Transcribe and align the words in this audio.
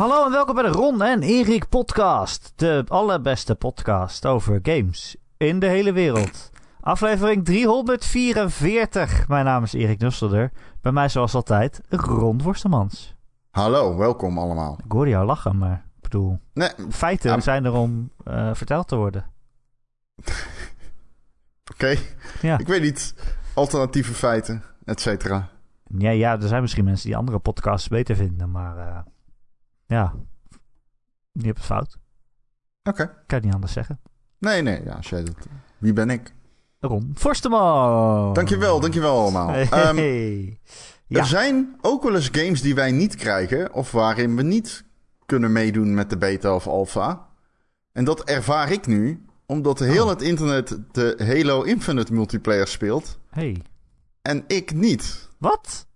Hallo 0.00 0.24
en 0.24 0.30
welkom 0.30 0.54
bij 0.54 0.64
de 0.64 0.70
Ron 0.70 1.02
en 1.02 1.22
Erik 1.22 1.68
podcast. 1.68 2.52
De 2.56 2.84
allerbeste 2.88 3.54
podcast 3.54 4.26
over 4.26 4.58
games 4.62 5.16
in 5.36 5.58
de 5.58 5.66
hele 5.66 5.92
wereld. 5.92 6.50
Aflevering 6.80 7.44
344. 7.44 9.28
Mijn 9.28 9.44
naam 9.44 9.62
is 9.62 9.72
Erik 9.72 9.98
Nusselder. 9.98 10.50
Bij 10.80 10.92
mij 10.92 11.08
zoals 11.08 11.34
altijd 11.34 11.80
Ron 11.88 12.42
Worstemans. 12.42 13.14
Hallo, 13.50 13.96
welkom 13.96 14.38
allemaal. 14.38 14.78
Ik 14.84 14.92
hoorde 14.92 15.10
jou 15.10 15.26
lachen, 15.26 15.58
maar 15.58 15.84
ik 15.96 16.02
bedoel... 16.02 16.38
Nee, 16.52 16.70
Feiten 16.90 17.30
Ja. 17.30 17.40
zijn 17.40 17.64
er 17.64 17.72
om 17.72 18.10
eh, 18.24 18.50
verteld 18.54 18.88
te 18.88 18.96
worden. 18.96 19.24
oké. 21.72 21.96
Ja. 22.42 22.58
Ik 22.58 22.66
weet 22.66 22.82
niet. 22.82 23.14
Alternatieve 23.54 24.12
feiten, 24.14 24.62
et 24.84 25.00
cetera. 25.00 25.48
Ja, 25.98 26.10
ja, 26.10 26.40
er 26.40 26.48
zijn 26.48 26.62
misschien 26.62 26.84
mensen 26.84 27.06
die 27.06 27.16
andere 27.16 27.38
podcasts 27.38 27.88
beter 27.88 28.16
vinden, 28.16 28.50
maar... 28.50 28.78
eh, 28.78 28.98
ja, 29.90 30.14
je 31.32 31.44
hebt 31.46 31.56
het 31.56 31.66
fout. 31.66 31.98
Oké. 32.82 33.06
Kan 33.06 33.14
het 33.26 33.44
niet 33.44 33.54
anders 33.54 33.72
zeggen. 33.72 34.00
Nee, 34.38 34.62
nee, 34.62 34.84
ja, 34.84 34.92
als 34.92 35.08
jij 35.08 35.24
dat... 35.24 35.34
Wie 35.78 35.92
ben 35.92 36.10
ik? 36.10 36.34
Ron 36.80 37.12
Forsteman. 37.16 38.32
Dankjewel, 38.34 38.80
dankjewel 38.80 39.18
allemaal. 39.20 39.48
Hey. 39.48 39.68
Ehm, 39.70 40.54
Ja. 41.06 41.18
Er 41.18 41.26
zijn 41.26 41.76
ook 41.80 42.02
wel 42.02 42.14
eens 42.14 42.28
games 42.32 42.62
die 42.62 42.74
wij 42.74 42.92
niet 42.92 43.14
krijgen, 43.16 43.72
of 43.72 43.92
waarin 43.92 44.36
we 44.36 44.42
niet 44.42 44.84
kunnen 45.26 45.52
meedoen 45.52 45.94
met 45.94 46.10
de 46.10 46.16
beta 46.18 46.54
of 46.54 46.66
alpha. 46.66 47.28
En 47.92 48.04
dat 48.04 48.24
ervaar 48.24 48.70
ik 48.72 48.86
nu, 48.86 49.24
omdat 49.46 49.78
heel 49.78 50.04
Oh. 50.04 50.10
het 50.10 50.22
internet 50.22 50.78
de 50.92 51.14
Halo 51.26 51.62
Infinite 51.62 52.12
multiplayer 52.12 52.66
speelt. 52.66 53.18
Hey, 53.30 53.62
En 54.22 54.44
ik 54.46 54.72
niet. 54.74 55.28
wat? 55.38 55.86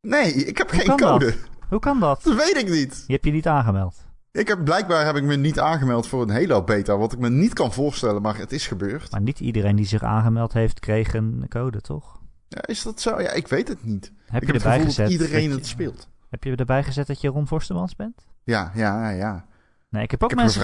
Nee, 0.00 0.32
ik 0.32 0.58
heb 0.58 0.70
geen 0.70 0.96
dat? 0.96 1.34
Hoe 1.68 1.78
kan 1.78 2.00
dat? 2.00 2.22
Dat 2.22 2.36
weet 2.36 2.56
ik 2.56 2.68
niet. 2.70 3.04
Je 3.06 3.12
hebt 3.12 3.24
je 3.24 3.30
niet 3.32 3.46
aangemeld. 3.46 3.94
Ik 4.32 4.48
heb, 4.48 4.64
blijkbaar 4.64 5.04
heb 5.06 5.16
ik 5.16 5.22
me 5.22 5.36
niet 5.36 5.58
aangemeld 5.60 6.06
voor 6.06 6.22
een 6.22 6.30
Halo 6.30 6.62
beta, 6.64 6.96
wat 6.96 7.12
ik 7.12 7.18
me 7.18 7.28
niet 7.30 7.52
kan 7.52 7.72
voorstellen, 7.72 8.22
maar 8.22 8.36
het 8.36 8.52
is 8.52 8.66
gebeurd. 8.66 9.10
Maar 9.10 9.20
niet 9.20 9.40
iedereen 9.40 9.76
die 9.76 9.86
zich 9.86 10.02
aangemeld 10.02 10.52
heeft, 10.52 10.80
kreeg 10.80 11.14
een 11.14 11.46
code, 11.48 11.80
toch? 11.80 12.20
Ja, 12.48 12.66
is 12.66 12.82
dat 12.82 13.00
zo? 13.00 13.20
Ja, 13.20 13.30
ik 13.30 13.48
weet 13.48 13.68
het 13.68 13.84
niet. 13.84 14.12
Heb 14.26 14.42
ik 14.42 14.48
je 14.48 14.54
heb 14.54 14.62
erbij 14.62 14.80
gezet? 14.80 15.04
dat 15.04 15.12
iedereen 15.12 15.48
dat 15.48 15.58
het 15.58 15.66
je- 15.66 15.72
speelt. 15.72 16.08
Heb 16.30 16.44
je 16.44 16.56
erbij 16.56 16.84
gezet 16.84 17.06
dat 17.06 17.20
je 17.20 17.28
Ron 17.28 17.46
Forstemans 17.46 17.96
bent? 17.96 18.26
Ja, 18.44 18.70
ja, 18.74 19.10
ja. 19.10 19.44
Nee, 19.88 20.02
ik 20.02 20.10
heb 20.10 20.22
ook 20.22 20.30
Ik 20.30 20.36
mensen 20.36 20.60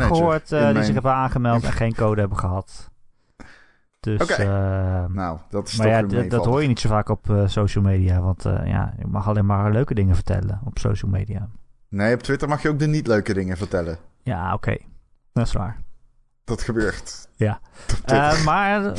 gehoord 0.00 0.52
eh, 0.52 0.64
die 0.64 0.72
mijn- 0.72 0.84
zich 0.84 0.94
hebben 0.94 1.12
aangemeld 1.12 1.64
en 1.64 1.72
geen 1.72 1.94
code 1.94 2.20
hebben 2.20 2.38
gehad. 2.38 2.89
Dus, 4.00 4.20
Oké. 4.22 4.32
eh, 4.32 5.04
Nou, 5.08 5.38
dat 5.50 5.68
is 5.68 5.76
maar 5.76 6.02
toch 6.02 6.12
ja, 6.22 6.28
dat 6.28 6.44
hoor 6.44 6.62
je 6.62 6.68
niet 6.68 6.80
zo 6.80 6.88
vaak 6.88 7.08
op 7.08 7.30
eh, 7.30 7.46
social 7.48 7.84
media. 7.84 8.20
Want 8.20 8.44
eh, 8.44 8.66
ja, 8.66 8.94
je 8.98 9.06
mag 9.06 9.28
alleen 9.28 9.46
maar 9.46 9.72
leuke 9.72 9.94
dingen 9.94 10.14
vertellen 10.14 10.60
op 10.64 10.78
social 10.78 11.10
media. 11.10 11.48
Nee, 11.88 12.14
op 12.14 12.22
Twitter 12.22 12.48
mag 12.48 12.62
je 12.62 12.68
ook 12.68 12.78
de 12.78 12.86
niet 12.86 13.06
leuke 13.06 13.34
dingen 13.34 13.56
vertellen. 13.56 13.98
Ja, 14.22 14.54
oké. 14.54 14.76
Dat 15.32 15.46
is 15.46 15.52
waar. 15.52 15.76
Dat 16.44 16.62
gebeurt. 16.62 17.28
Ja. 17.36 17.60
Eh, 18.04 18.44
maar 18.44 18.92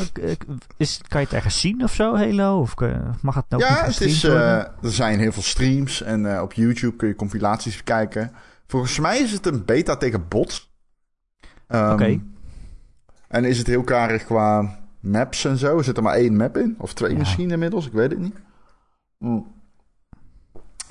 is, 0.78 1.02
kan 1.08 1.20
je 1.20 1.26
het 1.26 1.36
ergens 1.36 1.60
zien 1.60 1.84
of 1.84 1.94
zo, 1.94 2.16
Halo? 2.16 2.60
Of 2.60 2.74
kun 2.74 3.16
mag 3.22 3.36
het 3.36 3.46
ook 3.50 3.60
ja, 3.62 3.70
niet 3.70 4.00
het 4.00 4.02
is, 4.02 4.24
er 4.24 4.72
zijn 4.82 5.20
heel 5.20 5.32
veel 5.32 5.44
streams 5.44 6.02
en 6.02 6.42
op 6.42 6.54
YouTube 6.54 6.96
kun 6.96 7.08
je 7.08 7.16
compilaties 7.16 7.78
bekijken. 7.78 8.32
Volgens 8.68 9.00
mij 9.00 9.20
is 9.20 9.32
het 9.32 9.46
een 9.46 9.66
beta 9.66 9.96
tegen 9.96 10.28
bots. 10.28 10.74
Ehm, 11.68 11.92
Oké. 11.92 12.20
En 13.28 13.46
is 13.46 13.58
het 13.58 13.68
heel 13.68 13.84
karig 13.84 14.24
qua 14.24 14.80
maps 15.02 15.46
en 15.46 15.58
zo? 15.58 15.82
Zit 15.82 15.98
er 15.98 16.04
maar 16.04 16.16
één 16.16 16.36
map 16.36 16.58
in? 16.58 16.76
Of 16.78 16.94
twee 16.94 17.12
Ja. 17.12 17.18
misschien 17.18 17.52
inmiddels? 17.52 17.86
Ik 17.86 17.94
weet 17.94 18.10
het 18.10 18.20
niet. 18.20 18.36
Mm. 19.18 19.48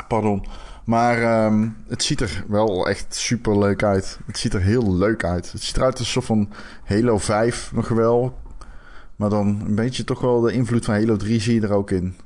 Pardon. 0.08 0.46
Maar 0.84 1.22
ehm, 1.22 1.68
het 1.88 2.02
ziet 2.02 2.20
er 2.20 2.44
wel 2.48 2.88
echt 2.88 3.14
super 3.14 3.58
leuk 3.58 3.82
uit. 3.82 4.18
Het 4.26 4.38
ziet 4.38 4.54
er 4.54 4.60
heel 4.62 4.94
leuk 4.96 5.24
uit. 5.24 5.52
Het 5.52 5.62
ziet 5.62 5.76
eruit 5.76 5.92
als 5.98 6.00
een 6.00 6.06
soort 6.12 6.24
van 6.24 6.48
Halo 6.84 7.18
5 7.18 7.72
nog 7.72 7.88
wel. 7.88 8.38
Maar 9.16 9.30
dan 9.30 9.60
een 9.66 9.74
beetje 9.74 10.04
toch 10.04 10.20
wel 10.20 10.40
de 10.40 10.52
invloed 10.52 10.84
van 10.84 10.94
Halo 10.94 11.16
3 11.16 11.40
zie 11.40 11.54
je 11.54 11.60
er 11.66 11.72
ook 11.72 11.90
in. 11.90 12.16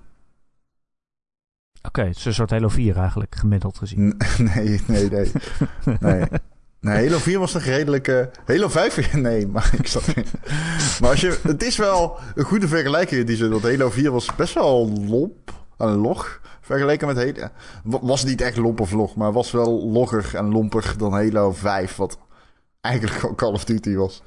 Oké, 1.82 2.02
het 2.02 2.16
is 2.16 2.24
een 2.24 2.34
soort 2.34 2.50
Halo 2.50 2.68
4 2.68 2.96
eigenlijk, 2.96 3.34
gemiddeld 3.34 3.78
gezien. 3.78 4.16
Nee, 4.54 4.80
nee, 4.86 5.10
nee. 5.10 5.32
Nee. 6.00 6.24
Nee, 6.84 7.06
Halo 7.06 7.18
4 7.18 7.38
was 7.38 7.52
nog 7.52 7.62
redelijk... 7.62 8.08
eh, 8.08 8.24
Halo 8.46 8.68
5, 8.68 9.12
nee, 9.14 9.46
maar 9.46 9.70
ik 9.78 9.86
zat... 9.86 10.06
maar 11.00 11.10
als 11.10 11.20
je, 11.20 11.38
het 11.42 11.62
is 11.62 11.76
wel 11.76 12.18
een 12.34 12.44
goede 12.44 12.68
vergelijking 12.68 13.26
die 13.26 13.36
ze... 13.36 13.48
Dat 13.48 13.62
Halo 13.62 13.90
4 13.90 14.10
was 14.10 14.34
best 14.34 14.54
wel 14.54 14.88
lomp 15.08 15.52
en 15.78 15.88
log. 15.94 16.40
Vergeleken 16.60 17.06
met 17.06 17.16
Halo... 17.16 17.48
wa- 17.84 17.98
Was 18.02 18.24
niet 18.24 18.40
echt 18.40 18.56
lomp 18.56 18.80
of 18.80 18.92
log, 18.92 19.14
maar 19.16 19.32
was 19.32 19.50
wel 19.50 19.90
logger 19.90 20.30
en 20.34 20.50
lomper 20.50 20.94
dan 20.98 21.12
Halo 21.12 21.52
5. 21.52 21.96
Wat 21.96 22.18
eigenlijk 22.80 23.16
gewoon 23.18 23.34
Call 23.34 23.52
of 23.52 23.64
Duty 23.64 23.94
was. 23.94 24.22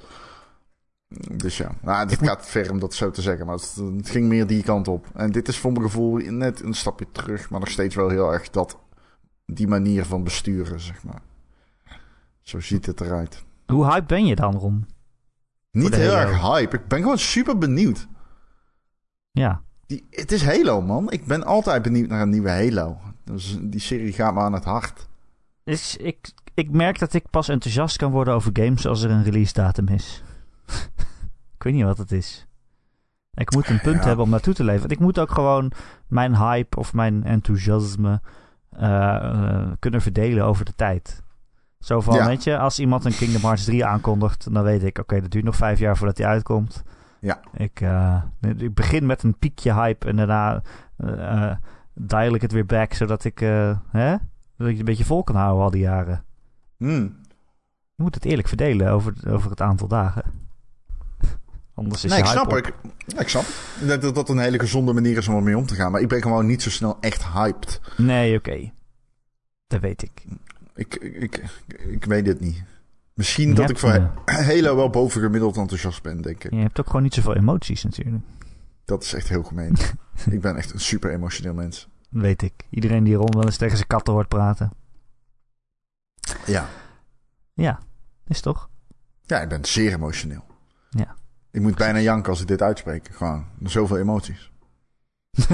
Dus 1.31 1.57
ja, 1.57 1.71
nou, 1.81 2.07
dit 2.07 2.19
gaat 2.23 2.45
ver 2.45 2.71
om 2.71 2.79
dat 2.79 2.93
zo 2.93 3.11
te 3.11 3.21
zeggen. 3.21 3.45
Maar 3.45 3.55
het, 3.55 3.75
het 3.97 4.09
ging 4.09 4.27
meer 4.27 4.47
die 4.47 4.63
kant 4.63 4.87
op. 4.87 5.05
En 5.15 5.31
dit 5.31 5.47
is 5.47 5.57
voor 5.57 5.71
mijn 5.71 5.83
gevoel 5.83 6.15
net 6.17 6.63
een 6.63 6.73
stapje 6.73 7.05
terug. 7.11 7.49
Maar 7.49 7.59
nog 7.59 7.69
steeds 7.69 7.95
wel 7.95 8.09
heel 8.09 8.33
erg 8.33 8.49
dat... 8.49 8.77
Die 9.45 9.67
manier 9.67 10.05
van 10.05 10.23
besturen, 10.23 10.79
zeg 10.79 11.03
maar. 11.03 11.21
Zo 12.47 12.59
ziet 12.59 12.85
het 12.85 13.01
eruit. 13.01 13.45
Hoe 13.65 13.85
hype 13.85 14.05
ben 14.05 14.25
je 14.25 14.35
dan, 14.35 14.55
Ron? 14.55 14.87
Niet 15.71 15.95
heel 15.95 16.13
Halo. 16.15 16.29
erg 16.31 16.41
hype. 16.41 16.75
Ik 16.75 16.87
ben 16.87 17.01
gewoon 17.01 17.17
super 17.17 17.57
benieuwd. 17.57 18.07
Ja, 19.31 19.61
Die, 19.85 20.07
het 20.09 20.31
is 20.31 20.45
Halo, 20.45 20.81
man. 20.81 21.11
Ik 21.11 21.25
ben 21.25 21.43
altijd 21.43 21.81
benieuwd 21.81 22.09
naar 22.09 22.21
een 22.21 22.29
nieuwe 22.29 22.49
Halo. 22.49 22.97
Dus 23.23 23.57
die 23.61 23.79
serie 23.79 24.13
gaat 24.13 24.33
me 24.33 24.39
aan 24.39 24.53
het 24.53 24.63
hart. 24.63 25.07
dus 25.63 25.97
ik, 25.97 26.31
ik 26.53 26.71
merk 26.71 26.99
dat 26.99 27.13
ik 27.13 27.29
pas 27.29 27.47
enthousiast 27.49 27.97
kan 27.97 28.11
worden 28.11 28.33
over 28.33 28.49
games 28.53 28.85
als 28.87 29.01
er 29.03 29.11
een 29.11 29.23
release 29.23 29.53
datum 29.53 29.87
is. 29.87 30.23
ik 31.57 31.63
weet 31.63 31.73
niet 31.73 31.83
wat 31.83 31.97
het 31.97 32.11
is. 32.11 32.47
Ik 33.33 33.53
moet 33.53 33.69
een 33.69 33.81
punt 33.81 33.99
Ja. 33.99 34.05
hebben 34.07 34.25
om 34.25 34.31
naartoe 34.31 34.53
te 34.53 34.63
leven. 34.63 34.79
Want 34.79 34.91
ik 34.91 34.99
moet 34.99 35.19
ook 35.19 35.31
gewoon 35.31 35.71
mijn 36.07 36.35
hype 36.37 36.77
of 36.77 36.93
mijn 36.93 37.23
enthousiasme 37.23 38.21
eh, 38.69 39.15
eh, 39.15 39.71
kunnen 39.79 40.01
verdelen 40.01 40.45
over 40.45 40.65
de 40.65 40.73
tijd. 40.75 41.21
Zo 41.79 42.01
van, 42.01 42.15
Ja. 42.15 42.25
weet 42.25 42.43
je, 42.43 42.57
als 42.57 42.79
iemand 42.79 43.05
een 43.05 43.15
Kingdom 43.15 43.41
Hearts 43.41 43.65
3 43.65 43.85
aankondigt, 43.85 44.53
dan 44.53 44.63
weet 44.63 44.83
ik, 44.83 44.97
oké, 44.97 45.21
dat 45.21 45.31
duurt 45.31 45.43
nog 45.43 45.55
vijf 45.55 45.79
jaar 45.79 45.97
voordat 45.97 46.15
die 46.15 46.25
uitkomt. 46.25 46.83
Ja. 47.19 47.39
Ik, 47.53 47.81
eh, 47.81 48.21
ik 48.57 48.73
begin 48.73 49.05
met 49.05 49.23
een 49.23 49.37
piekje 49.37 49.73
hype 49.73 50.07
en 50.07 50.15
daarna 50.15 50.61
eh, 50.97 51.51
dial 51.93 52.33
ik 52.33 52.41
het 52.41 52.51
weer 52.51 52.65
back, 52.65 52.93
zodat 52.93 53.23
ik, 53.23 53.41
eh, 53.41 53.77
hè, 53.91 54.09
dat 54.57 54.67
ik 54.67 54.69
het 54.69 54.79
een 54.79 54.85
beetje 54.85 55.05
vol 55.05 55.23
kan 55.23 55.35
houden 55.35 55.63
al 55.63 55.71
die 55.71 55.81
jaren. 55.81 56.23
Hmm. 56.77 57.19
Je 57.95 58.03
moet 58.03 58.15
het 58.15 58.25
eerlijk 58.25 58.47
verdelen 58.47 58.89
over, 58.91 59.13
over 59.27 59.49
het 59.49 59.61
aantal 59.61 59.87
dagen. 59.87 60.23
Anders 61.75 62.03
is 62.03 62.11
Nee, 62.11 62.19
ik 62.19 62.25
snap, 62.25 62.55
ik, 62.55 62.73
ik 63.17 63.29
snap. 63.29 63.45
Dat 64.01 64.15
dat 64.15 64.29
een 64.29 64.39
hele 64.39 64.59
gezonde 64.59 64.93
manier 64.93 65.17
is 65.17 65.27
om 65.27 65.35
ermee 65.35 65.57
om 65.57 65.65
te 65.65 65.75
gaan. 65.75 65.91
Maar 65.91 66.01
ik 66.01 66.07
ben 66.07 66.21
gewoon 66.21 66.45
niet 66.45 66.61
zo 66.61 66.69
snel 66.69 66.97
echt 66.99 67.27
hyped. 67.27 67.81
Nee, 67.97 68.37
oké. 68.37 68.71
Dat 69.67 69.81
weet 69.81 70.03
ik. 70.03 70.25
Ik, 70.77 70.95
ik, 70.95 71.43
ik, 71.67 72.05
weet 72.05 72.27
het 72.27 72.39
niet. 72.39 72.63
Misschien 73.13 73.47
Je 73.47 73.53
dat 73.53 73.69
ik 73.69 73.77
voor 73.77 73.89
eh, 73.89 74.11
Halo 74.25 74.75
wel 74.75 74.89
bovengemiddeld 74.89 75.57
enthousiast 75.57 76.03
ben, 76.03 76.21
denk 76.21 76.43
ik. 76.43 76.51
Je 76.51 76.59
hebt 76.59 76.79
ook 76.79 76.85
gewoon 76.85 77.03
niet 77.03 77.13
zoveel 77.13 77.35
emoties 77.35 77.83
natuurlijk. 77.83 78.23
Dat 78.85 79.03
is 79.03 79.13
echt 79.13 79.29
heel 79.29 79.43
gemeen. 79.43 79.77
ik 80.35 80.41
ben 80.41 80.55
echt 80.55 80.73
een 80.73 80.79
super 80.79 81.11
emotioneel 81.11 81.53
mens. 81.53 81.87
Weet 82.09 82.41
ik. 82.41 82.53
Iedereen 82.69 83.03
die 83.03 83.15
Ron 83.15 83.31
wel 83.31 83.45
eens 83.45 83.57
tegen 83.57 83.75
zijn 83.75 83.87
katten 83.87 84.13
hoort 84.13 84.27
praten. 84.27 84.71
Ja. 86.45 86.69
Ja, 87.53 87.79
is 88.27 88.41
toch? 88.41 88.69
Ja, 89.21 89.41
ik 89.41 89.49
ben 89.49 89.65
zeer 89.65 89.93
emotioneel. 89.93 90.45
Ja. 90.89 91.15
Ik 91.51 91.61
moet 91.61 91.75
bijna 91.75 91.99
janken 91.99 92.29
als 92.29 92.41
ik 92.41 92.47
dit 92.47 92.61
uitspreek. 92.61 93.09
Gewoon 93.11 93.45
zoveel 93.63 93.97
emoties. 93.97 94.51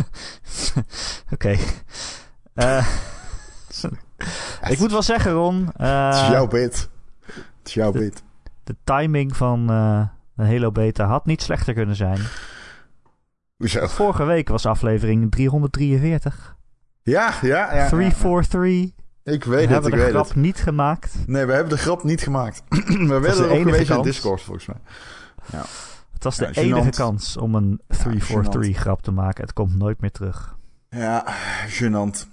Oké. 1.33 1.57
Eh, 2.53 2.87
ik 4.69 4.79
moet 4.79 4.91
wel 4.91 5.01
zeggen, 5.01 5.31
Ron. 5.31 5.71
eh, 5.75 6.05
het 6.05 6.15
is 6.15 6.27
jouw 6.27 6.47
bit. 6.47 6.89
Het 7.25 7.67
is 7.67 7.73
jouw 7.73 7.91
de- 7.91 7.99
bit. 7.99 8.23
de 8.63 8.75
timing 8.83 9.35
van 9.37 9.69
eh, 9.69 10.07
de 10.35 10.43
Halo 10.45 10.71
Beta 10.71 11.05
had 11.05 11.25
niet 11.25 11.41
slechter 11.41 11.73
kunnen 11.73 11.95
zijn. 11.95 12.19
Hoezo? 13.57 13.87
Vorige 13.87 14.23
week 14.23 14.49
was 14.49 14.65
aflevering 14.65 15.31
343. 15.31 16.55
Ja, 17.03 17.33
ja, 17.41 17.47
ja. 17.73 17.75
ja. 17.75 17.89
343. 17.89 18.91
Ik 19.23 19.43
We 19.43 19.49
weet 19.49 19.61
het, 19.61 19.69
hebben 19.69 19.89
ik 19.91 19.95
de 19.97 20.01
weet 20.03 20.11
grap 20.13 20.27
het. 20.27 20.35
niet 20.35 20.57
gemaakt. 20.57 21.15
Nee, 21.27 21.45
we 21.45 21.53
hebben 21.53 21.73
de 21.73 21.77
grap 21.81 22.03
niet 22.03 22.21
gemaakt. 22.21 22.63
we 22.69 22.79
de 22.97 23.19
werden 23.19 23.45
ook 23.45 23.49
enige 23.51 23.69
geweest 23.69 23.89
in. 23.89 24.01
Discord, 24.01 24.41
volgens 24.41 24.65
mij. 24.65 24.77
Het 26.13 26.23
was 26.23 26.37
de 26.37 26.45
Ja, 26.51 26.61
enige 26.61 26.85
gênant. 26.91 26.95
kans 26.95 27.37
om 27.37 27.55
een 27.55 27.81
343 27.87 28.77
grap 28.77 29.01
te 29.01 29.11
maken. 29.11 29.43
Het 29.43 29.53
komt 29.53 29.75
nooit 29.77 30.01
meer 30.01 30.11
terug. 30.11 30.55
Ja, 30.89 31.25
gênant. 31.67 32.27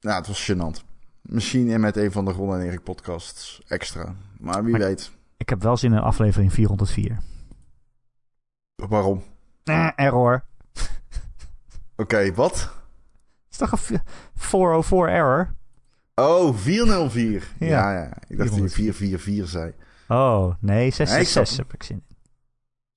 Ja, 0.00 0.16
het 0.16 0.26
was 0.26 0.50
gênant. 0.52 0.84
Misschien 1.28 1.68
in 1.68 1.80
met 1.80 1.96
een 1.96 2.12
van 2.12 2.24
de 2.24 2.32
Ron 2.32 2.54
en 2.54 2.60
Erik 2.60 2.82
podcasts 2.82 3.62
extra. 3.66 4.14
Maar 4.38 4.62
wie 4.64 4.72
Maar- 4.72 4.80
weet. 4.80 5.12
Ik 5.36 5.48
heb 5.48 5.62
wel 5.62 5.76
zin 5.76 5.92
in 5.92 5.98
aflevering 5.98 6.52
404. 6.52 7.18
Waarom? 8.74 9.22
Eh, 9.64 9.90
error. 9.96 10.44
Oké, 11.96 12.32
wat? 12.34 12.60
Het 12.60 12.70
is 13.50 13.56
toch 13.56 13.72
een 13.72 13.78
v- 13.78 13.98
404 14.34 15.08
error? 15.08 15.54
Oh, 16.14 16.56
404. 16.56 17.48
Ja. 17.58 17.66
Ja, 17.66 17.92
ja. 17.92 18.12
Ik 18.28 18.36
dacht 18.38 18.50
dat 18.50 18.58
je 18.58 18.68
444 18.68 19.48
zei. 19.48 19.74
Oh, 20.08 20.46
nee, 20.60 20.76
Nee, 20.76 20.86
ik 20.86 20.94
666 20.94 21.46
snap 21.54 21.66
heb 21.66 21.74
ik 21.74 21.82
zin 21.82 21.96
in. 22.08 22.16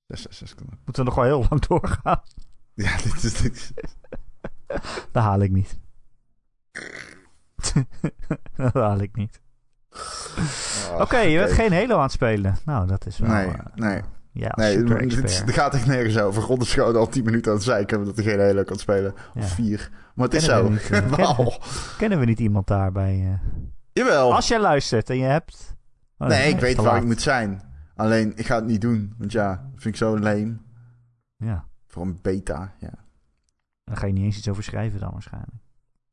666 0.07 0.55
kan 0.57 0.67
ook. 0.73 0.85
Moeten 0.85 1.03
we 1.03 1.09
nog 1.09 1.15
wel 1.19 1.25
heel 1.25 1.45
lang 1.49 1.61
doorgaan? 1.65 2.21
Ja, 2.73 2.97
dit 2.97 3.23
is... 3.23 3.33
Dit 3.33 3.73
Dat 5.11 5.23
haal 5.23 5.39
ik 5.41 5.51
niet. 5.51 5.77
dat 8.57 8.73
haal 8.73 8.99
ik 8.99 9.15
niet. 9.15 9.41
Oh, 10.91 10.99
Oké, 11.01 11.17
je 11.17 11.37
bent 11.39 11.51
geen 11.51 11.73
Halo 11.73 11.95
aan 11.95 12.01
het 12.01 12.11
spelen. 12.11 12.55
Nou, 12.65 12.87
dat 12.87 13.05
is 13.05 13.17
wel... 13.17 13.29
Nee, 13.29 13.47
eh, 13.47 13.59
nee. 13.75 14.01
ja, 14.31 14.51
Nee, 14.55 14.77
het, 14.83 15.43
gaat 15.45 15.73
echt 15.73 15.85
nergens 15.85 16.17
over. 16.17 16.43
Ron 16.43 16.59
is 16.59 16.73
gewoon 16.73 16.95
al 16.95 17.07
10 17.09 17.23
minuten 17.23 17.51
aan 17.51 17.57
het 17.57 17.65
zeiken 17.65 18.05
dat 18.05 18.15
hij 18.15 18.25
geen 18.25 18.39
hele 18.39 18.63
kan 18.63 18.77
spelen. 18.77 19.13
Ja. 19.33 19.41
Of 19.41 19.49
vier. 19.51 19.89
Maar 20.15 20.25
het 20.25 20.35
is 20.35 20.45
Kennen 20.47 20.79
zo. 20.79 20.91
we 20.91 21.05
niet, 21.09 21.17
eh. 21.17 21.97
Kennen 21.97 22.19
we 22.19 22.25
niet 22.25 22.39
iemand 22.39 22.67
daarbij? 22.67 23.13
eh? 23.25 23.49
Jawel. 23.93 24.33
Als 24.33 24.47
jij 24.47 24.59
luistert 24.59 25.09
en 25.09 25.17
je 25.17 25.23
hebt... 25.23 25.75
Oh, 26.17 26.27
nee, 26.27 26.49
ik 26.49 26.55
is 26.55 26.61
weet 26.61 26.75
waar 26.75 26.85
laat. 26.85 26.97
ik 27.01 27.03
moet 27.07 27.21
zijn. 27.21 27.61
Alleen, 27.95 28.33
ik 28.35 28.45
ga 28.45 28.55
het 28.55 28.65
niet 28.65 28.81
doen. 28.81 29.13
Want 29.17 29.31
ja, 29.31 29.49
dat 29.49 29.81
vind 29.81 29.85
ik 29.93 29.95
zo 29.95 30.19
lame. 30.19 30.57
Ja, 31.37 31.67
Voor 31.87 32.03
een 32.03 32.19
beta, 32.21 32.73
ja. 32.79 32.89
daar 33.83 33.97
ga 33.97 34.05
je 34.05 34.13
niet 34.13 34.23
eens 34.23 34.37
iets 34.37 34.49
over 34.49 34.63
schrijven 34.63 34.99
dan 34.99 35.11
waarschijnlijk. 35.11 35.55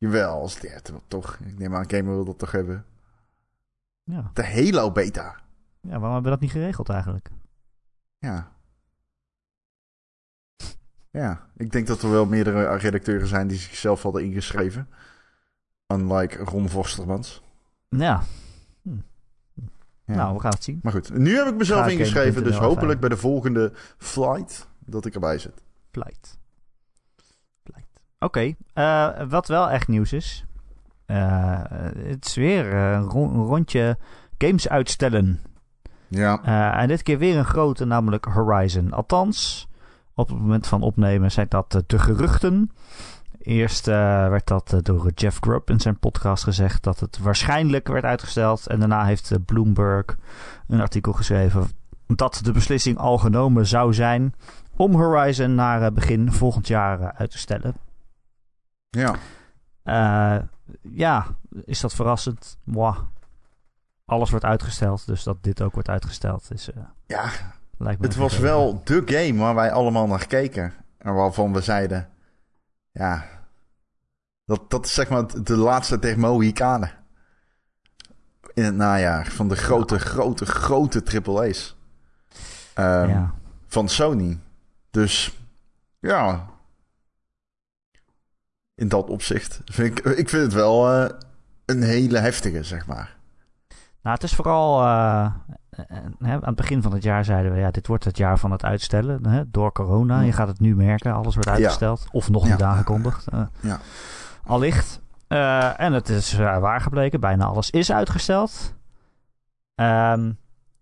Jawel, 0.04 0.40
als 0.40 0.54
het 0.54 0.62
ja, 0.86 0.98
toch. 1.08 1.38
Ik 1.44 1.58
neem 1.58 1.74
aan, 1.74 1.90
Gamer 1.90 2.14
wil 2.14 2.24
dat 2.24 2.38
toch 2.38 2.52
hebben. 2.52 2.84
Ja. 4.02 4.30
De 4.32 4.46
Halo 4.46 4.92
beta. 4.92 5.36
ja, 5.80 5.88
waarom 5.88 6.02
hebben 6.12 6.22
we 6.22 6.30
dat 6.30 6.40
niet 6.40 6.50
geregeld 6.50 6.88
eigenlijk? 6.88 7.30
Ja. 8.18 8.52
Ja, 11.10 11.46
ik 11.56 11.72
denk 11.72 11.86
dat 11.86 12.02
er 12.02 12.10
wel 12.10 12.26
meerdere 12.26 12.76
redacteuren 12.76 13.26
zijn 13.26 13.46
die 13.48 13.58
zichzelf 13.58 14.02
hadden 14.02 14.24
ingeschreven. 14.24 14.88
Unlike 15.86 16.36
Ron 16.44 16.68
Vorstermans. 16.68 17.42
Ja, 17.88 18.22
Ja. 18.82 20.14
nou, 20.14 20.34
we 20.34 20.40
gaan 20.40 20.50
het 20.50 20.64
zien. 20.64 20.80
Maar 20.82 20.92
goed, 20.92 21.18
nu 21.18 21.36
heb 21.36 21.46
ik 21.46 21.54
mezelf 21.56 21.88
ingeschreven, 21.88 22.44
dus 22.44 22.56
hopelijk 22.56 23.00
bij 23.00 23.08
de 23.08 23.16
volgende 23.16 23.72
flight 23.98 24.68
dat 24.78 25.04
ik 25.06 25.14
erbij 25.14 25.38
zit. 25.38 25.62
Flight. 25.90 26.38
Oké, 28.24 28.54
eh, 28.72 29.08
wat 29.28 29.48
wel 29.48 29.70
echt 29.70 29.88
nieuws 29.88 30.12
is. 30.12 30.44
eh, 31.06 31.60
het 31.96 32.26
is 32.26 32.34
weer 32.34 32.72
eh, 32.72 32.92
een 32.92 33.02
ron- 33.02 33.34
een 33.34 33.44
rondje 33.44 33.98
games 34.38 34.68
uitstellen. 34.68 35.40
Ja, 36.08 36.74
en 36.78 36.88
dit 36.88 37.02
keer 37.02 37.18
weer 37.18 37.36
een 37.38 37.44
grote, 37.44 37.84
namelijk 37.84 38.24
Horizon. 38.24 38.92
Althans, 38.92 39.68
op 40.14 40.28
het 40.28 40.38
moment 40.38 40.66
van 40.66 40.82
opnemen 40.82 41.30
zijn 41.30 41.46
dat 41.48 41.82
de 41.86 41.98
geruchten. 41.98 42.70
Eerst 43.38 43.86
werd 43.86 44.46
dat 44.46 44.74
door 44.82 45.10
Jeff 45.14 45.38
Grubb 45.40 45.70
in 45.70 45.80
zijn 45.80 45.98
podcast 45.98 46.44
gezegd 46.44 46.82
dat 46.82 47.00
het 47.00 47.18
waarschijnlijk 47.18 47.88
werd 47.88 48.04
uitgesteld. 48.04 48.66
En 48.66 48.78
daarna 48.78 49.04
heeft 49.04 49.44
Bloomberg 49.44 50.04
een 50.68 50.80
artikel 50.80 51.12
geschreven 51.12 51.68
dat 52.06 52.40
de 52.42 52.52
beslissing 52.52 52.98
al 52.98 53.18
genomen 53.18 53.66
zou 53.66 53.94
zijn 53.94 54.34
om 54.76 54.94
Horizon 54.94 55.54
naar 55.54 55.92
begin 55.92 56.32
volgend 56.32 56.68
jaar 56.68 57.12
uit 57.16 57.30
te 57.30 57.38
stellen. 57.38 57.74
Ja. 58.94 59.14
Eh, 59.82 60.42
ja, 60.82 61.26
is 61.64 61.80
dat 61.80 61.94
verrassend? 61.94 62.58
Mwah. 62.64 62.98
Alles 64.04 64.30
wordt 64.30 64.44
uitgesteld, 64.44 65.06
dus 65.06 65.22
dat 65.22 65.42
dit 65.42 65.62
ook 65.62 65.72
wordt 65.72 65.88
uitgesteld 65.88 66.50
is, 66.50 66.70
eh, 66.70 66.82
ja 67.06 67.30
lijkt 67.78 68.00
me 68.00 68.06
het 68.06 68.16
was 68.16 68.38
wel 68.38 68.80
de 68.84 69.02
game 69.06 69.40
waar 69.40 69.54
wij 69.54 69.72
allemaal 69.72 70.06
naar 70.06 70.26
keken. 70.26 70.72
En 70.98 71.14
waarvan 71.14 71.52
we 71.52 71.60
zeiden, 71.60 72.08
ja, 72.92 73.24
dat, 74.44 74.70
dat 74.70 74.84
is 74.84 74.94
zeg 74.94 75.08
maar 75.08 75.42
de 75.42 75.56
laatste 75.56 76.14
Mohikanen. 76.16 76.90
In 78.54 78.64
het 78.64 78.74
najaar 78.74 79.26
van 79.26 79.48
de 79.48 79.56
grote, 79.56 79.98
grote, 79.98 80.46
grote 80.46 81.02
triple 81.02 81.48
A's. 81.48 81.76
Ehm, 82.74 83.08
ja. 83.08 83.34
Van 83.66 83.88
Sony. 83.88 84.38
Dus 84.90 85.38
ja, 86.00 86.46
in 88.74 88.88
dat 88.88 89.10
opzicht 89.10 89.60
vind 89.64 89.98
ik, 89.98 90.04
ik 90.04 90.28
vind 90.28 90.42
het 90.42 90.52
wel 90.52 90.90
eh, 90.92 91.10
een 91.64 91.82
hele 91.82 92.18
heftige, 92.18 92.62
zeg 92.62 92.86
maar. 92.86 93.16
Nou, 94.02 94.14
het 94.14 94.22
is 94.24 94.34
vooral. 94.34 94.82
eh, 94.82 95.24
eh, 95.70 95.84
aan 96.20 96.40
het 96.40 96.54
begin 96.54 96.82
van 96.82 96.92
het 96.92 97.02
jaar 97.02 97.24
zeiden 97.24 97.52
we: 97.52 97.58
ja, 97.58 97.70
dit 97.70 97.86
wordt 97.86 98.04
het 98.04 98.16
jaar 98.16 98.38
van 98.38 98.50
het 98.50 98.64
uitstellen. 98.64 99.26
Hè, 99.26 99.42
door 99.50 99.72
corona. 99.72 100.20
Je 100.20 100.32
gaat 100.32 100.48
het 100.48 100.60
nu 100.60 100.76
merken, 100.76 101.12
alles 101.12 101.34
wordt 101.34 101.48
Ja. 101.48 101.54
uitgesteld. 101.54 102.06
Of 102.12 102.30
nog 102.30 102.48
niet 102.48 102.58
Ja. 102.58 102.66
aangekondigd. 102.66 103.24
Ja. 103.60 103.80
Allicht. 104.44 105.00
En 105.76 105.92
het 105.92 106.08
is 106.08 106.32
waar 106.36 106.80
gebleken: 106.80 107.20
bijna 107.20 107.44
alles 107.44 107.70
is 107.70 107.92
uitgesteld. 107.92 108.74
Ehm, 109.74 110.28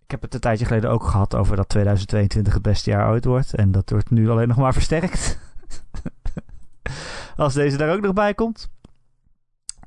ik 0.04 0.10
heb 0.10 0.22
het 0.22 0.34
een 0.34 0.40
tijdje 0.40 0.64
geleden 0.64 0.90
ook 0.90 1.04
gehad 1.04 1.34
over 1.34 1.56
dat 1.56 1.68
2022 1.68 2.52
het 2.52 2.62
beste 2.62 2.90
jaar 2.90 3.08
ooit 3.10 3.24
wordt. 3.24 3.54
En 3.54 3.72
dat 3.72 3.90
wordt 3.90 4.10
nu 4.10 4.30
alleen 4.30 4.48
nog 4.48 4.56
maar 4.56 4.72
versterkt. 4.72 5.38
Als 7.36 7.54
deze 7.54 7.76
daar 7.76 7.94
ook 7.94 8.00
nog 8.00 8.12
bij 8.12 8.34
komt. 8.34 8.70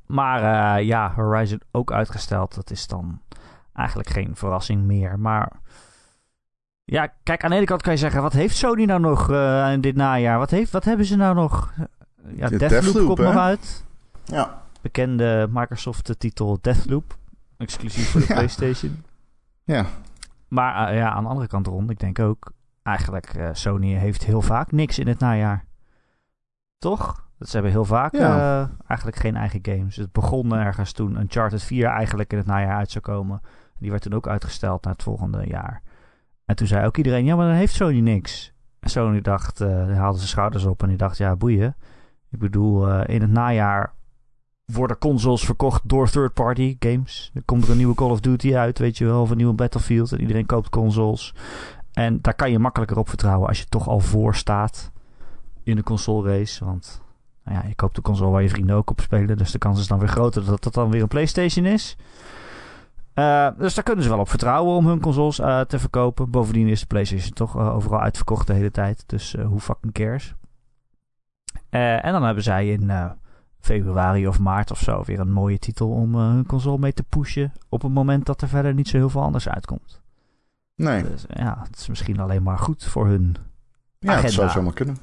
Maar 0.06 0.78
eh, 0.78 0.86
ja, 0.86 1.14
Horizon 1.16 1.62
ook 1.72 1.92
uitgesteld. 1.92 2.56
Dat 2.56 2.72
is 2.72 2.88
dan 2.88 3.22
eigenlijk 3.74 4.10
geen 4.10 4.36
verrassing 4.36 4.84
meer. 4.84 5.20
Maar 5.20 5.52
ja, 6.84 7.08
kijk, 7.24 7.44
aan 7.44 7.50
de 7.50 7.56
ene 7.56 7.66
kant 7.66 7.82
kan 7.82 7.94
je 7.94 8.00
zeggen... 8.00 8.22
wat 8.22 8.34
heeft 8.34 8.56
Sony 8.56 8.86
nou 8.86 9.00
nog 9.00 9.32
eh, 9.32 9.72
in 9.72 9.82
dit 9.82 9.96
najaar? 9.96 10.38
Wat, 10.38 10.50
heeft, 10.50 10.72
wat 10.72 10.84
hebben 10.84 11.06
ze 11.06 11.16
nou 11.16 11.36
nog? 11.36 11.74
Ja, 12.36 12.50
De 12.50 12.58
Deathloop, 12.58 12.84
Deathloop, 12.84 13.06
komt 13.06 13.20
nog 13.20 13.36
uit. 13.36 13.86
Ja. 14.26 14.62
Bekende 14.82 15.48
Microsoft-titel 15.52 16.58
Deathloop. 16.62 17.18
Exclusief 17.58 18.10
voor 18.10 18.22
de 18.22 18.28
Ja. 18.34 18.34
PlayStation. 18.34 19.04
Ja. 19.64 19.86
Maar 20.48 20.88
eh, 20.90 20.98
ja, 20.98 21.10
aan 21.10 21.24
de 21.24 21.30
andere 21.30 21.48
kant 21.48 21.68
rond, 21.68 21.90
ik 21.90 22.00
denk 22.00 22.20
ook... 22.20 22.52
eigenlijk, 22.84 23.50
Sony 23.52 23.94
heeft 23.94 24.26
heel 24.26 24.42
vaak 24.42 24.72
niks 24.72 25.00
in 25.00 25.08
het 25.08 25.20
najaar. 25.20 25.66
Toch? 26.78 27.25
Dat 27.38 27.48
ze 27.48 27.54
hebben 27.54 27.72
heel 27.72 27.86
vaak 27.86 28.14
Ja. 28.16 28.62
eh, 28.62 28.70
eigenlijk 28.88 29.20
geen 29.20 29.36
eigen 29.36 29.60
games. 29.62 29.96
Het 29.96 30.12
begon 30.12 30.54
ergens 30.56 30.92
toen 30.92 31.20
Uncharted 31.20 31.64
4 31.64 31.88
eigenlijk 31.88 32.32
in 32.32 32.38
het 32.38 32.48
najaar 32.48 32.78
uit 32.78 32.92
zou 32.92 33.04
komen. 33.04 33.42
Die 33.80 33.90
werd 33.92 34.02
toen 34.02 34.14
ook 34.14 34.28
uitgesteld 34.28 34.84
naar 34.84 34.94
het 34.94 35.04
volgende 35.04 35.44
jaar. 35.48 35.82
En 36.46 36.56
toen 36.56 36.68
zei 36.68 36.86
ook 36.86 36.98
iedereen, 36.98 37.26
ja, 37.26 37.36
maar 37.36 37.48
dan 37.48 37.56
heeft 37.56 37.74
Sony 37.74 38.00
niks. 38.00 38.54
En 38.80 38.90
Sony 38.90 39.22
dacht, 39.22 39.62
eh 39.62 39.86
die 39.86 39.96
haalde 39.96 40.18
zijn 40.18 40.30
schouders 40.30 40.66
op 40.66 40.82
en 40.84 40.88
die 40.88 40.98
dacht, 40.98 41.18
ja, 41.18 41.36
boeien. 41.36 41.76
Ik 42.32 42.40
bedoel, 42.40 42.90
eh, 42.90 43.16
in 43.16 43.22
het 43.22 43.32
najaar 43.32 43.94
worden 44.66 44.98
consoles 44.98 45.46
verkocht 45.46 45.82
door 45.90 46.10
third-party 46.10 46.76
games. 46.80 47.32
Er 47.34 47.42
komt 47.46 47.64
er 47.64 47.72
een 47.72 47.78
nieuwe 47.78 47.96
Call 47.96 48.10
of 48.10 48.20
Duty 48.20 48.56
uit, 48.56 48.80
weet 48.80 48.98
je 48.98 49.06
wel, 49.06 49.22
of 49.22 49.30
een 49.30 49.38
nieuwe 49.38 49.54
Battlefield. 49.54 50.12
En 50.12 50.22
iedereen 50.22 50.46
koopt 50.46 50.70
consoles. 50.70 51.34
En 51.94 52.22
daar 52.22 52.36
kan 52.36 52.52
je 52.52 52.60
makkelijker 52.60 52.98
op 52.98 53.10
vertrouwen 53.10 53.48
als 53.48 53.60
je 53.60 53.66
toch 53.66 53.88
al 53.88 54.00
voor 54.00 54.36
staat 54.36 54.92
in 55.64 55.76
de 55.76 55.84
console 55.84 56.38
race. 56.38 56.66
Want 56.66 57.04
nou 57.46 57.58
ja, 57.58 57.68
je 57.68 57.76
koopt 57.76 57.96
de 57.96 58.02
console 58.02 58.32
waar 58.32 58.42
je 58.42 58.50
vrienden 58.50 58.76
ook 58.76 58.90
op 58.90 59.02
spelen. 59.02 59.38
Dus 59.38 59.52
de 59.52 59.58
kans 59.58 59.80
is 59.80 59.88
dan 59.88 60.00
weer 60.00 60.08
groter 60.08 60.46
dat 60.46 60.64
dat 60.64 60.74
dan 60.74 60.90
weer 60.90 61.02
een 61.02 61.08
PlayStation 61.08 61.66
is. 61.66 61.96
Eh, 63.14 63.48
dus 63.58 63.74
daar 63.74 63.84
kunnen 63.84 64.04
ze 64.04 64.10
wel 64.10 64.20
op 64.20 64.30
vertrouwen 64.30 64.76
om 64.76 64.88
hun 64.88 65.00
consoles 65.00 65.40
eh, 65.40 65.60
te 65.62 65.80
verkopen. 65.80 66.30
Bovendien 66.30 66.68
is 66.68 66.80
de 66.80 66.86
PlayStation 66.86 67.34
toch 67.34 67.56
eh, 67.56 67.76
overal 67.76 68.00
uitverkocht 68.00 68.48
de 68.48 68.54
hele 68.54 68.72
tijd. 68.72 69.04
Dus 69.06 69.36
hoe 69.48 69.60
fucking 69.60 69.94
cares. 69.94 70.34
En 71.70 72.12
dan 72.12 72.24
hebben 72.24 72.44
zij 72.44 72.68
in 72.70 72.92
februari 73.60 74.28
of 74.28 74.40
maart 74.40 74.72
of 74.72 74.80
zo 74.80 75.04
weer 75.06 75.20
een 75.20 75.32
mooie 75.32 75.60
titel 75.60 75.90
om 75.90 76.16
hun 76.16 76.46
console 76.46 76.78
mee 76.78 76.94
te 76.94 77.04
pushen. 77.04 77.54
Op 77.70 77.82
het 77.82 77.94
moment 77.94 78.26
dat 78.26 78.42
er 78.42 78.48
verder 78.48 78.74
niet 78.74 78.88
zo 78.88 78.98
heel 78.98 79.10
veel 79.10 79.22
anders 79.22 79.50
uitkomt. 79.50 80.02
Nee. 80.76 81.04
Dus 81.04 81.26
ja, 81.34 81.58
het 81.68 81.78
is 81.80 81.88
misschien 81.88 82.20
alleen 82.20 82.44
maar 82.44 82.58
goed 82.58 82.84
voor 82.84 83.08
hun 83.08 83.36
Ja, 84.00 84.12
agenda. 84.12 84.30
zou 84.30 84.50
zomaar 84.50 84.74
kunnen. 84.74 84.98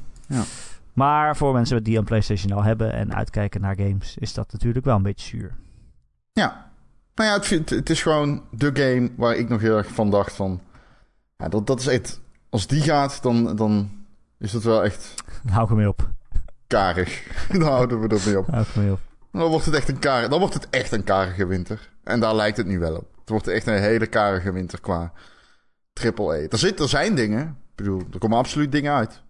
Maar 0.92 1.36
voor 1.36 1.52
mensen 1.52 1.84
die 1.84 1.98
een 1.98 2.04
PlayStation 2.04 2.52
al 2.52 2.62
hebben 2.62 2.92
en 2.92 3.14
uitkijken 3.14 3.60
naar 3.60 3.76
games, 3.76 4.16
is 4.18 4.34
dat 4.34 4.52
natuurlijk 4.52 4.84
wel 4.84 4.96
een 4.96 5.02
beetje 5.02 5.28
zuur. 5.28 5.54
Ja. 6.32 6.70
Nou 7.14 7.28
ja, 7.28 7.56
het, 7.56 7.70
het, 7.70 7.90
is 7.90 8.02
gewoon 8.02 8.42
de 8.50 8.70
game 8.74 9.10
waar 9.16 9.36
ik 9.36 9.48
nog 9.48 9.60
heel 9.60 9.76
erg 9.76 9.88
van 9.88 10.10
dacht 10.10 10.32
van... 10.32 10.60
Ja, 11.36 11.48
dat, 11.48 11.66
dat 11.66 11.80
is 11.80 11.86
echt... 11.86 12.20
Als 12.48 12.66
die 12.66 12.82
gaat, 12.82 13.22
dan, 13.22 13.56
dan 13.56 13.90
is 14.38 14.52
dat 14.52 14.62
wel 14.62 14.84
echt 14.84 15.14
Dan 15.44 15.52
hou 15.52 15.64
ik 15.64 15.70
ermee 15.70 15.88
op. 15.88 16.10
karig. 16.66 17.26
dan 17.52 17.62
houden 17.62 18.00
we 18.00 18.08
er 18.08 18.22
mee 18.26 18.38
op. 18.38 18.46
Hou 18.46 18.62
ik 18.62 18.74
ermee 18.74 18.92
op. 18.92 19.00
Dan 19.32 19.50
wordt 19.50 19.64
het 19.64 19.74
echt 19.74 19.88
een 19.88 19.98
karig, 19.98 20.28
dan 20.28 20.38
wordt 20.38 20.54
het 20.54 20.70
echt 20.70 20.92
een 20.92 21.04
karige 21.04 21.46
winter. 21.46 21.90
En 22.04 22.20
daar 22.20 22.34
lijkt 22.34 22.56
het 22.56 22.66
nu 22.66 22.78
wel 22.78 22.96
op. 22.96 23.16
Het 23.20 23.28
wordt 23.28 23.46
echt 23.46 23.66
een 23.66 23.78
hele 23.78 24.06
karige 24.06 24.52
winter 24.52 24.80
qua 24.80 25.12
triple 25.92 26.36
E. 26.36 26.46
Er, 26.48 26.58
zit, 26.58 26.80
er 26.80 26.88
zijn 26.88 27.14
dingen. 27.14 27.42
Ik 27.48 27.74
bedoel, 27.74 28.02
er 28.12 28.18
komen 28.18 28.38
absoluut 28.38 28.72
dingen 28.72 28.92
uit. 28.92 29.22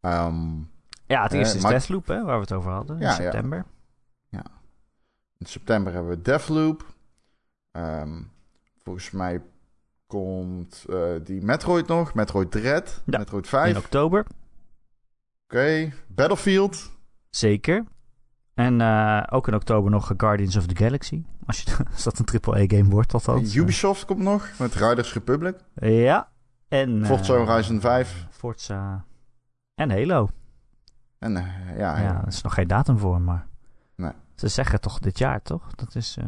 Ehm, 0.00 0.62
Ja, 1.10 1.22
het 1.22 1.32
Eh, 1.32 1.38
eerste 1.38 1.56
is 1.56 1.62
maar- 1.62 1.72
Deathloop, 1.72 2.06
hè, 2.06 2.24
waar 2.24 2.34
we 2.34 2.40
het 2.40 2.52
over 2.52 2.70
hadden. 2.70 2.96
In 2.96 3.02
Ja, 3.02 3.08
ja. 3.08 3.14
september. 3.14 3.64
in 5.38 5.46
september 5.46 5.92
hebben 5.92 6.10
we 6.10 6.22
Deathloop. 6.22 6.86
Ehm, 7.70 8.22
volgens 8.82 9.10
mij 9.10 9.42
komt 10.06 10.84
eh, 10.90 11.12
die 11.24 11.42
Metroid 11.42 11.86
nog. 11.86 12.14
Metroid 12.14 12.50
Dread. 12.50 13.02
Ja, 13.06 13.18
Metroid 13.18 13.44
In 13.44 13.50
5. 13.50 13.76
Oké. 13.76 13.84
oktober. 13.84 14.24
Battlefield. 16.08 16.90
Zeker. 17.30 17.84
En 18.54 18.80
eh, 18.80 19.22
ook 19.30 19.48
in 19.48 19.54
oktober 19.54 19.90
nog 19.90 20.12
Guardians 20.16 20.56
of 20.56 20.66
the 20.66 20.76
Galaxy. 20.76 21.24
Als, 21.46 21.60
je, 21.62 21.76
als 21.92 22.02
dat 22.04 22.18
een 22.18 22.26
AAA-game 22.40 22.88
wordt, 22.90 23.14
althans. 23.14 23.54
Ubisoft 23.54 24.04
komt 24.04 24.20
nog 24.22 24.48
met 24.58 24.74
Riders 24.74 25.12
Republic. 25.12 25.56
Ja. 25.74 26.30
En, 26.68 27.06
Forza 27.06 27.34
Horizon 27.36 27.80
5. 27.80 28.26
Forza. 28.30 29.04
En 29.74 29.90
Halo. 29.90 30.28
En 31.20 31.36
eh, 31.36 31.76
ja, 31.78 31.98
Ja, 32.00 32.20
er 32.20 32.26
is 32.28 32.42
nog 32.42 32.54
geen 32.54 32.68
datum 32.68 32.98
voor, 32.98 33.20
maar... 33.20 33.46
Nee. 33.94 34.12
Ze 34.34 34.48
zeggen 34.48 34.80
toch 34.80 34.98
dit 34.98 35.18
jaar, 35.18 35.42
toch? 35.42 35.74
Dat 35.74 35.94
is... 35.94 36.16
eh, 36.20 36.26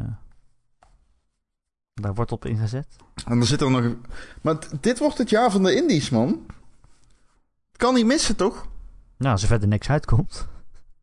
Daar 1.94 2.14
wordt 2.14 2.32
op 2.32 2.44
ingezet. 2.44 2.86
En 3.26 3.38
dan 3.38 3.46
zit 3.46 3.60
er 3.60 3.70
nog... 3.70 3.94
Maar 4.42 4.56
dit 4.80 4.98
wordt 4.98 5.18
het 5.18 5.30
jaar 5.30 5.50
van 5.50 5.62
de 5.62 5.74
indies, 5.74 6.10
man. 6.10 6.28
Het 7.68 7.76
kan 7.76 7.94
niet 7.94 8.06
missen, 8.06 8.36
toch? 8.36 8.66
Nou, 9.16 9.32
als 9.32 9.42
er 9.42 9.48
verder 9.48 9.68
niks 9.68 9.90
uitkomt. 9.90 10.48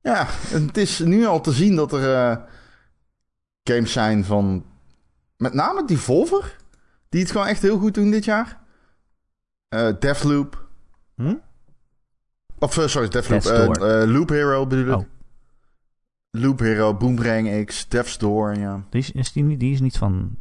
Ja, 0.01 0.25
het 0.29 0.77
is 0.77 0.99
nu 0.99 1.25
al 1.25 1.41
te 1.41 1.51
zien 1.51 1.75
dat 1.75 1.93
er 1.93 2.15
eh, 2.15 2.43
games 3.63 3.91
zijn 3.91 4.25
van... 4.25 4.65
Met 5.37 5.53
name 5.53 5.85
Devolver. 5.85 6.57
Die 7.09 7.21
het 7.21 7.31
gewoon 7.31 7.47
echt 7.47 7.61
heel 7.61 7.79
goed 7.79 7.93
doen 7.93 8.11
dit 8.11 8.25
jaar. 8.25 8.59
Deathloop. 9.99 10.67
Hm? 11.15 11.35
Of, 12.59 12.77
eh, 12.77 12.87
sorry, 12.87 13.07
Deathloop. 13.07 13.77
Eh, 13.77 14.03
Loop 14.07 14.29
Hero 14.29 14.67
bedoel 14.67 14.93
ik. 14.93 14.99
Oh. 14.99 15.05
Loop 16.31 16.59
Hero, 16.59 16.93
Boomerang 16.93 17.65
X, 17.65 17.87
Death's 17.87 18.17
Door, 18.17 18.55
ja. 18.55 18.83
Die 18.89 19.01
is, 19.01 19.11
is 19.11 19.31
die, 19.31 19.43
niet- 19.43 19.59
die 19.59 19.73
is 19.73 19.79
niet 19.81 19.97
van... 19.97 20.37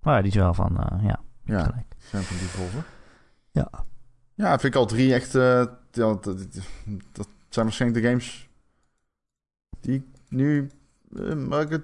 Nou 0.00 0.16
ja, 0.16 0.22
die 0.22 0.30
is 0.30 0.36
wel 0.36 0.54
van... 0.54 0.76
ja, 1.02 1.20
Ja, 1.44 1.62
gelijk. 1.64 1.94
zijn 1.98 2.22
van 2.22 2.36
Devolver. 2.36 2.84
Ja. 3.50 3.70
Ja, 4.34 4.48
vind 4.58 4.74
ik 4.74 4.80
al 4.80 4.86
drie 4.86 5.14
echt... 5.14 5.32
ja, 5.32 5.68
dat, 5.90 6.24
dat- 7.12 7.28
zijn 7.48 7.64
waarschijnlijk 7.66 8.02
de 8.02 8.08
games... 8.08 8.48
die 9.80 9.94
ik 9.94 10.02
nu... 10.28 10.70
waar 11.48 11.60
ik 11.62 11.70
het 11.70 11.82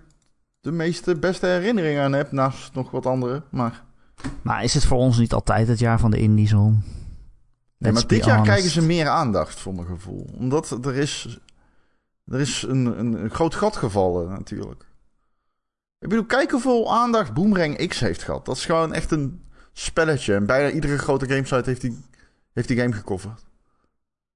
de 0.60 0.72
meeste 0.72 1.14
beste 1.18 1.46
herinneringen 1.46 2.02
aan 2.04 2.12
heb. 2.12 2.32
Naast 2.32 2.74
nog 2.74 2.90
wat 2.90 3.06
andere, 3.06 3.42
maar... 3.50 3.82
Maar 4.42 4.64
is 4.64 4.74
het 4.74 4.84
voor 4.84 4.98
ons 4.98 5.18
niet 5.18 5.32
altijd 5.32 5.68
het 5.68 5.78
jaar 5.78 5.98
van 6.00 6.10
de 6.10 6.18
indies 6.18 6.52
om? 6.52 6.82
Nee, 7.80 7.92
maar 7.92 8.06
dit 8.06 8.24
jaar 8.24 8.42
krijgen 8.42 8.70
ze 8.70 8.82
meer 8.82 9.08
aandacht, 9.08 9.60
voor 9.60 9.74
mijn 9.74 9.86
gevoel. 9.86 10.30
Omdat 10.38 10.86
er 10.86 10.96
is... 10.96 11.38
Er 12.24 12.40
is 12.40 12.62
een, 12.62 12.98
een, 12.98 13.22
een 13.22 13.30
groot 13.30 13.54
gat 13.54 13.76
gevallen, 13.76 14.28
natuurlijk. 14.28 14.84
Ik 15.98 16.08
bedoel, 16.08 16.24
kijk 16.24 16.50
hoeveel 16.50 16.94
aandacht 16.94 17.34
Boomerang 17.34 17.88
X 17.88 18.00
heeft 18.00 18.22
gehad. 18.22 18.44
Dat 18.44 18.56
is 18.56 18.64
gewoon 18.64 18.92
echt 18.92 19.10
een 19.10 19.44
spelletje. 19.72 20.34
En 20.34 20.46
bijna 20.46 20.70
iedere 20.70 20.98
grote 20.98 21.28
gamesite 21.28 21.62
heeft 21.64 21.80
die, 21.80 21.98
heeft 22.52 22.68
die 22.68 22.76
game 22.76 22.92
gecoverd. 22.92 23.44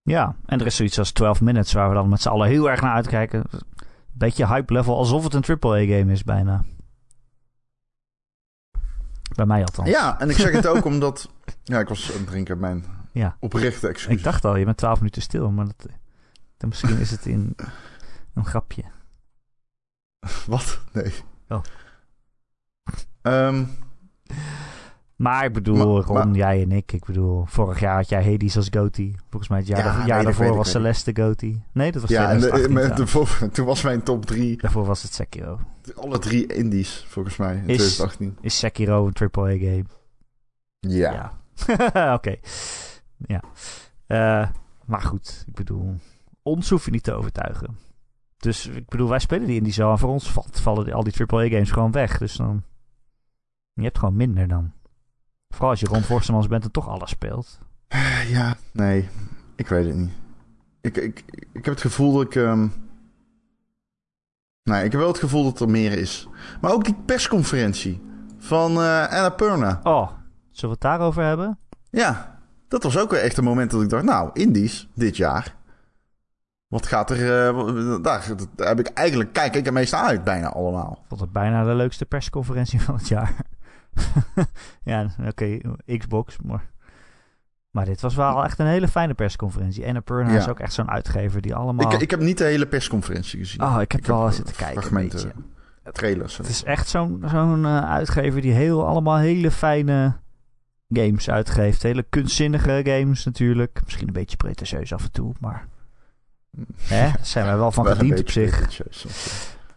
Ja, 0.03 0.37
en 0.47 0.61
er 0.61 0.67
is 0.67 0.77
zoiets 0.77 0.99
als 0.99 1.13
12 1.13 1.41
Minutes 1.41 1.73
waar 1.73 1.89
we 1.89 1.95
dan 1.95 2.09
met 2.09 2.21
z'n 2.21 2.29
allen 2.29 2.49
heel 2.49 2.71
erg 2.71 2.81
naar 2.81 2.95
uitkijken. 2.95 3.45
Beetje 4.13 4.47
hype 4.47 4.73
level, 4.73 4.97
alsof 4.97 5.25
het 5.25 5.35
een 5.35 5.59
AAA-game 5.61 6.13
is 6.13 6.25
bijna. 6.25 6.65
Bij 9.35 9.47
mij 9.47 9.61
althans. 9.61 9.89
Ja, 9.89 10.21
en 10.21 10.31
ik 10.31 10.37
zeg 10.37 10.53
het 10.53 10.67
ook 10.67 10.85
omdat... 10.95 11.31
Ja, 11.63 11.79
ik 11.81 11.89
was 11.89 12.13
aan 12.13 12.19
het 12.19 12.27
drinken, 12.27 12.59
mijn 12.59 12.85
Ja. 13.15 13.37
oprechte 13.41 13.89
excuus. 13.89 14.17
Ik 14.17 14.23
dacht 14.25 14.45
al, 14.45 14.57
je 14.57 14.65
bent 14.65 14.77
12 14.77 14.99
minuten 14.99 15.23
stil, 15.23 15.51
maar 15.51 15.65
dat, 15.67 15.87
dan 16.57 16.69
misschien 16.69 16.99
is 16.99 17.11
het 17.11 17.27
in 17.27 17.55
een 18.35 18.45
grapje. 18.45 18.83
Wat? 20.47 20.81
Nee. 20.93 21.13
Oh. 21.49 21.63
Ehm, 23.23 23.65
Maar 25.17 25.45
ik 25.45 25.53
bedoel, 25.53 25.77
Maar- 25.95 26.05
Ron, 26.05 26.15
maar- 26.29 26.37
jij 26.37 26.63
en 26.63 26.73
ik. 26.73 26.93
Ik 26.93 27.05
bedoel, 27.05 27.45
vorig 27.47 27.81
jaar 27.81 27.95
had 27.97 28.09
jij 28.09 28.25
Hades 28.31 28.57
als 28.57 28.69
Goatee. 28.71 29.15
Volgens 29.31 29.51
mij 29.51 29.59
het 29.59 29.69
jaar, 29.69 29.79
Ja, 29.79 29.85
daarvoor- 30.23 30.41
nee, 30.43 30.49
jaar 30.49 30.57
was. 30.57 30.71
Celeste 30.71 31.11
Goatee. 31.17 31.63
Nee, 31.73 31.93
dat 31.93 32.01
was 32.01 32.11
ja, 32.11 32.31
en 32.31 32.41
de, 32.41 32.49
2018 32.49 32.73
met 32.73 32.83
de, 32.97 33.05
trouwens. 33.05 33.37
voor- 33.39 33.51
toen 33.51 33.67
was 33.67 33.83
mijn 33.83 34.03
top 34.03 34.25
drie... 34.27 34.57
Daarvoor 34.57 34.85
was 34.85 35.03
het 35.03 35.15
Sekiro. 35.15 35.61
Alle 35.95 36.19
drie 36.19 36.47
indies, 36.47 37.05
volgens 37.09 37.37
mij, 37.37 37.55
in 37.55 37.67
Is- 37.69 37.77
2018. 37.77 38.37
Is 38.41 38.59
Sekiro 38.59 39.07
een 39.07 39.13
AAA-game? 39.31 39.85
Ja. 40.81 41.33
Ja. 41.67 42.15
Oké. 42.15 42.37
Ja. 43.27 43.43
Eh, 44.07 44.49
maar 44.87 45.01
goed, 45.03 45.45
ik 45.47 45.55
bedoel, 45.55 45.95
ons 46.43 46.71
hoef 46.71 46.85
je 46.85 46.91
niet 46.91 47.03
te 47.03 47.13
overtuigen. 47.13 47.77
Dus 48.37 48.67
ik 48.67 48.89
bedoel, 48.89 49.09
wij 49.09 49.19
spelen 49.19 49.47
die 49.47 49.57
indies 49.57 49.81
al. 49.81 49.91
En 49.91 49.99
voor 49.99 50.11
ons 50.11 50.31
valt, 50.31 50.61
vallen 50.61 50.85
die- 50.85 50.95
al 50.95 51.05
die 51.05 51.13
AAA-games 51.27 51.71
gewoon 51.71 51.93
weg. 51.93 52.19
Dus 52.19 52.37
dan... 52.37 52.63
Je 53.73 53.83
hebt 53.83 53.99
gewoon 53.99 54.17
minder 54.17 54.49
dan. 54.49 54.73
Vooral 55.49 55.71
als 55.71 55.81
je 55.81 55.87
Ron 55.87 56.03
Forstemans 56.03 56.47
bent 56.47 56.65
en 56.65 56.71
toch 56.71 56.89
alles 56.89 57.11
speelt. 57.11 57.59
Ja, 58.29 58.57
nee. 58.73 59.09
Ik 59.57 59.69
weet 59.69 59.87
het 59.87 59.95
niet. 59.97 60.11
Ik, 60.81 60.97
ik, 60.97 61.25
ik 61.53 61.65
heb 61.65 61.75
het 61.75 61.81
gevoel 61.81 62.13
dat 62.13 62.23
ik... 62.23 62.35
ehm, 62.35 62.69
Nee, 64.63 64.85
ik 64.85 64.93
heb 64.93 65.01
wel 65.01 65.11
het 65.11 65.19
gevoel 65.19 65.45
dat 65.45 65.61
er 65.61 65.71
meer 65.71 65.93
is. 65.93 66.29
Maar 66.61 66.73
ook 66.73 66.85
die 66.85 66.95
persconferentie 66.95 68.03
van 68.39 68.71
eh 68.71 69.07
Anna 69.09 69.29
Purna. 69.31 69.81
Oh, 69.83 70.11
zullen 70.11 70.21
we 70.51 70.69
het 70.69 70.81
daarover 70.81 71.23
hebben? 71.25 71.59
Ja, 71.91 72.34
dat 72.75 72.93
was 72.93 72.99
ook 73.03 73.11
weer 73.11 73.21
echt 73.21 73.37
een 73.37 73.45
moment 73.45 73.71
dat 73.71 73.83
ik 73.83 73.89
dacht... 73.89 74.05
Nou, 74.05 74.31
Indies, 74.33 74.89
dit 74.95 75.17
jaar. 75.17 75.55
Wat 76.67 76.87
gaat 76.87 77.11
er... 77.11 77.17
eh, 77.17 78.03
daar, 78.03 78.27
daar 78.57 78.69
heb 78.69 78.79
ik 78.79 78.87
eigenlijk... 78.87 79.33
Kijk 79.33 79.55
ik 79.55 79.67
er 79.67 79.73
meest 79.73 79.95
uit, 79.95 80.25
bijna 80.25 80.49
allemaal. 80.53 80.99
Ik 81.03 81.09
vond 81.09 81.21
het 81.21 81.33
bijna 81.33 81.65
de 81.65 81.75
leukste 81.75 82.05
persconferentie 82.05 82.81
van 82.87 82.95
het 82.95 83.09
jaar. 83.09 83.35
ja, 84.85 85.07
oké, 85.27 85.59
Xbox, 85.99 86.37
maar... 86.45 86.73
Maar 87.71 87.85
dit 87.85 88.01
was 88.01 88.15
wel 88.15 88.45
echt 88.45 88.59
een 88.59 88.67
hele 88.67 88.89
fijne 88.89 89.15
persconferentie. 89.15 89.85
En 89.85 90.03
Perna 90.03 90.33
Ja. 90.33 90.39
is 90.39 90.49
ook 90.49 90.61
echt 90.61 90.73
zo'n 90.73 90.91
uitgever 90.91 91.41
die 91.41 91.55
allemaal... 91.55 91.93
Ik, 91.93 92.01
ik 92.01 92.11
heb 92.11 92.21
niet 92.21 92.39
de 92.39 92.45
hele 92.45 92.67
persconferentie 92.67 93.39
gezien. 93.39 93.63
oh, 93.63 93.81
ik 93.81 93.93
heb 93.93 94.01
ik 94.01 94.07
wel 94.07 94.25
heb 94.25 94.33
zitten 94.33 94.57
kijken 94.57 94.83
fragmenten. 94.83 95.33
Trailers. 95.93 96.37
Het 96.37 96.49
is 96.49 96.65
echt 96.65 96.89
zo'n 96.89 97.23
zo'n 97.27 97.65
eh, 97.65 97.91
uitgever 97.91 98.41
die 98.41 98.53
heel, 98.53 98.87
allemaal 98.87 99.17
hele 99.17 99.51
fijne 99.51 100.13
games 100.89 101.31
uitgeeft. 101.31 101.83
Hele 101.83 102.03
kunstzinnige 102.03 102.81
games 102.85 103.25
natuurlijk. 103.25 103.81
Misschien 103.85 104.07
een 104.07 104.13
beetje 104.13 104.37
pretentieus 104.37 104.93
af 104.93 105.05
en 105.05 105.13
toe, 105.13 105.33
maar... 105.41 105.67
Hè, 106.81 107.11
zijn 107.23 107.47
wij 107.47 107.57
wel 107.57 107.73
van 107.73 107.87
gediend 107.87 108.21
op 108.21 108.31
zich. 108.31 108.81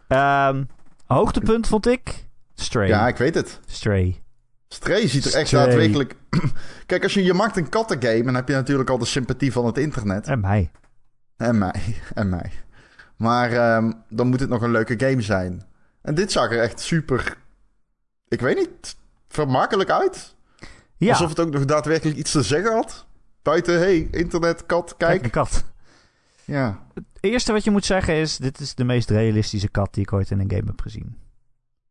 Ehm, 0.08 0.64
hoogtepunt 1.06 1.66
vond 1.66 1.86
ik... 1.86 2.26
Stray. 2.54 2.88
Ja, 2.88 3.08
ik 3.08 3.16
weet 3.16 3.34
het. 3.34 3.60
Stray. 3.66 4.22
Stray 4.68 5.08
ziet 5.08 5.24
er 5.24 5.34
echt 5.34 5.46
Stray. 5.46 5.64
daadwerkelijk... 5.64 6.14
Kijk, 6.86 7.02
als 7.02 7.14
je, 7.14 7.22
je 7.22 7.34
maakt 7.34 7.56
een 7.56 7.68
kattengame... 7.68 8.22
dan 8.22 8.34
heb 8.34 8.48
je 8.48 8.54
natuurlijk 8.54 8.90
al 8.90 8.98
de 8.98 9.04
sympathie 9.04 9.52
van 9.52 9.66
het 9.66 9.78
internet. 9.78 10.26
En 10.26 10.40
mij. 10.40 10.70
En 11.36 11.58
mij. 11.58 11.82
En 12.14 12.28
mij. 12.28 12.52
Maar 13.16 13.52
ehm, 13.52 13.92
dan 14.08 14.26
moet 14.26 14.40
het 14.40 14.48
nog 14.48 14.62
een 14.62 14.70
leuke 14.70 14.94
game 15.06 15.22
zijn. 15.22 15.62
En 16.02 16.14
dit 16.14 16.32
zag 16.32 16.50
er 16.50 16.60
echt 16.60 16.80
super... 16.80 17.36
Ik 18.28 18.40
weet 18.40 18.56
niet... 18.56 18.96
vermakelijk 19.28 19.90
uit. 19.90 20.36
Ja, 20.98 21.10
Alsof 21.10 21.28
het 21.28 21.40
ook 21.40 21.50
nog 21.50 21.64
daadwerkelijk 21.64 22.16
iets 22.18 22.30
te 22.30 22.42
zeggen 22.42 22.72
had. 22.72 23.06
Buiten, 23.42 23.78
hey, 23.78 24.08
internet, 24.10 24.66
kat, 24.66 24.94
kijk 24.96 25.10
kijk. 25.10 25.24
een 25.24 25.30
kat. 25.30 25.64
Ja. 26.44 26.86
Het 26.94 27.04
eerste 27.20 27.52
wat 27.52 27.64
je 27.64 27.70
moet 27.70 27.84
zeggen 27.84 28.14
is... 28.14 28.36
dit 28.36 28.60
is 28.60 28.74
de 28.74 28.84
meest 28.84 29.10
realistische 29.10 29.68
kat 29.68 29.94
die 29.94 30.02
ik 30.02 30.12
ooit 30.12 30.30
in 30.30 30.40
een 30.40 30.50
game 30.50 30.66
heb 30.66 30.80
gezien. 30.80 31.16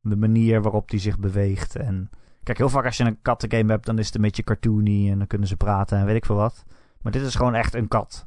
De 0.02 0.16
manier 0.16 0.62
waarop 0.62 0.90
die 0.90 1.00
zich 1.00 1.20
beweegt 1.20 1.76
en... 1.76 2.10
Kijk, 2.44 2.58
heel 2.58 2.70
vaak 2.70 2.86
als 2.86 2.98
je 2.98 3.04
een 3.04 3.22
kattengame 3.22 3.72
hebt... 3.72 3.86
dan 3.86 4.00
is 4.00 4.06
het 4.06 4.16
een 4.16 4.22
beetje 4.22 4.44
cartoony 4.44 5.12
en 5.12 5.18
dan 5.18 5.28
kunnen 5.28 5.48
ze 5.48 5.58
praten 5.58 5.98
en 5.98 6.06
weet 6.06 6.16
ik 6.16 6.26
veel 6.26 6.36
wat. 6.36 6.64
Maar 7.02 7.12
dit 7.12 7.22
is 7.22 7.36
gewoon 7.36 7.56
echt 7.56 7.74
een 7.74 7.88
kat. 7.88 8.26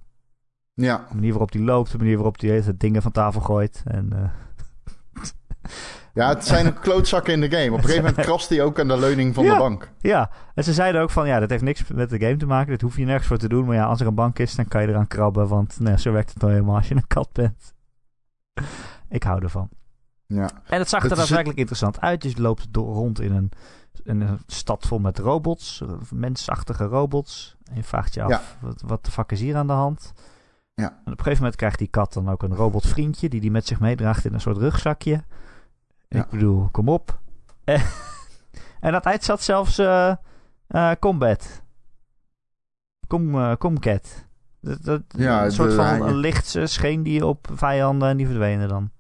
Ja. 0.75 1.07
De 1.09 1.15
manier 1.15 1.31
waarop 1.31 1.53
die 1.53 1.63
loopt, 1.63 1.93
de 1.93 1.99
manier 1.99 2.15
waarop 2.15 2.39
die 2.39 2.51
hele 2.51 2.77
dingen 2.77 3.03
van 3.03 3.13
tafel 3.13 3.41
gooit. 3.41 3.83
En, 3.85 4.13
eh, 4.13 4.31
Ja, 6.21 6.29
het 6.29 6.47
zijn 6.47 6.79
klootzakken 6.81 7.33
in 7.33 7.41
de 7.41 7.51
game. 7.51 7.71
Op 7.71 7.77
een 7.79 7.85
gegeven 7.85 8.05
moment 8.05 8.27
krast 8.27 8.49
hij 8.49 8.63
ook 8.63 8.81
aan 8.81 8.89
de 8.89 8.99
leuning 8.99 9.35
van 9.35 9.45
Ja. 9.45 9.53
de 9.53 9.59
bank. 9.59 9.91
ja, 10.01 10.31
en 10.55 10.65
ze 10.65 10.73
zeiden 10.73 11.01
ook 11.01 11.11
van... 11.11 11.27
ja, 11.27 11.39
dat 11.41 11.51
heeft 11.51 11.63
niks 11.63 11.83
met 11.89 12.11
de 12.11 12.19
game 12.21 12.37
te 12.37 12.47
maken. 12.47 12.71
Dat 12.71 12.81
hoef 12.81 12.97
je 12.97 13.05
nergens 13.05 13.27
voor 13.27 13.37
te 13.39 13.49
doen. 13.49 13.65
Maar 13.67 13.75
ja, 13.77 13.85
als 13.85 14.01
er 14.01 14.07
een 14.07 14.15
bank 14.15 14.39
is, 14.39 14.55
dan 14.55 14.69
kan 14.69 14.83
je 14.83 14.89
eraan 14.89 15.07
krabben. 15.07 15.49
Want 15.49 15.81
nou, 15.81 15.97
zo 15.97 16.13
werkt 16.13 16.31
het 16.33 16.41
nou 16.43 16.53
helemaal 16.53 16.77
als 16.77 16.89
je 16.89 16.95
een 16.95 17.07
kat 17.07 17.29
bent. 17.33 17.75
ik 19.09 19.23
hou 19.23 19.43
ervan. 19.43 19.69
Ja. 20.27 20.51
En 20.67 20.79
het 20.79 20.89
zag 20.89 21.05
er 21.05 21.11
is- 21.11 21.17
daadwerkelijk 21.17 21.59
interessant 21.59 22.01
uit. 22.01 22.23
Dus 22.23 22.33
je 22.33 22.41
loopt 22.41 22.67
door, 22.73 22.95
rond 22.95 23.21
in 23.21 23.33
een, 23.33 23.51
in 24.05 24.21
een 24.21 24.39
stad 24.47 24.87
vol 24.87 24.99
met 24.99 25.19
robots. 25.19 25.83
Mensachtige 26.11 26.85
robots. 26.85 27.57
En 27.71 27.77
je 27.77 27.83
vraagt 27.85 28.15
je 28.15 28.23
af, 28.23 28.31
Ja. 28.31 28.41
wat, 28.61 28.83
wat 28.87 29.05
de 29.05 29.11
fuck 29.11 29.33
is 29.33 29.41
hier 29.41 29.57
aan 29.57 29.67
de 29.67 29.73
hand? 29.73 30.13
Ja. 30.75 30.85
En 30.89 30.93
op 30.99 31.07
een 31.07 31.13
gegeven 31.17 31.37
moment 31.39 31.57
krijgt 31.57 31.79
die 31.79 31.89
kat 31.89 32.13
dan 32.13 32.29
ook 32.31 32.43
een 32.43 32.55
robotvriendje... 32.55 33.29
die 33.29 33.41
die 33.41 33.51
met 33.51 33.67
zich 33.67 33.81
meedraagt 33.81 34.25
in 34.25 34.35
een 34.35 34.41
soort 34.41 34.57
rugzakje. 34.57 35.25
Ja. 36.15 36.23
Ik 36.25 36.29
bedoel, 36.31 36.69
kom 36.71 36.89
op. 36.89 37.19
en 38.81 38.95
het 38.95 39.05
eind 39.05 39.25
zat 39.25 39.43
zelfs 39.43 39.79
eh, 39.79 40.93
Combat. 40.99 41.63
Kom, 43.07 43.35
eh, 43.35 43.57
Comcat. 43.57 44.27
Dat, 44.61 44.83
dat, 44.83 45.03
Ja, 45.09 45.45
een 45.45 45.53
soort 45.53 45.75
van 45.75 46.03
een 46.03 46.17
licht 46.17 46.57
scheen 46.65 47.03
die 47.03 47.27
op 47.27 47.49
vijanden 47.53 48.09
en 48.09 48.17
die 48.17 48.27
verdwenen 48.27 48.69
dan. 48.69 48.91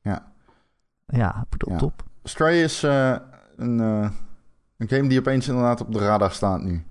Ja. 0.00 0.32
Ja, 1.06 1.40
ik 1.42 1.48
bedoel, 1.48 1.72
Ja. 1.72 1.78
top. 1.78 2.02
Stray 2.24 2.62
is 2.62 2.82
een, 2.82 3.78
een 3.78 4.88
game 4.88 5.08
die 5.08 5.18
opeens 5.18 5.48
inderdaad 5.48 5.80
op 5.80 5.92
de 5.92 5.98
radar 5.98 6.30
staat 6.30 6.62
nu. 6.62 6.86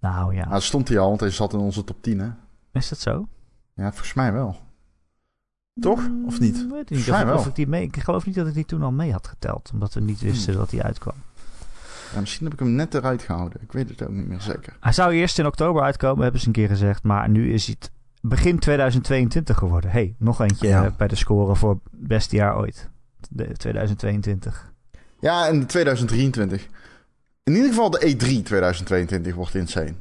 Nou 0.00 0.34
ja, 0.34 0.48
Nou, 0.48 0.60
stond 0.60 0.88
hij 0.88 0.98
al, 0.98 1.08
want 1.08 1.20
hij 1.20 1.30
zat 1.30 1.52
in 1.52 1.58
onze 1.58 1.84
top 1.84 2.02
10, 2.02 2.18
hè? 2.18 2.30
is 2.72 2.88
dat 2.88 2.98
zo? 2.98 3.28
Ja, 3.74 3.88
volgens 3.90 4.14
mij 4.14 4.32
wel. 4.32 4.56
Toch? 5.80 6.08
Of 6.26 6.40
niet? 6.40 6.66
Weet 6.70 6.80
ik 6.80 6.90
niet. 6.90 7.00
Schijn 7.00 7.26
Of, 7.26 7.32
of 7.34 7.38
wel. 7.38 7.48
ik, 7.48 7.54
die 7.54 7.66
mee, 7.66 7.82
ik 7.82 7.96
geloof 7.96 8.26
niet 8.26 8.34
dat 8.34 8.46
ik 8.46 8.54
die 8.54 8.64
toen 8.64 8.82
al 8.82 8.92
mee 8.92 9.12
had 9.12 9.26
geteld. 9.26 9.70
Omdat 9.72 9.94
we 9.94 10.00
niet 10.00 10.20
wisten 10.20 10.54
dat 10.54 10.70
die 10.70 10.82
uitkwam. 10.82 11.14
Ja, 12.14 12.20
misschien 12.20 12.44
heb 12.44 12.52
ik 12.54 12.58
hem 12.58 12.72
net 12.72 12.94
eruit 12.94 13.22
gehouden. 13.22 13.62
Ik 13.62 13.72
weet 13.72 13.88
het 13.88 14.02
ook 14.02 14.12
niet 14.12 14.28
meer 14.28 14.40
zeker. 14.40 14.76
Hij 14.80 14.92
zou 14.92 15.12
eerst 15.12 15.38
in 15.38 15.46
oktober 15.46 15.82
uitkomen, 15.82 16.22
hebben 16.22 16.40
ze 16.40 16.46
een 16.46 16.52
keer 16.52 16.68
gezegd. 16.68 17.02
Maar 17.02 17.28
nu 17.28 17.52
is 17.52 17.66
het 17.66 17.90
begin 18.20 18.58
2022 18.58 19.56
geworden. 19.58 19.90
hey, 19.90 20.14
nog 20.18 20.40
eentje 20.40 20.68
Ja. 20.68 20.84
eh, 20.84 20.90
bij 20.96 21.08
de 21.08 21.14
score 21.16 21.56
voor 21.56 21.78
beste 21.90 22.36
jaar 22.36 22.56
ooit. 22.56 22.88
De 23.30 23.52
2022. 23.56 24.72
Ja, 25.20 25.46
en 25.48 25.66
2023. 25.66 26.66
In 27.42 27.52
ieder 27.54 27.68
geval 27.68 27.90
de 27.90 27.98
E3 28.16 28.42
2022 28.42 29.34
wordt 29.34 29.54
insane. 29.54 29.94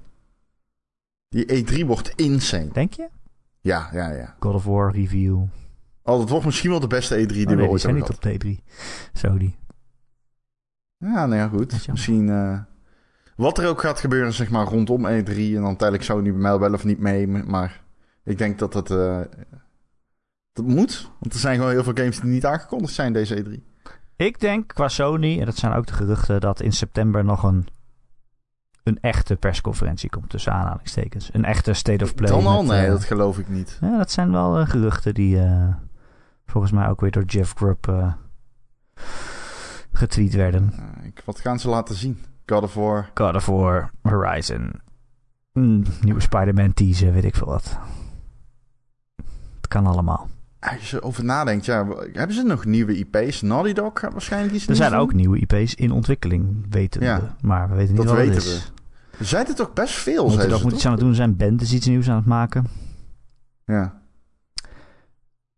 Die 1.30 1.46
E3 1.66 1.86
wordt 1.86 2.10
insane. 2.16 2.70
Denk 2.72 2.94
je? 2.94 3.08
Ja, 3.62 3.90
ja, 3.94 4.10
ja. 4.12 4.36
God 4.40 4.54
of 4.54 4.63
War 4.63 4.92
review. 4.92 5.42
Oh, 6.03 6.20
dat 6.20 6.29
wordt 6.29 6.46
misschien 6.46 6.70
wel 6.70 6.79
de 6.79 6.88
beste 6.88 7.15
E3 7.15 7.27
die 7.27 7.46
Oh, 7.46 7.51
we 7.51 7.55
die 7.55 7.70
ooit 7.70 7.81
zijn 7.81 7.96
hebben 7.96 8.12
niet 8.12 8.20
gehad. 8.22 8.36
op 8.36 8.41
de 8.41 8.60
E3. 9.12 9.20
Zo 9.20 9.38
die. 9.38 9.58
Ja, 10.98 11.25
nou 11.25 11.36
ja, 11.36 11.48
goed. 11.48 11.88
Misschien... 11.88 12.29
eh, 12.29 12.60
wat 13.36 13.58
er 13.58 13.67
ook 13.67 13.81
gaat 13.81 14.00
gebeuren, 14.00 14.34
zeg 14.34 14.50
maar, 14.50 14.65
rondom 14.65 15.05
E3. 15.08 15.36
En 15.36 15.62
dan 15.62 15.75
tijdelijk 15.75 16.03
zou 16.03 16.22
niet 16.22 16.31
bij 16.34 16.41
mij 16.41 16.60
wel 16.60 16.74
of 16.74 16.84
niet 16.84 17.00
mee. 17.00 17.27
Maar 17.27 17.81
ik 18.24 18.38
denk 18.38 18.60
dat 18.60 18.74
dat... 18.74 18.91
eh, 18.91 19.20
dat 20.53 20.65
moet. 20.65 21.12
Want 21.20 21.34
er 21.34 21.39
zijn 21.39 21.55
gewoon 21.55 21.72
heel 21.72 21.84
veel 21.84 21.93
games 21.96 22.20
die 22.20 22.29
niet 22.29 22.46
aangekondigd 22.46 22.93
zijn 22.93 23.13
deze 23.13 23.43
E3. 23.43 23.70
Ik 24.15 24.39
denk 24.39 24.67
qua 24.67 24.88
Sony, 24.88 25.39
en 25.39 25.46
dat 25.46 25.55
zijn 25.58 25.74
ook 25.74 25.88
de 25.88 25.93
geruchten, 25.93 26.41
dat 26.41 26.62
in 26.62 26.72
september 26.74 27.25
nog 27.25 27.43
een, 27.43 27.67
een 28.84 28.98
echte 29.01 29.36
persconferentie 29.36 30.10
komt 30.10 30.29
tussen 30.29 30.53
aanhalingstekens. 30.53 31.29
Een 31.34 31.46
echte 31.46 31.74
State 31.74 32.03
of 32.03 32.15
Play. 32.15 32.29
Dan 32.31 32.46
al? 32.46 32.63
met, 32.63 32.72
Nee, 32.72 32.86
eh, 32.86 32.91
dat 32.91 33.03
geloof 33.03 33.38
ik 33.39 33.50
niet. 33.50 33.77
Ja, 33.81 33.98
dat 33.98 34.12
zijn 34.12 34.31
wel 34.31 34.65
geruchten 34.65 35.13
die 35.13 35.38
volgens 36.51 36.72
mij 36.74 36.88
ook 36.88 37.01
weer 37.01 37.12
door 37.12 37.24
Jeff 37.24 37.53
Grubb 37.55 37.88
eh, 37.88 38.13
getweet 39.91 40.34
werden. 40.34 40.74
Ik- 41.03 41.22
wat 41.25 41.39
gaan 41.39 41.60
ze 41.60 41.70
laten 41.70 41.96
zien? 41.96 42.17
God 42.46 42.63
of 42.63 42.74
War. 42.74 43.10
God 43.13 43.36
of 43.36 43.46
War, 43.46 43.91
Horizon, 44.01 44.72
mm, 45.53 45.84
nieuwe 46.01 46.20
Spider-Man 46.20 46.74
teaser, 46.74 47.13
weet 47.13 47.24
ik 47.24 47.36
veel 47.36 47.48
wat. 47.48 47.77
Het 49.55 49.67
kan 49.67 49.86
allemaal. 49.88 50.29
Als 50.60 50.89
je 50.91 50.98
erover 50.98 51.24
nadenkt, 51.24 51.65
ja, 51.65 51.88
hebben 52.13 52.36
ze 52.36 52.43
nog 52.43 52.65
nieuwe 52.65 52.98
IP's? 52.98 53.41
Naughty 53.41 53.74
Dog 53.74 53.91
gaat 54.00 54.12
waarschijnlijk 54.12 54.53
iets 54.53 54.67
Er 54.67 54.75
zijn 54.75 54.91
doen. 54.91 55.00
ook 55.00 55.13
nieuwe 55.13 55.39
IP's 55.39 55.74
in 55.75 55.91
ontwikkeling, 55.91 56.65
weten 56.70 57.01
Ja, 57.01 57.20
we. 57.20 57.48
Maar 57.48 57.70
we 57.70 57.75
weten 57.75 57.96
niet 57.96 58.03
wat 58.03 58.17
het 58.17 58.25
weten 58.27 58.36
is. 58.43 58.72
Er 59.20 59.25
zijn 59.25 59.48
er 59.48 59.55
toch 59.55 59.74
best 59.74 59.93
veel, 59.93 60.25
Naughty 60.27 60.48
Dog 60.48 60.63
moet 60.63 60.72
iets 60.72 60.81
toch? 60.81 60.91
aan 60.91 60.98
het 60.98 61.05
doen 61.08 61.15
zijn. 61.15 61.36
Band 61.38 61.62
is 61.62 61.74
iets 61.74 61.88
nieuws 61.88 62.10
aan 62.10 62.15
het 62.15 62.25
maken. 62.25 62.65
Ja. 63.65 64.00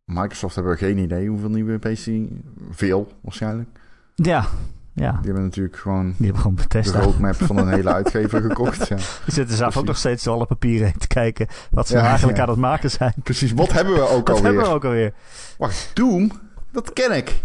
Microsoft 0.06 0.56
hebben 0.56 0.74
we 0.74 0.80
geen 0.80 0.98
idee 0.98 1.28
hoeveel 1.28 1.50
nieuwe 1.50 1.80
die... 1.80 2.42
Veel, 2.70 3.12
waarschijnlijk. 3.22 3.70
Ja, 4.16 4.46
ja. 4.94 5.12
Die 5.12 5.22
hebben 5.26 5.44
natuurlijk 5.44 5.78
gewoon 5.78 6.06
Die 6.18 6.26
hebben 6.26 6.42
gewoon 6.42 6.56
de 6.70 6.92
roadmap 6.92 7.36
van 7.36 7.58
een 7.58 7.68
hele 7.68 7.94
uitgever 7.94 8.42
gekocht. 8.42 8.88
Ja. 8.88 8.96
Die 9.26 9.34
zitten 9.34 9.58
zelf 9.58 9.78
ook 9.78 9.86
nog 9.86 9.98
steeds 9.98 10.28
alle 10.28 10.46
papieren 10.46 10.88
heen 10.88 10.98
te 10.98 11.08
kijken 11.08 11.48
wat 11.72 11.88
ze 11.88 11.96
Ja, 11.98 12.04
eigenlijk 12.08 12.38
ja. 12.38 12.44
aan 12.44 12.50
het 12.50 12.58
maken 12.60 12.92
zijn. 12.92 13.14
Precies, 13.24 13.52
wat 13.54 13.72
hebben 13.72 13.94
we 13.94 14.10
ook 14.10 14.26
Dat 14.28 14.36
alweer? 14.36 14.44
hebben 14.52 14.70
we 14.70 14.76
ook 14.76 14.86
alweer. 14.86 15.14
Wacht, 15.58 15.92
Doom? 15.94 16.32
Dat 16.72 16.94
ken 16.94 17.12
ik. 17.18 17.42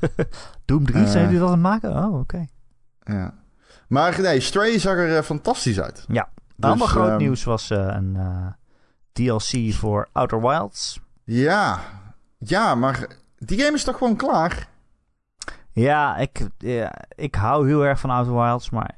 Doom 0.64 0.86
3, 0.86 1.04
Eh. 1.04 1.10
zijn 1.10 1.24
jullie 1.24 1.38
dat 1.38 1.48
aan 1.48 1.52
het 1.54 1.62
maken? 1.62 2.04
Oh, 2.04 2.18
oké. 2.20 2.46
Ja. 3.04 3.34
Maar 3.88 4.20
nee, 4.20 4.40
Stray 4.40 4.78
zag 4.78 4.94
er 4.96 5.16
eh, 5.16 5.22
fantastisch 5.22 5.80
uit. 5.80 6.04
Ja. 6.08 6.28
Dus, 6.56 6.64
Allemaal 6.70 6.86
groot 6.86 7.08
ehm, 7.08 7.16
nieuws 7.18 7.44
was 7.44 7.70
eh, 7.70 7.78
een 7.78 8.16
eh, 8.16 8.46
DLC 9.12 9.72
voor 9.74 10.08
Outer 10.12 10.40
Wilds. 10.40 11.00
Ja. 11.24 11.80
Ja, 12.38 12.74
maar 12.74 13.08
die 13.38 13.60
game 13.60 13.76
is 13.76 13.84
toch 13.84 13.98
gewoon 13.98 14.16
klaar? 14.16 14.68
Ja 15.72 16.16
ik, 16.16 16.48
ja, 16.58 16.94
ik 17.14 17.34
hou 17.34 17.66
heel 17.66 17.84
erg 17.84 18.00
van 18.00 18.10
Outer 18.10 18.34
Wilds, 18.34 18.70
maar 18.70 18.94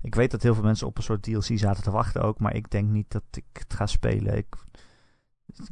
ik 0.00 0.14
weet 0.14 0.30
dat 0.30 0.42
heel 0.42 0.54
veel 0.54 0.62
mensen 0.62 0.86
op 0.86 0.96
een 0.96 1.02
soort 1.02 1.22
DLC 1.22 1.58
zaten 1.58 1.82
te 1.82 1.90
wachten 1.90 2.22
ook, 2.22 2.38
maar 2.38 2.54
ik 2.54 2.70
denk 2.70 2.88
niet 2.88 3.10
dat 3.10 3.22
ik 3.30 3.44
het 3.52 3.74
ga 3.74 3.86
spelen. 3.86 4.36
Ik, 4.36 4.56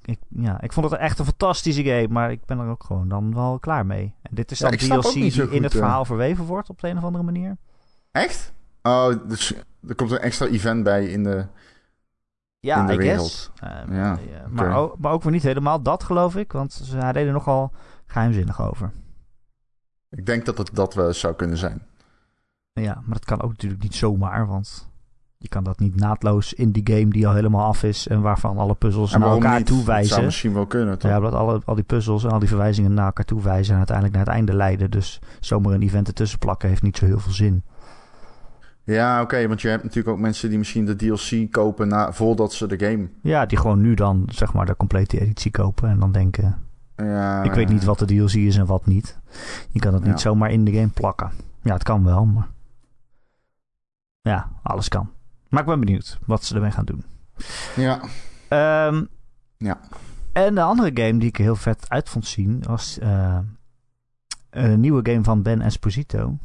ik, 0.03 0.19
ja, 0.29 0.61
ik 0.61 0.73
vond 0.73 0.91
het 0.91 1.01
echt 1.01 1.19
een 1.19 1.25
fantastische 1.25 1.85
game, 1.85 2.09
maar 2.09 2.31
ik 2.31 2.45
ben 2.45 2.59
er 2.59 2.69
ook 2.69 2.85
gewoon 2.85 3.09
dan 3.09 3.35
wel 3.35 3.59
klaar 3.59 3.87
mee. 3.87 4.15
En 4.23 4.35
dit 4.35 4.51
is 4.51 4.59
dan 4.59 4.71
DLC 4.71 5.13
die 5.13 5.51
in 5.51 5.63
het 5.63 5.73
eh. 5.73 5.79
verhaal 5.79 6.05
verweven 6.05 6.45
wordt 6.45 6.69
op 6.69 6.81
de 6.81 6.89
een 6.89 6.97
of 6.97 7.05
andere 7.05 7.25
manier. 7.25 7.57
Echt? 8.13 8.53
Oh, 8.83 9.29
dus 9.29 9.55
er 9.89 9.95
komt 9.95 10.11
een 10.11 10.19
extra 10.19 10.47
event 10.47 10.83
bij 10.83 11.07
in 11.07 11.23
de... 11.23 11.47
Ja, 12.67 12.81
in 12.81 12.87
de 12.87 12.93
I 12.93 12.97
wereld. 12.97 13.21
guess. 13.21 13.51
Ehm, 13.61 13.95
Ja, 13.95 14.19
ja, 14.31 14.47
maar, 14.49 14.77
ook, 14.77 14.99
maar 14.99 15.13
ook 15.13 15.23
weer 15.23 15.33
niet 15.33 15.43
helemaal 15.43 15.83
dat, 15.83 16.03
geloof 16.03 16.37
ik. 16.37 16.53
Want 16.53 16.73
ze 16.73 17.11
deden 17.13 17.33
nogal 17.33 17.73
geheimzinnig 18.07 18.61
over. 18.63 18.93
Ik 20.11 20.27
denk 20.27 20.45
dat 20.45 20.59
het 20.59 20.71
dat 20.73 20.95
wel 20.95 21.13
zou 21.13 21.35
kunnen 21.35 21.57
zijn. 21.57 21.83
Ja, 22.73 22.95
maar 22.95 23.15
dat 23.15 23.25
kan 23.25 23.43
ook 23.43 23.51
natuurlijk 23.51 23.83
niet 23.83 23.95
zomaar. 23.95 24.47
Want 24.47 24.89
je 25.39 25.49
kan 25.49 25.65
dat 25.65 25.79
niet 25.79 25.97
naadloos 25.97 26.53
in 26.53 26.73
die 26.73 26.95
game 26.95 27.09
die 27.11 27.27
al 27.29 27.35
helemaal 27.35 27.67
af 27.67 27.83
is... 27.83 28.09
en 28.09 28.21
waarvan 28.21 28.59
alle 28.59 28.75
puzzels 28.75 29.13
naar 29.13 29.21
elkaar 29.23 29.59
niet? 29.59 29.67
Dat 29.67 29.69
zou 29.69 29.79
toewijzen. 29.79 30.25
misschien 30.25 30.53
wel 30.55 30.67
kunnen, 30.67 30.99
toch? 30.99 31.11
Ja, 31.11 31.17
omdat 31.17 31.33
alle, 31.35 31.61
al 31.65 31.75
die 31.75 31.85
puzzels 31.85 32.25
en 32.25 32.31
al 32.31 32.39
die 32.39 32.49
verwijzingen 32.49 32.95
naar 32.95 33.07
elkaar 33.07 33.25
toewijzen... 33.25 33.73
en 33.73 33.79
uiteindelijk 33.79 34.17
naar 34.17 34.27
het 34.27 34.35
einde 34.35 34.55
leiden. 34.55 34.91
Dus 34.91 35.21
zomaar 35.41 35.73
een 35.73 35.83
event 35.83 36.09
ertussen 36.09 36.39
plakken 36.39 36.69
heeft 36.69 36.83
niet 36.83 36.97
zo 36.97 37.05
heel 37.07 37.21
veel 37.21 37.33
zin. 37.33 37.65
Ja, 38.85 39.21
oké, 39.23 39.49
want 39.49 39.61
je 39.61 39.69
hebt 39.69 39.83
natuurlijk 39.83 40.15
ook 40.15 40.21
mensen 40.23 40.49
die 40.49 40.59
misschien 40.59 40.85
de 40.85 40.97
DLC 40.97 41.53
kopen 41.53 41.89
na, 41.89 42.13
voordat 42.13 42.53
ze 42.53 42.67
de 42.67 42.79
game... 42.87 43.09
Ja, 43.23 43.47
die 43.47 43.59
gewoon 43.59 43.81
nu 43.81 43.95
dan 43.95 44.29
zeg 44.33 44.53
maar 44.53 44.67
de 44.67 44.77
complete 44.77 45.21
editie 45.21 45.51
kopen... 45.51 45.89
en 45.89 45.99
dan 45.99 46.13
denken... 46.13 46.59
Ja, 46.97 47.43
ik 47.43 47.53
weet 47.53 47.69
niet 47.69 47.85
wat 47.85 47.99
de 47.99 48.05
DLC 48.05 48.33
is 48.33 48.57
en 48.57 48.67
wat 48.67 48.87
niet. 48.87 49.19
Je 49.71 49.81
kan 49.81 49.95
het 49.95 50.03
Ja. 50.05 50.09
niet 50.09 50.21
zomaar 50.21 50.51
in 50.51 50.65
de 50.65 50.73
game 50.73 50.89
plakken. 50.89 51.31
Ja, 51.63 51.73
het 51.73 51.83
kan 51.83 52.05
wel, 52.05 52.25
maar... 52.27 52.49
Ja, 54.21 54.51
alles 54.63 54.89
kan. 54.89 55.11
Maar 55.49 55.61
ik 55.61 55.67
ben 55.67 55.81
benieuwd 55.81 56.19
wat 56.27 56.45
ze 56.45 56.55
ermee 56.55 56.71
gaan 56.71 56.85
doen. 56.85 57.05
Ja, 57.77 58.01
Ehm, 58.49 59.05
Ja. 59.57 59.81
En 60.33 60.55
de 60.55 60.63
andere 60.63 60.91
game 61.03 61.19
die 61.19 61.29
ik 61.29 61.37
heel 61.37 61.57
vet 61.57 61.89
uit 61.89 62.09
vond 62.09 62.27
zien... 62.27 62.63
was 62.67 62.99
eh, 62.99 63.39
een 64.51 64.81
nieuwe 64.81 65.01
game 65.11 65.25
van 65.25 65.43
Ben 65.43 65.61
Esposito... 65.61 66.39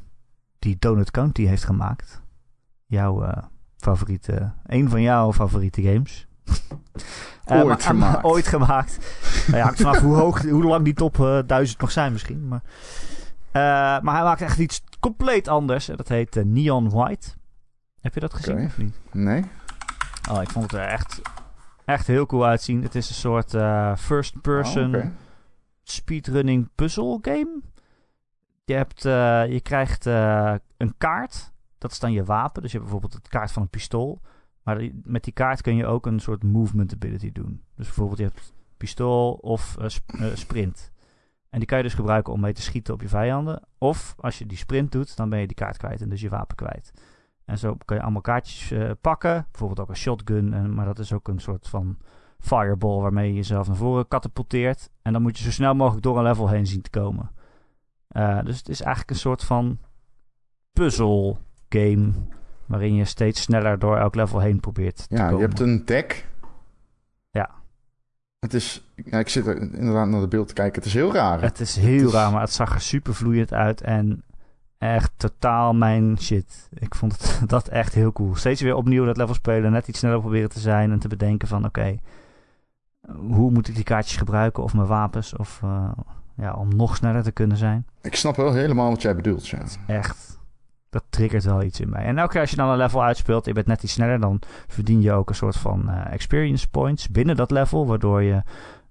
die 0.60 0.76
Donut 0.80 1.12
County 1.12 1.45
heeft 1.45 1.63
gemaakt. 1.63 2.21
Jouw 2.88 3.23
eh, 3.23 3.43
favoriete... 3.78 4.52
Een 4.65 4.89
van 4.89 5.02
jouw 5.02 5.34
favoriete 5.34 5.82
games. 5.82 6.28
Eh, 7.45 7.58
Ooit 7.58 7.67
maar- 7.67 7.80
gemaakt. 7.82 8.23
ooit 8.23 8.47
gemaakt. 8.47 8.97
nou 9.47 9.58
ja, 9.58 9.63
hangt 9.63 9.78
vanaf 9.82 10.00
hoe, 10.00 10.15
hoog, 10.15 10.41
hoe 10.41 10.63
lang 10.63 10.84
die 10.84 10.93
top 10.93 11.19
eh, 11.19 11.39
1000 11.45 11.80
nog 11.82 11.91
zijn 11.91 12.12
misschien. 12.12 12.47
Maar, 12.47 12.62
Eh, 13.52 13.62
maar 14.04 14.13
hij 14.15 14.23
maakt 14.23 14.41
echt 14.41 14.58
iets 14.58 14.84
compleet 15.00 15.47
anders. 15.47 15.89
En 15.89 15.95
dat 15.97 16.08
heet 16.08 16.36
eh, 16.36 16.43
Neon 16.43 16.89
White. 16.89 17.28
Heb 18.02 18.13
je 18.13 18.19
dat 18.19 18.34
gezien 18.34 18.65
of 18.65 18.78
niet? 18.78 18.95
nee? 19.12 19.43
Oh, 20.32 20.41
ik 20.41 20.50
vond 20.50 20.71
het 20.71 20.82
er 20.82 20.88
echt, 20.88 21.21
echt 21.86 22.08
heel 22.08 22.26
cool 22.26 22.45
uitzien. 22.45 22.84
Het 22.84 22.95
is 22.95 23.10
een 23.10 23.15
soort 23.15 23.54
eh, 23.54 23.95
first-person 23.95 24.95
Oh, 24.95 25.06
speedrunning 25.84 26.69
puzzle 26.76 27.19
game. 27.21 27.60
Je, 28.65 28.73
hebt, 28.73 29.06
eh, 29.06 29.43
je 29.52 29.60
krijgt 29.62 30.06
eh, 30.06 30.54
een 30.78 30.93
kaart. 30.97 31.52
Dat 31.88 31.95
is 31.95 32.02
dan 32.02 32.12
je 32.12 32.23
wapen. 32.23 32.62
Dus 32.62 32.71
je 32.71 32.78
hebt 32.78 32.89
bijvoorbeeld 32.89 33.23
het 33.23 33.32
kaart 33.32 33.52
van 33.52 33.62
een 33.62 33.69
pistool. 33.69 34.21
Maar 34.63 34.89
met 35.04 35.23
die 35.23 35.34
kaart 35.34 35.62
kun 35.62 35.76
je 35.76 35.86
ook 35.86 36.06
een 36.06 36.19
soort 36.19 36.43
movement 36.43 36.93
ability 36.93 37.32
doen. 37.32 37.63
Dus 37.76 37.86
bijvoorbeeld 37.86 38.17
je 38.17 38.23
hebt 38.23 38.54
pistool 38.78 39.34
of 39.34 39.78
eh, 39.78 39.86
eh, 39.86 40.36
sprint. 40.36 40.91
En 41.50 41.60
die 41.60 41.67
kan 41.67 41.78
je 41.78 41.84
dus 41.84 41.93
gebruiken 41.93 42.34
om 42.34 42.39
mee 42.39 42.54
te 42.54 42.62
schieten 42.62 42.93
op 42.93 43.02
je 43.02 43.08
vijanden. 43.08 43.62
Of 43.78 44.15
als 44.19 44.38
je 44.38 44.45
die 44.45 44.58
sprint 44.58 44.91
doet, 44.91 45.15
dan 45.15 45.30
ben 45.30 45.39
je 45.39 45.47
die 45.47 45.56
kaart 45.56 45.78
kwijt 45.78 46.02
en 46.02 46.10
dus 46.10 46.21
je 46.21 46.30
wapen 46.30 46.56
kwijt. 46.56 46.93
En 47.45 47.58
zo 47.58 47.78
kan 47.86 47.97
je 47.97 48.04
allemaal 48.04 48.21
kaartjes 48.21 48.71
eh, 48.71 48.91
pakken. 49.02 49.47
Bijvoorbeeld 49.52 49.80
ook 49.80 49.89
een 49.89 49.95
shotgun. 49.95 50.54
En, 50.54 50.73
maar 50.73 50.86
dat 50.86 51.00
is 51.00 51.13
ook 51.13 51.28
een 51.28 51.39
soort 51.39 51.67
van 51.67 51.97
fireball 52.39 53.02
waarmee 53.02 53.28
je 53.28 53.36
jezelf 53.36 53.67
naar 53.67 53.76
voren 53.76 54.08
katapulteert. 54.08 54.89
En 55.02 55.13
dan 55.13 55.21
moet 55.21 55.38
je 55.38 55.43
zo 55.43 55.52
snel 55.52 55.76
mogelijk 55.76 56.04
door 56.04 56.17
een 56.17 56.23
level 56.23 56.50
heen 56.50 56.67
zien 56.67 56.82
te 56.82 56.89
komen. 56.89 57.32
Dus 58.43 58.58
het 58.58 58.69
is 58.69 58.82
eigenlijk 58.82 59.10
een 59.10 59.15
soort 59.15 59.43
van 59.43 59.80
puzzle 60.73 61.38
game. 61.69 62.12
Waarin 62.65 62.95
je 62.95 63.06
steeds 63.06 63.41
sneller 63.41 63.80
door 63.80 63.97
elk 63.97 64.15
level 64.15 64.39
heen 64.39 64.60
probeert 64.60 64.95
te 64.95 65.15
Ja, 65.15 65.23
komen. 65.23 65.39
je 65.39 65.45
hebt 65.45 65.60
een 65.60 65.86
deck. 65.86 66.27
Ja. 67.32 67.49
Het 68.39 68.53
is... 68.53 68.91
Ja, 68.95 69.19
ik 69.19 69.30
zit 69.30 69.47
er 69.47 69.58
inderdaad 69.62 70.08
naar 70.08 70.21
de 70.21 70.27
beeld 70.27 70.47
te 70.47 70.53
kijken. 70.53 70.75
Het 70.75 70.86
is 70.86 70.93
heel 70.93 71.13
raar. 71.13 71.41
Het 71.41 71.60
is 71.60 71.75
heel 71.75 72.12
raar, 72.12 72.32
maar 72.32 72.41
het 72.41 72.51
zag 72.53 72.73
er 72.73 72.82
super 72.82 73.13
vloeiend 73.15 73.53
uit. 73.53 73.82
En 73.82 74.23
echt 74.77 75.12
totaal 75.17 75.73
mijn 75.73 76.17
shit. 76.19 76.69
Ik 76.73 76.95
vond 76.95 77.12
het, 77.12 77.41
dat 77.49 77.67
echt 77.67 77.93
heel 77.93 78.12
cool. 78.12 78.36
Steeds 78.36 78.62
weer 78.62 78.75
opnieuw 78.75 79.06
dat 79.06 79.17
level 79.17 79.34
spelen. 79.34 79.71
Net 79.71 79.88
iets 79.88 79.99
sneller 79.99 80.19
proberen 80.19 80.49
te 80.49 80.60
zijn. 80.60 80.91
En 80.91 80.99
te 80.99 81.08
bedenken 81.08 81.47
van 81.47 81.65
oké, 81.65 81.97
hoe 83.15 83.51
moet 83.51 83.67
ik 83.67 83.75
die 83.75 83.84
kaartjes 83.84 84.17
gebruiken? 84.17 84.63
Of 84.63 84.73
mijn 84.73 84.88
wapens? 84.88 85.36
Of 85.36 85.60
eh, 85.63 85.91
ja, 86.36 86.53
om 86.53 86.75
nog 86.75 86.95
sneller 86.95 87.23
te 87.23 87.32
kunnen 87.32 87.58
zijn. 87.58 87.86
Ik 88.01 88.15
snap 88.15 88.36
wel 88.36 88.53
helemaal 88.53 88.89
wat 88.89 89.01
jij 89.01 89.15
bedoelt, 89.15 89.47
ja. 89.47 89.62
Echt. 89.88 90.37
Dat 90.97 91.05
triggert 91.10 91.43
wel 91.43 91.63
iets 91.63 91.79
in 91.79 91.89
mij. 91.89 92.03
En 92.03 92.17
elke 92.17 92.31
keer 92.31 92.41
als 92.41 92.49
je 92.49 92.55
dan 92.55 92.69
een 92.69 92.77
level 92.77 93.03
uitspeelt, 93.03 93.45
je 93.45 93.53
bent 93.53 93.65
net 93.67 93.83
iets 93.83 93.93
sneller, 93.93 94.19
dan 94.19 94.39
verdien 94.67 95.01
je 95.01 95.12
ook 95.12 95.29
een 95.29 95.36
soort 95.36 95.57
van 95.57 95.89
eh, 95.89 96.13
experience 96.13 96.69
points 96.69 97.10
binnen 97.10 97.36
dat 97.36 97.51
level. 97.51 97.88
Waardoor 97.88 98.21
je 98.21 98.41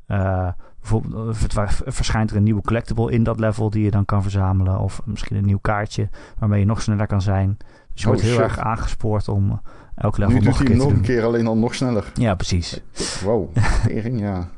eh, 0.07 0.49
bijvoorbeeld 0.81 1.57
uh, 1.57 1.69
verschijnt 1.87 2.31
er 2.31 2.37
een 2.37 2.43
nieuwe 2.43 2.63
collectible 2.63 3.13
in 3.13 3.23
dat 3.23 3.39
level 3.41 3.71
die 3.71 3.85
je 3.85 3.91
dan 3.91 4.05
kan 4.05 4.23
verzamelen. 4.23 4.79
Of 4.79 5.01
misschien 5.05 5.37
een 5.37 5.45
nieuw 5.45 5.59
kaartje 5.59 6.09
waarmee 6.39 6.61
je 6.61 6.67
nog 6.67 6.83
sneller 6.83 7.07
kan 7.07 7.23
zijn. 7.23 7.57
Dus 7.93 8.03
je 8.03 8.07
Oh, 8.09 8.13
wordt 8.13 8.23
heel 8.23 8.41
erg 8.41 8.59
aangespoord 8.59 9.29
om 9.29 9.61
elk 9.95 10.17
level 10.17 10.35
Nu 10.35 10.41
nog 10.41 10.59
een 10.61 10.67
keer 10.67 10.77
nog 10.77 10.87
doen. 10.89 10.97
een 10.97 11.03
keer, 11.03 11.25
alleen 11.25 11.45
dan 11.45 11.59
nog 11.59 11.75
sneller. 11.75 12.11
Ja, 12.15 12.35
precies. 12.35 12.81
Wow, 13.25 13.57
tering, 13.87 14.21
ja. 14.21 14.49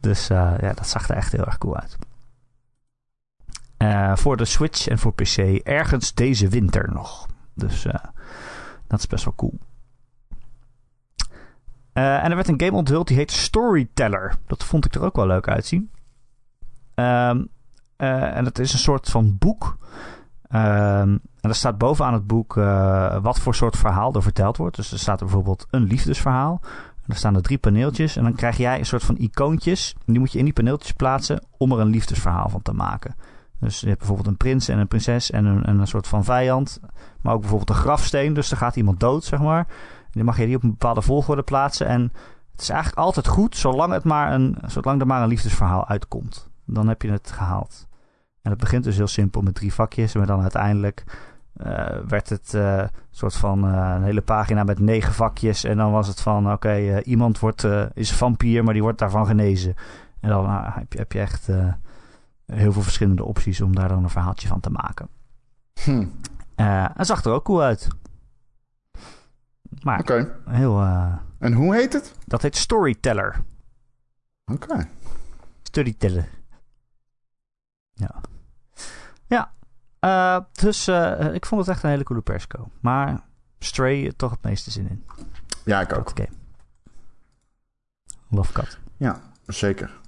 Dus 0.00 0.30
eh, 0.30 0.52
ja, 0.60 0.72
dat 0.72 0.88
zag 0.88 1.08
er 1.08 1.16
echt 1.16 1.32
heel 1.32 1.44
erg 1.44 1.58
cool 1.58 1.76
uit. 1.76 1.96
Eh, 3.84 4.16
voor 4.16 4.36
de 4.36 4.44
Switch 4.44 4.88
en 4.88 4.98
voor 4.98 5.14
PC 5.14 5.36
ergens 5.62 6.14
deze 6.14 6.48
winter 6.48 6.92
nog. 6.92 7.26
Dus 7.54 7.86
eh, 7.86 7.94
dat 8.86 8.98
is 8.98 9.06
best 9.06 9.24
wel 9.24 9.34
cool. 9.34 9.58
Eh, 11.92 12.24
en 12.24 12.30
er 12.30 12.34
werd 12.34 12.48
een 12.48 12.60
game 12.60 12.76
onthuld 12.76 13.08
die 13.08 13.16
heet 13.16 13.30
Storyteller. 13.30 14.34
Dat 14.46 14.64
vond 14.64 14.84
ik 14.84 14.94
er 14.94 15.02
ook 15.02 15.16
wel 15.16 15.26
leuk 15.26 15.48
uitzien. 15.48 15.90
Eh, 16.94 17.28
en 17.96 18.44
het 18.44 18.58
is 18.58 18.72
een 18.72 18.78
soort 18.78 19.10
van 19.10 19.36
boek. 19.38 19.76
Ehm, 20.48 21.08
en 21.40 21.50
er 21.50 21.54
staat 21.54 21.78
bovenaan 21.78 22.12
het 22.12 22.26
boek 22.26 22.54
wat 23.22 23.38
voor 23.38 23.54
soort 23.54 23.76
verhaal 23.76 24.14
er 24.14 24.22
verteld 24.22 24.56
wordt. 24.56 24.76
Dus 24.76 24.92
er 24.92 24.98
staat 24.98 25.18
bijvoorbeeld 25.18 25.66
een 25.70 25.84
liefdesverhaal. 25.84 26.60
En 26.96 27.10
er 27.10 27.16
staan 27.16 27.34
er 27.34 27.42
drie 27.42 27.58
paneeltjes. 27.58 28.16
En 28.16 28.22
dan 28.22 28.34
krijg 28.34 28.56
jij 28.56 28.78
een 28.78 28.86
soort 28.86 29.04
van 29.04 29.16
icoontjes. 29.16 29.94
En 30.06 30.12
die 30.12 30.18
moet 30.18 30.32
je 30.32 30.38
in 30.38 30.44
die 30.44 30.52
paneeltjes 30.52 30.92
plaatsen 30.92 31.42
om 31.56 31.72
er 31.72 31.78
een 31.78 31.90
liefdesverhaal 31.90 32.48
van 32.48 32.62
te 32.62 32.72
maken. 32.72 33.14
Dus 33.64 33.80
je 33.80 33.86
hebt 33.86 33.98
bijvoorbeeld 33.98 34.28
een 34.28 34.36
prins 34.36 34.68
en 34.68 34.78
een 34.78 34.88
prinses 34.88 35.30
en 35.30 35.44
een, 35.44 35.64
en 35.64 35.78
een 35.78 35.86
soort 35.86 36.08
van 36.08 36.24
vijand. 36.24 36.80
Maar 37.20 37.34
ook 37.34 37.40
bijvoorbeeld 37.40 37.70
een 37.70 37.82
grafsteen. 37.84 38.34
Dus 38.34 38.50
er 38.50 38.56
gaat 38.56 38.76
iemand 38.76 39.00
dood, 39.00 39.24
zeg 39.24 39.40
maar. 39.40 39.66
En 40.04 40.10
dan 40.12 40.24
mag 40.24 40.38
je 40.38 40.46
die 40.46 40.56
op 40.56 40.62
een 40.62 40.70
bepaalde 40.70 41.02
volgorde 41.02 41.42
plaatsen. 41.42 41.86
En 41.86 42.12
het 42.52 42.60
is 42.60 42.68
eigenlijk 42.68 43.00
altijd 43.00 43.26
goed, 43.26 43.56
zolang, 43.56 43.92
het 43.92 44.04
maar 44.04 44.32
een, 44.32 44.56
zolang 44.66 45.00
er 45.00 45.06
maar 45.06 45.22
een 45.22 45.28
liefdesverhaal 45.28 45.88
uitkomt. 45.88 46.50
Dan 46.64 46.88
heb 46.88 47.02
je 47.02 47.10
het 47.10 47.30
gehaald. 47.30 47.88
En 48.42 48.50
het 48.50 48.60
begint 48.60 48.84
dus 48.84 48.96
heel 48.96 49.06
simpel 49.06 49.42
met 49.42 49.54
drie 49.54 49.74
vakjes. 49.74 50.14
Maar 50.14 50.26
dan 50.26 50.40
uiteindelijk 50.42 51.04
eh, 51.56 51.86
werd 52.08 52.28
het 52.28 52.54
eh, 52.54 52.78
een 52.78 52.90
soort 53.10 53.36
van 53.36 53.68
eh, 53.68 53.92
een 53.96 54.02
hele 54.02 54.22
pagina 54.22 54.64
met 54.64 54.78
negen 54.78 55.12
vakjes. 55.12 55.64
En 55.64 55.76
dan 55.76 55.92
was 55.92 56.08
het 56.08 56.20
van, 56.20 56.52
oké, 56.52 56.72
eh, 56.72 56.96
iemand 57.04 57.38
wordt, 57.38 57.64
eh, 57.64 57.84
is 57.94 58.12
vampier, 58.12 58.64
maar 58.64 58.72
die 58.72 58.82
wordt 58.82 58.98
daarvan 58.98 59.26
genezen. 59.26 59.74
En 60.20 60.28
dan 60.28 60.46
ah, 60.46 60.76
heb, 60.76 60.92
je, 60.92 60.98
heb 60.98 61.12
je 61.12 61.20
echt 61.20 61.48
eh, 61.48 61.72
heel 62.46 62.72
veel 62.72 62.82
verschillende 62.82 63.24
opties 63.24 63.60
om 63.60 63.74
daar 63.74 63.88
dan 63.88 64.02
een 64.02 64.10
verhaaltje 64.10 64.48
van 64.48 64.60
te 64.60 64.70
maken. 64.70 65.08
Hm, 65.84 66.06
Eh 66.54 66.88
het 66.94 67.06
zag 67.06 67.24
er 67.24 67.32
ook 67.32 67.44
cool 67.44 67.62
uit. 67.62 67.88
Maar 69.82 69.98
Oké. 70.00 70.36
heel... 70.44 70.80
eh, 70.80 71.14
En 71.38 71.52
hoe 71.52 71.74
heet 71.74 71.92
het? 71.92 72.14
dat 72.26 72.42
heet 72.42 72.56
Storyteller. 72.56 73.42
Oké. 74.44 74.88
Storyteller. 75.62 76.28
Ja. 77.92 78.20
Ja. 79.26 79.52
eh, 79.98 80.44
dus 80.52 80.88
ik 81.32 81.46
vond 81.46 81.60
het 81.60 81.70
echt 81.70 81.82
een 81.82 81.90
hele 81.90 82.02
coole 82.04 82.22
persco. 82.22 82.68
Maar 82.80 83.20
Stray 83.58 84.12
toch 84.16 84.30
het 84.30 84.42
meeste 84.42 84.70
zin 84.70 84.88
in. 84.88 85.04
Ja, 85.64 85.80
ik 85.80 85.98
ook. 85.98 86.10
Game. 86.14 86.28
Love 88.28 88.52
Cat. 88.52 88.78
Ja, 88.96 89.20
zeker. 89.46 90.00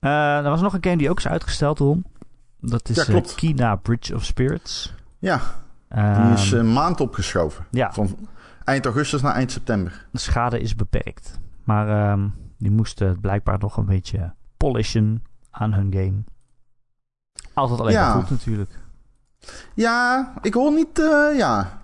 Eh, 0.00 0.36
er 0.36 0.50
was 0.50 0.60
nog 0.60 0.72
een 0.74 0.84
game 0.84 0.96
die 0.96 1.10
ook 1.10 1.18
is 1.18 1.28
uitgesteld, 1.28 1.78
Ron. 1.78 2.04
Dat 2.60 2.88
is 2.88 3.06
Ja, 3.06 3.14
eh. 3.14 3.22
Kina 3.34 3.76
Bridge 3.76 4.14
of 4.14 4.24
Spirits. 4.24 4.94
Ja, 5.18 5.40
Ehm, 5.88 6.22
die 6.24 6.32
is 6.32 6.52
een 6.52 6.72
maand 6.72 7.00
opgeschoven. 7.00 7.66
ja, 7.70 7.92
Van 7.92 8.28
eind 8.64 8.84
augustus 8.84 9.20
naar 9.22 9.34
eind 9.34 9.52
september. 9.52 10.06
de 10.12 10.18
schade 10.18 10.60
is 10.60 10.74
beperkt. 10.76 11.38
Maar 11.64 11.88
ehm, 12.12 12.28
die 12.58 12.70
moesten 12.70 13.08
het 13.08 13.20
blijkbaar 13.20 13.58
nog 13.58 13.76
een 13.76 13.84
beetje 13.86 14.34
polishen 14.56 15.22
aan 15.50 15.72
hun 15.72 15.92
game. 15.92 16.24
Altijd 17.54 17.80
alleen 17.80 17.92
Ja. 17.92 18.08
maar 18.14 18.20
goed 18.22 18.30
natuurlijk. 18.30 18.78
Ja, 19.74 20.32
ik 20.42 20.54
hoor 20.54 20.72
niet... 20.72 20.98
eh, 20.98 21.36
ja. 21.36 21.82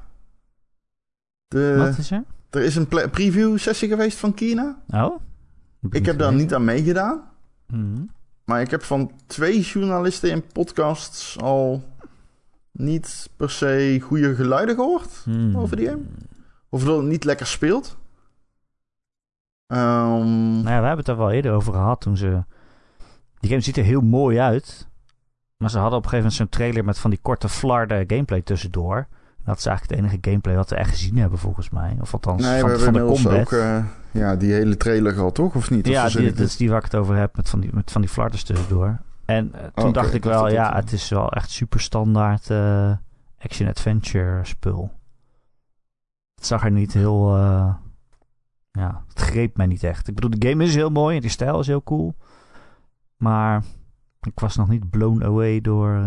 De, 1.48 1.74
Wat 1.78 1.98
is 1.98 2.10
er? 2.10 2.24
er 2.50 2.62
is 2.62 2.76
een 2.76 2.88
preview 3.10 3.58
sessie 3.58 3.88
geweest 3.88 4.18
van 4.18 4.34
Kina. 4.34 4.76
Oh? 4.88 5.20
Ik 5.90 6.06
heb 6.06 6.18
daar 6.18 6.34
niet 6.34 6.54
aan 6.54 6.64
meegedaan. 6.64 7.20
Mhm. 7.68 8.02
Maar 8.44 8.60
ik 8.60 8.70
heb 8.70 8.82
van 8.82 9.10
twee 9.26 9.60
journalisten 9.60 10.30
in 10.30 10.44
podcasts 10.52 11.38
al 11.40 11.84
niet 12.72 13.30
per 13.36 13.50
se 13.50 13.98
goede 14.02 14.34
geluiden 14.34 14.74
gehoord 14.74 15.20
Hmm. 15.24 15.56
over 15.56 15.76
die 15.76 15.86
game. 15.86 16.02
Of 16.68 16.84
dat 16.84 16.96
het 16.96 17.06
niet 17.06 17.24
lekker 17.24 17.46
speelt. 17.46 17.96
Ehm, 19.66 20.52
Nou 20.52 20.68
ja, 20.68 20.80
we 20.80 20.86
hebben 20.86 20.96
het 20.96 21.08
er 21.08 21.16
wel 21.16 21.30
eerder 21.30 21.52
over 21.52 21.72
gehad 21.72 22.00
toen 22.00 22.16
ze... 22.16 22.44
Die 23.38 23.50
game 23.50 23.62
ziet 23.62 23.76
er 23.76 23.84
heel 23.84 24.00
mooi 24.00 24.38
uit. 24.38 24.88
Maar 25.56 25.70
ze 25.70 25.78
hadden 25.78 25.98
op 25.98 26.04
een 26.04 26.10
gegeven 26.10 26.30
moment 26.32 26.50
zo'n 26.50 26.60
trailer 26.60 26.84
met 26.84 26.98
van 26.98 27.10
die 27.10 27.18
korte 27.22 27.48
flarden 27.48 28.04
gameplay 28.06 28.42
tussendoor. 28.42 29.06
Dat 29.44 29.58
is 29.58 29.66
eigenlijk 29.66 30.00
het 30.00 30.10
enige 30.10 30.30
gameplay 30.30 30.56
wat 30.56 30.70
we 30.70 30.76
echt 30.76 30.90
gezien 30.90 31.16
hebben 31.18 31.38
volgens 31.38 31.70
mij. 31.70 31.96
Of 32.00 32.12
althans 32.12 32.42
nee, 32.42 32.60
van, 32.60 32.70
we 32.70 32.78
van 32.78 32.92
de 32.92 33.04
combat. 33.04 33.38
ook 33.40 33.52
eh, 33.52 33.84
ja, 34.16 34.36
die 34.36 34.52
hele 34.52 34.76
trailer 34.76 35.12
gehad, 35.12 35.34
toch? 35.34 35.54
Of 35.54 35.70
niet? 35.70 35.86
Of 35.86 35.92
ja, 35.92 36.08
die, 36.08 36.32
dat 36.32 36.46
is 36.46 36.56
die 36.56 36.68
waar 36.68 36.78
ik 36.78 36.84
het 36.84 36.94
over 36.94 37.16
heb 37.16 37.36
met 37.36 37.48
van 37.48 37.60
die, 37.60 37.70
met 37.72 37.90
van 37.90 38.00
die 38.00 38.10
flarders 38.10 38.42
tussendoor. 38.42 38.98
En 39.24 39.54
eh, 39.54 39.60
toen 39.60 39.84
Oké, 39.84 39.92
dacht 39.92 40.14
ik 40.14 40.24
wel, 40.24 40.48
ja, 40.48 40.74
het 40.74 40.92
is 40.92 41.08
wel 41.08 41.32
echt 41.32 41.50
super 41.50 41.80
standaard 41.80 42.50
eh, 42.50 42.92
action-adventure 43.38 44.44
spul. 44.44 44.90
Het 46.34 46.46
zag 46.46 46.64
er 46.64 46.70
niet 46.70 46.92
heel... 46.92 47.36
eh, 47.36 47.74
ja, 48.70 49.04
het 49.08 49.18
greep 49.18 49.56
mij 49.56 49.66
niet 49.66 49.82
echt. 49.82 50.08
Ik 50.08 50.14
bedoel, 50.14 50.38
de 50.38 50.48
game 50.48 50.64
is 50.64 50.74
heel 50.74 50.90
mooi 50.90 51.16
en 51.16 51.22
die 51.22 51.30
stijl 51.30 51.60
is 51.60 51.66
heel 51.66 51.82
cool. 51.82 52.14
Maar 53.16 53.62
ik 54.20 54.40
was 54.40 54.56
nog 54.56 54.68
niet 54.68 54.90
blown 54.90 55.24
away 55.24 55.60
door, 55.60 56.02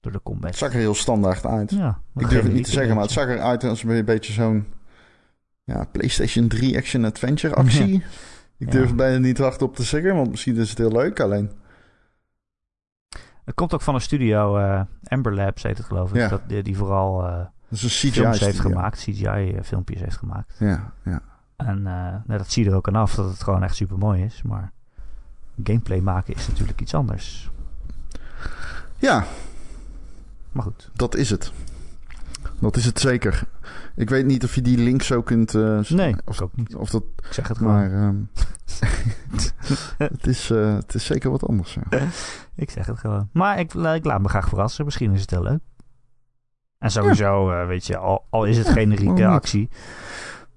door 0.00 0.12
de 0.12 0.22
combat. 0.22 0.50
Het 0.50 0.58
zag 0.58 0.72
er 0.72 0.78
heel 0.78 0.94
standaard 0.94 1.46
uit. 1.46 1.70
Ja, 1.70 2.00
ik 2.16 2.28
durf 2.28 2.42
het 2.42 2.52
niet 2.52 2.64
te 2.64 2.70
zeggen, 2.70 2.94
maar 2.94 3.02
het 3.04 3.12
zag 3.12 3.26
eruit 3.26 3.64
als 3.64 3.82
een 3.82 4.04
beetje 4.04 4.32
zo'n 4.32 4.66
ja, 5.68 5.84
PlayStation 5.92 6.48
3 6.48 6.76
Action 6.76 7.04
Adventure 7.04 7.54
actie. 7.62 8.02
Ik 8.58 8.70
durf 8.70 8.94
bijna 8.94 9.18
niet 9.18 9.38
hardop 9.38 9.76
te 9.76 9.82
zeggen, 9.82 10.14
want 10.14 10.30
misschien 10.30 10.56
is 10.56 10.68
het 10.68 10.78
heel 10.78 10.92
leuk. 10.92 11.20
Alleen, 11.20 11.50
Het 13.44 13.54
komt 13.54 13.74
ook 13.74 13.82
van 13.82 13.94
een 13.94 14.00
studio, 14.00 14.56
eh 14.58 14.80
Amber 15.04 15.34
Labs 15.34 15.62
heet 15.62 15.76
het 15.78 15.86
geloof 15.86 16.10
ik. 16.10 16.16
Ja. 16.16 16.28
Dat, 16.28 16.48
die, 16.48 16.62
die 16.62 16.76
vooral 16.76 17.26
eh, 17.26 17.36
dat 17.68 17.78
is 17.78 17.82
een 17.82 17.88
CGI 17.88 18.12
films 18.12 18.40
heeft 18.40 18.54
studio. 18.56 18.70
gemaakt, 18.76 18.98
CGI-filmpjes 18.98 20.00
heeft 20.00 20.16
gemaakt. 20.16 20.54
Ja, 20.58 20.92
ja. 21.04 21.22
En 21.56 21.76
eh, 21.76 21.92
nou, 22.26 22.38
dat 22.38 22.50
zie 22.50 22.64
je 22.64 22.70
er 22.70 22.76
ook 22.76 22.88
aan 22.88 22.96
af 22.96 23.14
dat 23.14 23.30
het 23.30 23.42
gewoon 23.42 23.62
echt 23.62 23.76
super 23.76 23.98
mooi 23.98 24.22
is. 24.22 24.42
Maar 24.42 24.72
gameplay 25.64 26.00
maken 26.00 26.34
is 26.34 26.48
natuurlijk 26.48 26.80
iets 26.80 26.94
anders. 26.94 27.50
ja, 28.96 29.24
Maar 30.52 30.62
goed. 30.62 30.90
dat 30.94 31.14
is 31.16 31.30
het. 31.30 31.52
Dat 32.58 32.76
is 32.76 32.84
het 32.84 33.00
zeker. 33.00 33.42
Ik 33.98 34.10
weet 34.10 34.26
niet 34.26 34.44
of 34.44 34.54
je 34.54 34.62
die 34.62 34.78
link 34.78 35.02
zo 35.02 35.22
kunt... 35.22 35.50
s- 35.82 35.90
Nee, 35.90 36.14
of, 36.24 36.40
ook 36.40 36.56
niet. 36.56 36.74
of 36.74 36.90
dat... 36.90 37.02
Ik 37.16 37.32
zeg 37.32 37.48
het 37.48 37.56
gewoon. 37.58 37.72
Maar 37.72 37.92
ehm, 37.92 38.16
het, 40.12 40.26
is, 40.26 40.50
eh, 40.50 40.74
het 40.74 40.94
is 40.94 41.04
zeker 41.04 41.30
wat 41.30 41.46
anders. 41.46 41.76
Ja. 41.90 41.98
Ik 42.54 42.70
zeg 42.70 42.86
het 42.86 42.98
gewoon. 42.98 43.28
Maar 43.32 43.58
ik, 43.58 43.74
ik 43.74 44.04
laat 44.04 44.20
me 44.20 44.28
graag 44.28 44.48
verrassen. 44.48 44.84
Misschien 44.84 45.12
is 45.12 45.20
het 45.20 45.30
heel 45.30 45.42
leuk. 45.42 45.60
En 46.78 46.90
sowieso, 46.90 47.50
eh, 47.50 47.66
weet 47.66 47.86
je, 47.86 47.96
al, 47.96 48.26
al 48.30 48.44
is 48.44 48.56
het 48.58 48.66
Ja, 48.66 48.72
generieke 48.72 49.26
actie. 49.26 49.68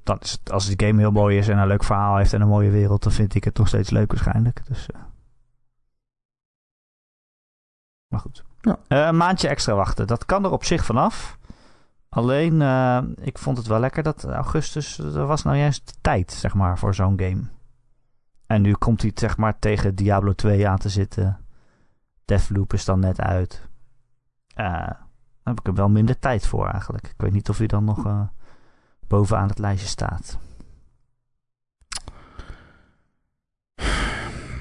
Dan 0.03 0.17
is 0.19 0.31
het, 0.31 0.51
als 0.51 0.75
de 0.75 0.85
game 0.85 0.99
heel 0.99 1.11
mooi 1.11 1.37
is 1.37 1.47
en 1.47 1.57
een 1.57 1.67
leuk 1.67 1.83
verhaal 1.83 2.17
heeft 2.17 2.33
en 2.33 2.41
een 2.41 2.47
mooie 2.47 2.69
wereld, 2.69 3.03
dan 3.03 3.11
vind 3.11 3.35
ik 3.35 3.43
het 3.43 3.57
nog 3.57 3.67
steeds 3.67 3.89
leuk 3.89 4.11
waarschijnlijk. 4.11 4.61
Dus. 4.67 4.87
Maar 8.07 8.19
goed. 8.19 8.43
Ja. 8.61 8.77
Een 8.87 9.17
maandje 9.17 9.47
extra 9.47 9.73
wachten. 9.75 10.07
Dat 10.07 10.25
kan 10.25 10.43
er 10.45 10.51
op 10.51 10.63
zich 10.63 10.85
vanaf. 10.85 11.37
Alleen, 12.15 12.61
eh, 12.61 13.01
ik 13.15 13.37
vond 13.37 13.57
het 13.57 13.67
wel 13.67 13.79
lekker 13.79 14.03
dat 14.03 14.23
augustus, 14.23 14.97
er 14.97 15.25
was 15.25 15.43
nou 15.43 15.57
juist 15.57 15.97
tijd, 16.01 16.31
zeg 16.31 16.53
maar, 16.53 16.77
voor 16.77 16.95
zo'n 16.95 17.19
game. 17.19 17.43
En 18.45 18.61
nu 18.61 18.73
komt 18.73 19.01
hij, 19.01 19.11
zeg 19.15 19.37
maar, 19.37 19.59
tegen 19.59 19.95
Diablo 19.95 20.33
2 20.33 20.67
aan 20.67 20.77
te 20.77 20.89
zitten. 20.89 21.39
Deathloop 22.25 22.73
is 22.73 22.85
dan 22.85 22.99
net 22.99 23.19
uit. 23.21 23.67
Eh, 24.47 24.65
daar 24.65 25.07
heb 25.43 25.59
ik 25.59 25.67
er 25.67 25.73
wel 25.73 25.89
minder 25.89 26.19
tijd 26.19 26.47
voor 26.47 26.67
eigenlijk. 26.67 27.07
Ik 27.07 27.21
weet 27.21 27.31
niet 27.31 27.49
of 27.49 27.57
hij 27.57 27.67
dan 27.67 27.83
nog 27.83 28.05
eh, 28.05 28.21
bovenaan 29.07 29.47
het 29.47 29.59
lijstje 29.59 29.87
staat. 29.87 30.39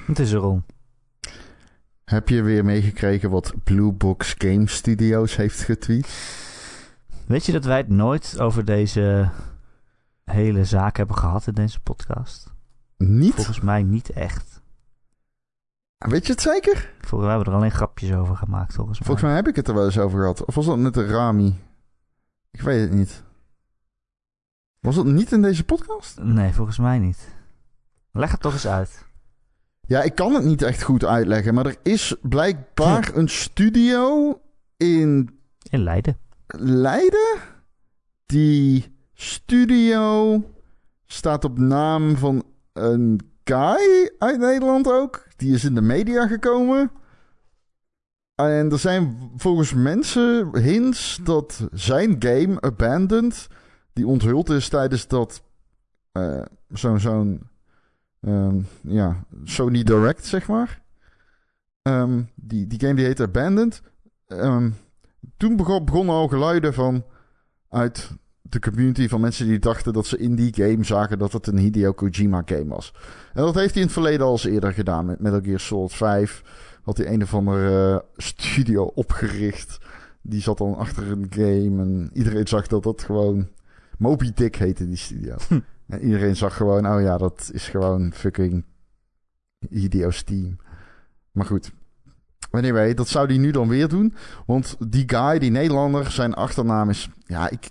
Het 0.05 0.19
is 0.19 0.31
er, 0.31 0.39
Ron. 0.39 0.63
Heb 2.03 2.29
je 2.29 2.41
weer 2.41 2.65
meegekregen 2.65 3.29
wat 3.29 3.53
Blue 3.63 3.91
Box 3.91 4.35
Game 4.37 4.67
Studios 4.67 5.35
heeft 5.35 5.61
getweet? 5.61 6.49
Weet 7.31 7.45
je 7.45 7.51
dat 7.51 7.65
wij 7.65 7.77
het 7.77 7.89
nooit 7.89 8.39
over 8.39 8.65
deze 8.65 9.29
hele 10.23 10.65
zaak 10.65 10.97
hebben 10.97 11.17
gehad 11.17 11.47
in 11.47 11.53
deze 11.53 11.79
podcast? 11.79 12.53
Niet? 12.97 13.33
Volgens 13.33 13.61
mij 13.61 13.83
niet 13.83 14.09
echt. 14.09 14.61
Weet 15.97 16.25
je 16.25 16.31
het 16.31 16.41
zeker? 16.41 16.93
Volgens 16.99 17.21
mij 17.21 17.29
hebben 17.29 17.45
we 17.45 17.51
er 17.51 17.57
alleen 17.57 17.71
grapjes 17.71 18.13
over 18.13 18.35
gemaakt, 18.35 18.73
volgens 18.73 18.97
mij. 18.97 19.07
Volgens 19.07 19.27
mij 19.27 19.35
heb 19.35 19.47
ik 19.47 19.55
het 19.55 19.67
er 19.67 19.73
wel 19.73 19.85
eens 19.85 19.97
over 19.97 20.19
gehad. 20.19 20.45
Of 20.45 20.55
was 20.55 20.65
dat 20.65 20.77
met 20.77 20.93
de 20.93 21.05
Rami? 21.05 21.59
Ik 22.51 22.61
weet 22.61 22.81
het 22.81 22.91
niet. 22.91 23.23
Was 24.79 24.95
dat 24.95 25.05
niet 25.05 25.31
in 25.31 25.41
deze 25.41 25.63
podcast? 25.63 26.19
Nee, 26.21 26.53
volgens 26.53 26.77
mij 26.77 26.99
niet. 26.99 27.27
Leg 28.11 28.31
het 28.31 28.41
toch 28.41 28.53
eens 28.53 28.67
uit. 28.67 29.05
Ja, 29.81 30.01
ik 30.01 30.15
kan 30.15 30.33
het 30.33 30.43
niet 30.43 30.61
echt 30.61 30.83
goed 30.83 31.05
uitleggen, 31.05 31.53
maar 31.53 31.65
er 31.65 31.77
is 31.83 32.15
blijkbaar 32.21 33.15
een 33.15 33.29
studio 33.29 34.39
in 34.77 35.39
In 35.69 35.83
Leiden. 35.83 36.29
Leiden. 36.57 37.39
Die 38.25 38.95
studio 39.13 40.43
staat 41.05 41.43
op 41.43 41.57
naam 41.57 42.17
van 42.17 42.43
een 42.73 43.19
guy 43.43 44.11
uit 44.17 44.39
Nederland 44.39 44.87
ook. 44.87 45.27
Die 45.35 45.53
is 45.53 45.63
in 45.63 45.75
de 45.75 45.81
media 45.81 46.27
gekomen. 46.27 46.91
En 48.35 48.71
er 48.71 48.79
zijn 48.79 49.31
volgens 49.35 49.73
mensen 49.73 50.57
hints 50.57 51.19
dat 51.23 51.67
zijn 51.71 52.15
game 52.19 52.61
Abandoned, 52.61 53.47
die 53.93 54.07
onthuld 54.07 54.49
is 54.49 54.69
tijdens 54.69 55.07
dat 55.07 55.43
eh, 56.11 56.41
zo'n 56.69 57.49
ehm, 58.21 58.61
ja, 58.81 59.25
Sony 59.43 59.83
Direct, 59.83 60.25
zeg 60.25 60.47
maar. 60.47 60.81
Ehm, 61.81 62.23
die, 62.35 62.67
die 62.67 62.79
game 62.79 62.93
die 62.93 63.05
heet 63.05 63.19
Abandoned. 63.19 63.81
Ehm, 64.27 64.69
toen 65.37 65.55
begon, 65.55 65.85
begonnen 65.85 66.15
al 66.15 66.27
geluiden 66.27 66.73
van 66.73 67.05
uit 67.69 68.11
de 68.41 68.59
community 68.59 69.07
van 69.07 69.21
mensen 69.21 69.47
die 69.47 69.59
dachten 69.59 69.93
dat 69.93 70.05
ze 70.05 70.17
in 70.17 70.35
die 70.35 70.53
game 70.53 70.83
zagen 70.83 71.19
dat 71.19 71.31
het 71.31 71.47
een 71.47 71.57
Hideo 71.57 71.91
Kojima 71.91 72.41
game 72.45 72.67
was. 72.67 72.93
En 73.33 73.43
dat 73.43 73.55
heeft 73.55 73.73
hij 73.73 73.81
in 73.81 73.87
het 73.87 73.97
verleden 73.97 74.25
al 74.25 74.31
eens 74.31 74.45
eerder 74.45 74.73
gedaan 74.73 75.05
met 75.05 75.19
Metal 75.19 75.41
Gear 75.41 75.59
Solid 75.59 75.93
5. 75.93 76.43
Had 76.83 76.97
hij 76.97 77.07
een 77.07 77.21
of 77.21 77.33
andere 77.33 77.93
eh, 77.93 78.07
studio 78.17 78.83
opgericht. 78.83 79.77
Die 80.21 80.41
zat 80.41 80.57
dan 80.57 80.75
achter 80.75 81.11
een 81.11 81.27
game 81.29 81.81
en 81.81 82.09
iedereen 82.13 82.47
zag 82.47 82.67
dat 82.67 82.83
dat 82.83 83.01
gewoon... 83.03 83.49
Moby 83.97 84.31
Dick 84.33 84.55
heette 84.55 84.87
die 84.87 84.97
studio. 84.97 85.35
En 85.87 86.01
iedereen 86.01 86.35
zag 86.35 86.55
gewoon, 86.55 86.87
oh 86.87 87.01
ja, 87.01 87.17
dat 87.17 87.49
is 87.53 87.67
gewoon 87.67 88.13
fucking 88.13 88.65
Hideo's 89.69 90.23
team. 90.23 90.57
Maar 91.31 91.45
goed. 91.45 91.71
Anyway, 92.51 92.93
dat 92.93 93.07
zou 93.07 93.27
hij 93.27 93.37
nu 93.37 93.51
dan 93.51 93.67
weer 93.67 93.87
doen. 93.87 94.15
Want 94.45 94.75
die 94.79 95.03
guy, 95.09 95.39
die 95.39 95.51
Nederlander, 95.51 96.11
zijn 96.11 96.33
achternaam 96.33 96.89
is... 96.89 97.09
Ja, 97.25 97.49
ik, 97.49 97.69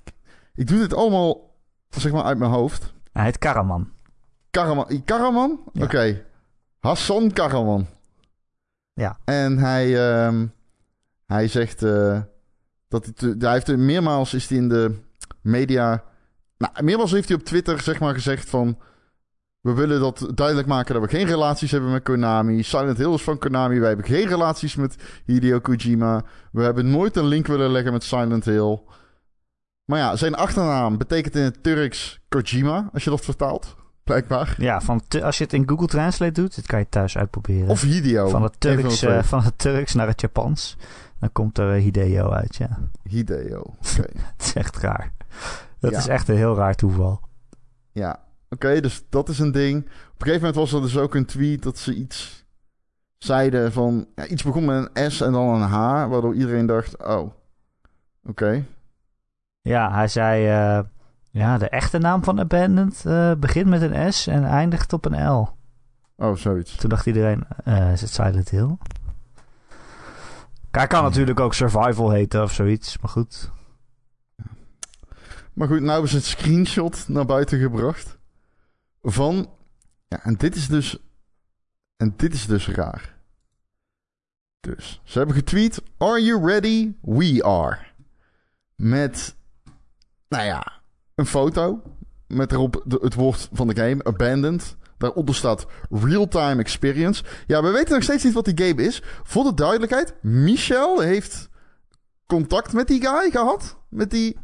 ik 0.54 0.66
doe 0.66 0.78
dit 0.78 0.94
allemaal, 0.94 1.56
zeg 1.88 2.12
maar, 2.12 2.22
uit 2.22 2.38
mijn 2.38 2.50
hoofd. 2.50 2.92
Hij 3.12 3.24
heet 3.24 3.38
Karaman. 3.38 3.90
Karaman. 4.50 5.02
Karaman? 5.04 5.60
Ja. 5.72 5.84
Oké. 5.84 6.24
Hassan 6.78 7.32
Karaman. 7.32 7.86
Ja. 8.92 9.18
En 9.24 9.58
hij, 9.58 10.10
ehm, 10.10 10.46
hij 11.26 11.48
zegt 11.48 11.82
eh, 11.82 12.20
dat 12.88 13.04
hij, 13.04 13.12
te- 13.14 13.34
hij 13.38 13.52
heeft 13.52 13.68
er 13.68 13.78
meermaals 13.78 14.34
is 14.34 14.48
hij 14.48 14.58
in 14.58 14.68
de 14.68 14.94
media. 15.40 16.02
Nou, 16.58 16.82
meermaals 16.82 17.10
heeft 17.10 17.28
hij 17.28 17.36
op 17.36 17.44
Twitter 17.44 17.80
zeg 17.80 18.00
maar 18.00 18.14
gezegd 18.14 18.48
van. 18.50 18.78
We 19.60 19.72
willen 19.72 20.00
dat 20.00 20.30
duidelijk 20.34 20.68
maken 20.68 20.94
dat 20.94 21.02
we 21.02 21.08
geen 21.16 21.26
relaties 21.26 21.70
hebben 21.70 21.90
met 21.90 22.02
Konami. 22.02 22.62
Silent 22.62 22.98
Hill 22.98 23.12
is 23.12 23.22
van 23.22 23.38
Konami. 23.38 23.78
Wij 23.78 23.88
hebben 23.88 24.06
geen 24.06 24.26
relaties 24.28 24.76
met 24.76 24.96
Hideo 25.24 25.58
Kojima. 25.60 26.22
We 26.52 26.62
hebben 26.62 26.90
nooit 26.90 27.16
een 27.16 27.24
link 27.26 27.46
willen 27.46 27.70
leggen 27.70 27.92
met 27.92 28.02
Silent 28.04 28.44
Hill. 28.44 28.80
Maar 29.84 29.98
ja, 29.98 30.16
zijn 30.16 30.34
achternaam 30.34 30.98
betekent 30.98 31.34
in 31.36 31.42
het 31.42 31.62
Turks 31.62 32.20
Kojima, 32.28 32.90
als 32.92 33.04
je 33.04 33.10
dat 33.10 33.20
vertaalt. 33.24 33.76
Blijkbaar. 34.04 34.54
Ja, 34.58 34.80
van 34.80 35.02
als 35.22 35.38
je 35.38 35.44
het 35.44 35.52
in 35.52 35.68
Google 35.68 35.86
Translate 35.86 36.32
doet, 36.32 36.54
dit 36.54 36.66
kan 36.66 36.78
je 36.78 36.88
thuis 36.88 37.16
uitproberen. 37.16 37.68
Of 37.68 37.80
Hideo. 37.80 38.28
van, 38.28 38.42
het 38.42 38.60
Turks, 38.60 39.02
eh, 39.02 39.22
van 39.22 39.42
het 39.42 39.58
Turks 39.58 39.94
naar 39.94 40.06
het 40.06 40.20
Japans. 40.20 40.76
Dan 41.18 41.32
komt 41.32 41.58
er 41.58 41.74
eh, 41.74 41.82
Hideo 41.82 42.30
uit, 42.30 42.56
ja. 42.56 42.78
Hideo. 43.02 43.58
Oké. 43.98 44.08
Het 44.36 44.44
is 44.44 44.54
echt 44.54 44.76
raar. 44.76 45.12
Dat 45.78 45.90
Ja. 45.90 45.98
is 45.98 46.06
echt 46.06 46.28
een 46.28 46.36
heel 46.36 46.56
raar 46.56 46.74
toeval. 46.74 47.20
Ja, 47.92 48.18
oké, 48.50 48.80
dus 48.80 49.04
dat 49.08 49.28
is 49.28 49.38
een 49.38 49.52
ding. 49.52 49.78
Op 49.84 49.86
een 49.86 50.26
gegeven 50.26 50.38
moment 50.38 50.54
was 50.54 50.72
er 50.72 50.80
dus 50.80 50.98
ook 50.98 51.14
een 51.14 51.26
tweet 51.26 51.62
dat 51.62 51.78
ze 51.78 51.94
iets 51.94 52.44
zeiden 53.18 53.72
van... 53.72 54.06
Ja, 54.14 54.26
iets 54.26 54.42
begon 54.42 54.64
met 54.64 54.90
een 54.92 55.10
S 55.10 55.20
en 55.20 55.32
dan 55.32 55.48
een 55.48 55.68
H, 55.68 56.08
waardoor 56.08 56.34
iedereen 56.34 56.66
dacht, 56.66 57.04
oh, 57.06 57.30
oké. 58.24 58.64
Ja, 59.60 59.92
hij 59.92 60.08
zei... 60.08 60.46
eh, 60.46 60.84
ja, 61.30 61.58
de 61.58 61.68
echte 61.68 61.98
naam 61.98 62.24
van 62.24 62.40
Abandoned 62.40 63.04
eh, 63.06 63.32
begint 63.38 63.66
met 63.66 63.82
een 63.82 64.12
S 64.12 64.26
en 64.26 64.44
eindigt 64.44 64.92
op 64.92 65.04
een 65.04 65.28
L. 65.28 65.48
Oh, 66.16 66.36
zoiets. 66.36 66.76
Toen 66.76 66.90
dacht 66.90 67.06
iedereen, 67.06 67.44
eh, 67.64 67.92
is 67.92 68.00
het 68.00 68.10
Silent 68.10 68.48
Hill? 68.48 68.76
Hij 70.70 70.86
kan 70.86 71.02
natuurlijk 71.02 71.40
ook 71.40 71.54
Survival 71.54 72.10
heten 72.10 72.42
of 72.42 72.52
zoiets, 72.52 72.98
maar 72.98 73.10
goed. 73.10 73.50
Maar 75.52 75.68
goed, 75.68 75.80
nou 75.80 76.04
is 76.04 76.12
het 76.12 76.24
screenshot 76.24 77.04
naar 77.08 77.26
buiten 77.26 77.58
gebracht 77.58 78.19
van... 79.02 79.50
Ja, 80.08 80.22
en 80.24 80.34
dit 80.36 80.54
is 80.56 80.68
dus... 80.68 80.98
En 81.96 82.14
dit 82.16 82.34
is 82.34 82.46
dus 82.46 82.68
raar. 82.68 83.18
Dus, 84.60 85.00
ze 85.04 85.18
hebben 85.18 85.36
getweet... 85.36 85.82
Are 85.98 86.22
you 86.22 86.46
ready? 86.46 86.92
We 87.02 87.44
are. 87.44 87.78
Met, 88.76 89.36
nou 90.28 90.44
ja, 90.44 90.72
een 91.14 91.26
foto. 91.26 91.82
Met 92.26 92.52
erop 92.52 92.82
de- 92.86 92.98
het 93.02 93.14
woord 93.14 93.48
van 93.52 93.68
de 93.68 93.76
game, 93.76 94.04
Abandoned. 94.04 94.76
Daaronder 94.98 95.34
staat 95.34 95.66
Real-Time 95.90 96.60
Experience. 96.60 97.24
Ja, 97.46 97.62
we 97.62 97.70
weten 97.70 97.94
nog 97.94 98.02
steeds 98.02 98.24
niet 98.24 98.32
wat 98.32 98.44
die 98.44 98.66
game 98.66 98.82
is. 98.82 99.02
Voor 99.22 99.44
de 99.44 99.54
duidelijkheid, 99.54 100.22
Michel 100.22 101.00
heeft 101.00 101.48
contact 102.26 102.72
met 102.72 102.86
die 102.86 103.00
guy 103.00 103.30
gehad. 103.30 103.78
Met 103.88 104.10
die 104.10 104.38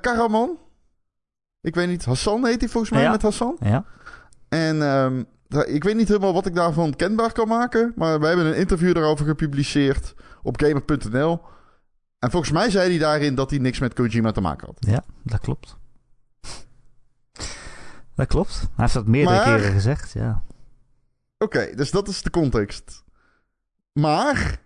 Karaman. 0.00 0.58
Ik 1.64 1.74
weet 1.74 1.88
niet, 1.88 2.04
Hassan 2.04 2.46
heet 2.46 2.60
hij 2.60 2.68
volgens 2.68 2.92
mij 2.92 3.02
Ja. 3.02 3.10
met 3.10 3.22
Hassan. 3.22 3.56
Ja, 3.60 3.84
En 4.48 4.82
ehm, 4.82 5.22
ik 5.74 5.84
weet 5.84 5.96
niet 5.96 6.08
helemaal 6.08 6.32
wat 6.32 6.46
ik 6.46 6.54
daarvan 6.54 6.96
kenbaar 6.96 7.32
kan 7.32 7.48
maken. 7.48 7.92
Maar 7.96 8.20
we 8.20 8.26
hebben 8.26 8.46
een 8.46 8.56
interview 8.56 8.94
daarover 8.94 9.26
gepubliceerd 9.26 10.14
op 10.42 10.60
gamer.nl. 10.60 11.40
En 12.18 12.30
volgens 12.30 12.52
mij 12.52 12.70
zei 12.70 12.88
hij 12.90 12.98
daarin 12.98 13.34
dat 13.34 13.50
hij 13.50 13.58
niks 13.58 13.78
met 13.78 13.94
Kojima 13.94 14.30
te 14.32 14.40
maken 14.40 14.66
had. 14.66 14.76
ja, 14.78 15.04
dat 15.22 15.40
klopt. 15.40 15.76
Dat 18.14 18.26
klopt. 18.26 18.58
Hij 18.60 18.68
heeft 18.76 18.94
dat 18.94 19.06
meerdere 19.06 19.36
Maar- 19.36 19.56
keren 19.56 19.72
gezegd, 19.72 20.12
ja. 20.12 20.42
Oké, 21.38 21.74
dus 21.74 21.90
dat 21.90 22.08
is 22.08 22.22
de 22.22 22.30
context. 22.30 23.04
Maar. 23.92 24.62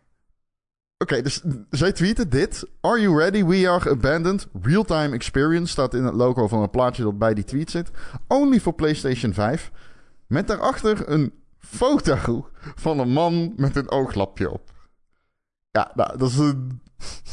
Oké, 0.98 1.22
dus 1.22 1.42
zij 1.70 1.92
tweeten 1.92 2.28
dit. 2.28 2.64
Are 2.80 3.00
you 3.00 3.18
ready? 3.18 3.44
We 3.44 3.68
are 3.70 3.90
abandoned. 3.90 4.46
Real-time 4.62 5.14
experience 5.14 5.72
staat 5.72 5.94
in 5.94 6.04
het 6.04 6.14
logo 6.14 6.48
van 6.48 6.62
een 6.62 6.70
plaatje 6.70 7.02
dat 7.02 7.18
bij 7.18 7.34
die 7.34 7.44
tweet 7.44 7.70
zit. 7.70 7.90
Only 8.26 8.60
for 8.60 8.72
PlayStation 8.74 9.32
5. 9.32 9.70
Met 10.26 10.46
daarachter 10.48 11.08
een 11.10 11.32
foto 11.58 12.48
van 12.74 12.98
een 12.98 13.08
man 13.12 13.52
met 13.56 13.76
een 13.76 13.90
ooglapje 13.90 14.50
op. 14.50 14.70
Ja, 15.70 15.90
nou, 15.94 16.18
dat 16.18 16.28
is 16.30 16.36
een. 16.38 16.80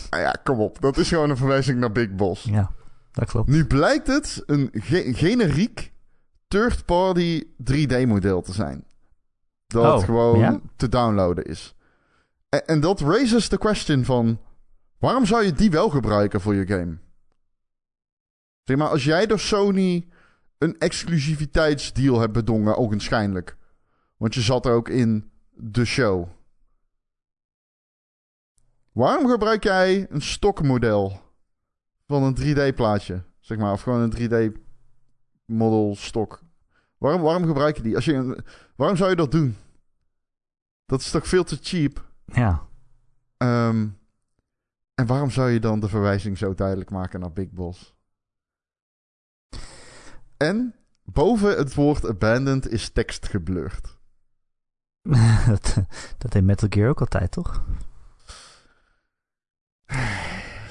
Ah 0.10 0.20
ja, 0.20 0.36
kom 0.44 0.60
op. 0.60 0.82
Dat 0.82 0.98
is 0.98 1.08
gewoon 1.08 1.30
een 1.30 1.38
verwijzing 1.38 1.80
naar 1.80 1.92
Big 1.92 2.16
Boss. 2.16 2.44
Ja, 2.44 2.72
dat 3.12 3.30
klopt. 3.30 3.50
Nu 3.50 3.66
blijkt 3.66 4.08
het 4.08 4.44
een 4.46 4.70
ge- 4.74 5.14
generiek 5.14 5.92
third-party 6.48 7.44
3D-model 7.72 8.42
te 8.42 8.54
zijn. 8.54 8.86
Dat 9.68 10.00
Oh, 10.00 10.06
gewoon 10.06 10.40
ja? 10.40 10.60
te 10.76 10.90
downloaden 10.90 11.44
is. 11.46 11.75
En, 12.62 12.80
dat 12.80 13.00
raises 13.00 13.50
de 13.50 13.58
question 13.58 14.06
van... 14.06 14.40
waarom 14.98 15.26
zou 15.26 15.44
je 15.44 15.54
die 15.54 15.72
wel 15.72 15.90
gebruiken 15.90 16.42
voor 16.42 16.56
je 16.56 16.68
game? 16.68 16.98
Zeg 18.64 18.78
maar, 18.78 18.90
als 18.90 19.04
jij 19.04 19.26
door 19.26 19.40
Sony 19.40 20.08
een 20.58 20.78
exclusiviteitsdeal 20.78 22.20
hebt 22.20 22.34
bedongen, 22.34 22.78
ogenschijnlijk. 22.78 23.58
Want 24.18 24.34
je 24.34 24.42
zat 24.42 24.68
ook 24.68 24.90
in 24.90 25.32
de 25.50 25.86
show. 25.86 26.28
Waarom 28.92 29.30
gebruik 29.30 29.64
jij 29.64 30.08
een 30.10 30.22
stokmodel 30.22 31.22
van 32.08 32.24
een 32.24 32.38
3D-plaatje? 32.38 33.24
Zeg 33.40 33.58
maar, 33.58 33.72
of 33.72 33.82
gewoon 33.82 34.02
een 34.02 34.52
3D-model 35.48 35.96
stok. 35.96 36.44
Waarom, 36.98 37.22
waarom 37.22 37.46
gebruik 37.46 37.76
je 37.76 37.82
die? 37.82 37.96
Als 37.96 38.06
je 38.06 38.44
waarom 38.76 38.98
zou 38.98 39.10
je 39.10 39.16
dat 39.16 39.32
doen? 39.32 39.56
Dat 40.86 41.00
is 41.00 41.12
toch 41.12 41.28
veel 41.28 41.44
te 41.44 41.58
cheap? 41.62 42.14
Ja, 42.26 42.66
Ehm, 43.38 43.88
en 44.94 45.06
waarom 45.06 45.30
zou 45.30 45.50
je 45.50 45.60
dan 45.60 45.80
de 45.80 45.90
verwijzing 45.90 46.38
zo 46.38 46.54
duidelijk 46.54 46.90
maken 46.90 47.20
naar 47.20 47.32
Big 47.32 47.52
Boss? 47.52 47.96
En 50.38 50.76
boven 51.04 51.58
het 51.58 51.74
woord 51.74 52.08
abandoned 52.08 52.70
is 52.70 52.90
tekst 52.90 53.28
geblurred. 53.28 53.98
dat, 55.48 55.76
dat 56.18 56.32
deed 56.32 56.44
Metal 56.44 56.68
Gear 56.72 56.90
ook 56.90 57.00
altijd, 57.00 57.32
toch? 57.32 57.66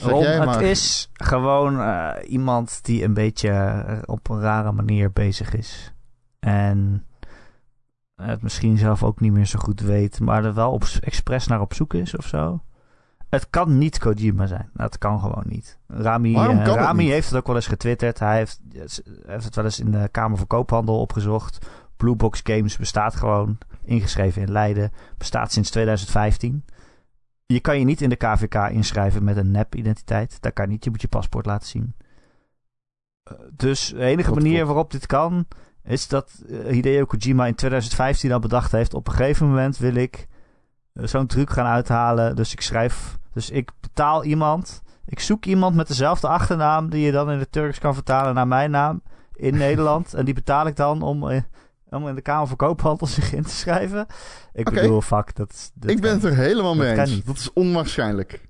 Ron, 0.01 0.25
het 0.25 0.61
is 0.61 1.11
gewoon 1.13 1.81
eh, 1.81 2.31
iemand 2.31 2.85
die 2.85 3.05
een 3.05 3.15
beetje 3.15 3.49
eh, 3.51 3.99
op 4.05 4.29
een 4.29 4.41
rare 4.41 4.73
manier 4.73 5.13
bezig 5.13 5.55
is. 5.55 5.95
En 6.39 7.07
het 8.17 8.43
misschien 8.43 8.79
zelf 8.79 9.03
ook 9.03 9.21
niet 9.21 9.33
meer 9.33 9.47
zo 9.47 9.59
goed 9.59 9.81
weet, 9.81 10.21
maar 10.21 10.45
er 10.45 10.55
wel 10.55 10.73
op, 10.73 10.85
expres 11.01 11.47
naar 11.47 11.61
op 11.61 11.75
zoek 11.75 11.95
is 11.95 12.17
of 12.17 12.27
zo. 12.27 12.63
Het 13.29 13.51
kan 13.51 13.79
niet 13.79 13.99
Kojima 13.99 14.47
zijn. 14.47 14.71
Nou, 14.73 14.89
het 14.89 14.99
kan 14.99 15.21
gewoon 15.21 15.45
niet. 15.47 15.79
Rami, 15.87 16.35
eh, 16.35 16.59
het 16.59 16.67
Rami 16.67 17.03
niet? 17.03 17.13
heeft 17.13 17.29
het 17.29 17.39
ook 17.39 17.47
wel 17.47 17.57
eens 17.57 17.67
getwitterd. 17.67 18.19
Hij 18.19 18.37
heeft, 18.37 18.61
heeft 19.27 19.45
het 19.45 19.55
wel 19.55 19.65
eens 19.65 19.81
in 19.81 19.91
de 19.91 20.09
Kamer 20.11 20.39
van 20.39 20.47
Koophandel 20.47 21.01
opgezocht. 21.01 21.67
Blue 21.97 22.17
Box 22.17 22.41
Games 22.43 22.77
bestaat 22.77 23.15
gewoon, 23.15 23.59
ingeschreven 23.85 24.43
in 24.43 24.53
Leiden, 24.53 24.93
bestaat 25.19 25.53
sinds 25.53 25.71
2015. 25.71 26.65
Je 27.47 27.61
kan 27.61 27.79
je 27.79 27.85
niet 27.85 28.01
in 28.01 28.09
de 28.09 28.17
KVK 28.17 28.55
inschrijven 28.55 29.25
met 29.25 29.37
een 29.37 29.51
nep-identiteit. 29.51 30.43
Dat 30.43 30.53
kan 30.53 30.69
niet, 30.69 30.85
je 30.85 30.91
moet 30.91 31.01
je 31.01 31.09
paspoort 31.09 31.47
laten 31.47 31.69
zien. 31.69 31.95
Uh, 33.33 33.39
dus 33.53 33.87
de 33.89 34.05
enige 34.05 34.35
manier 34.35 34.67
waarop 34.67 34.91
dit 34.91 35.07
kan, 35.07 35.47
is 35.85 36.09
dat 36.09 36.43
uh, 36.47 36.67
Hideo 36.67 37.05
Kojima 37.05 37.47
in 37.47 37.55
2015 37.55 38.33
al 38.33 38.39
bedacht 38.39 38.73
heeft... 38.73 38.95
op 38.95 39.09
een 39.09 39.15
gegeven 39.15 39.49
moment 39.49 39.79
wil 39.79 39.95
ik 39.95 40.27
uh, 40.95 41.07
zo'n 41.07 41.27
truc 41.27 41.51
gaan 41.51 41.67
uithalen. 41.67 42.37
Dus 42.37 42.53
ik 42.53 42.61
schrijf, 42.61 43.19
dus 43.33 43.51
ik 43.51 43.71
betaal 43.81 44.25
iemand... 44.25 44.83
Ik 45.07 45.21
zoek 45.21 45.45
iemand 45.45 45.75
met 45.75 45.89
dezelfde 45.89 46.29
achternaam 46.29 46.91
die 46.91 47.05
je 47.05 47.13
dan 47.13 47.31
in 47.31 47.39
het 47.39 47.53
Turks 47.53 47.79
kan 47.79 47.95
vertalen 47.95 48.35
naar 48.35 48.49
mijn 48.49 48.71
naam 48.71 49.03
in 49.35 49.57
Nederland. 49.67 50.15
En 50.15 50.25
die 50.25 50.35
betaal 50.35 50.67
ik 50.67 50.77
dan 50.77 51.03
om, 51.03 51.31
eh, 51.31 51.43
om 51.89 52.09
in 52.09 52.15
de 52.15 52.21
Kamer 52.21 52.47
van 52.47 52.57
Koophandel 52.57 53.07
zich 53.19 53.33
in 53.33 53.43
te 53.43 53.51
schrijven. 53.51 54.07
Ik 54.53 54.71
bedoel, 54.71 55.01
fuck, 55.01 55.35
dat, 55.37 55.73
ik 55.81 56.01
ben 56.01 56.13
het 56.13 56.25
er 56.25 56.37
helemaal 56.37 56.75
mee 56.75 56.99
eens. 56.99 57.25
Dat 57.25 57.37
is 57.37 57.53
onwaarschijnlijk. 57.53 58.49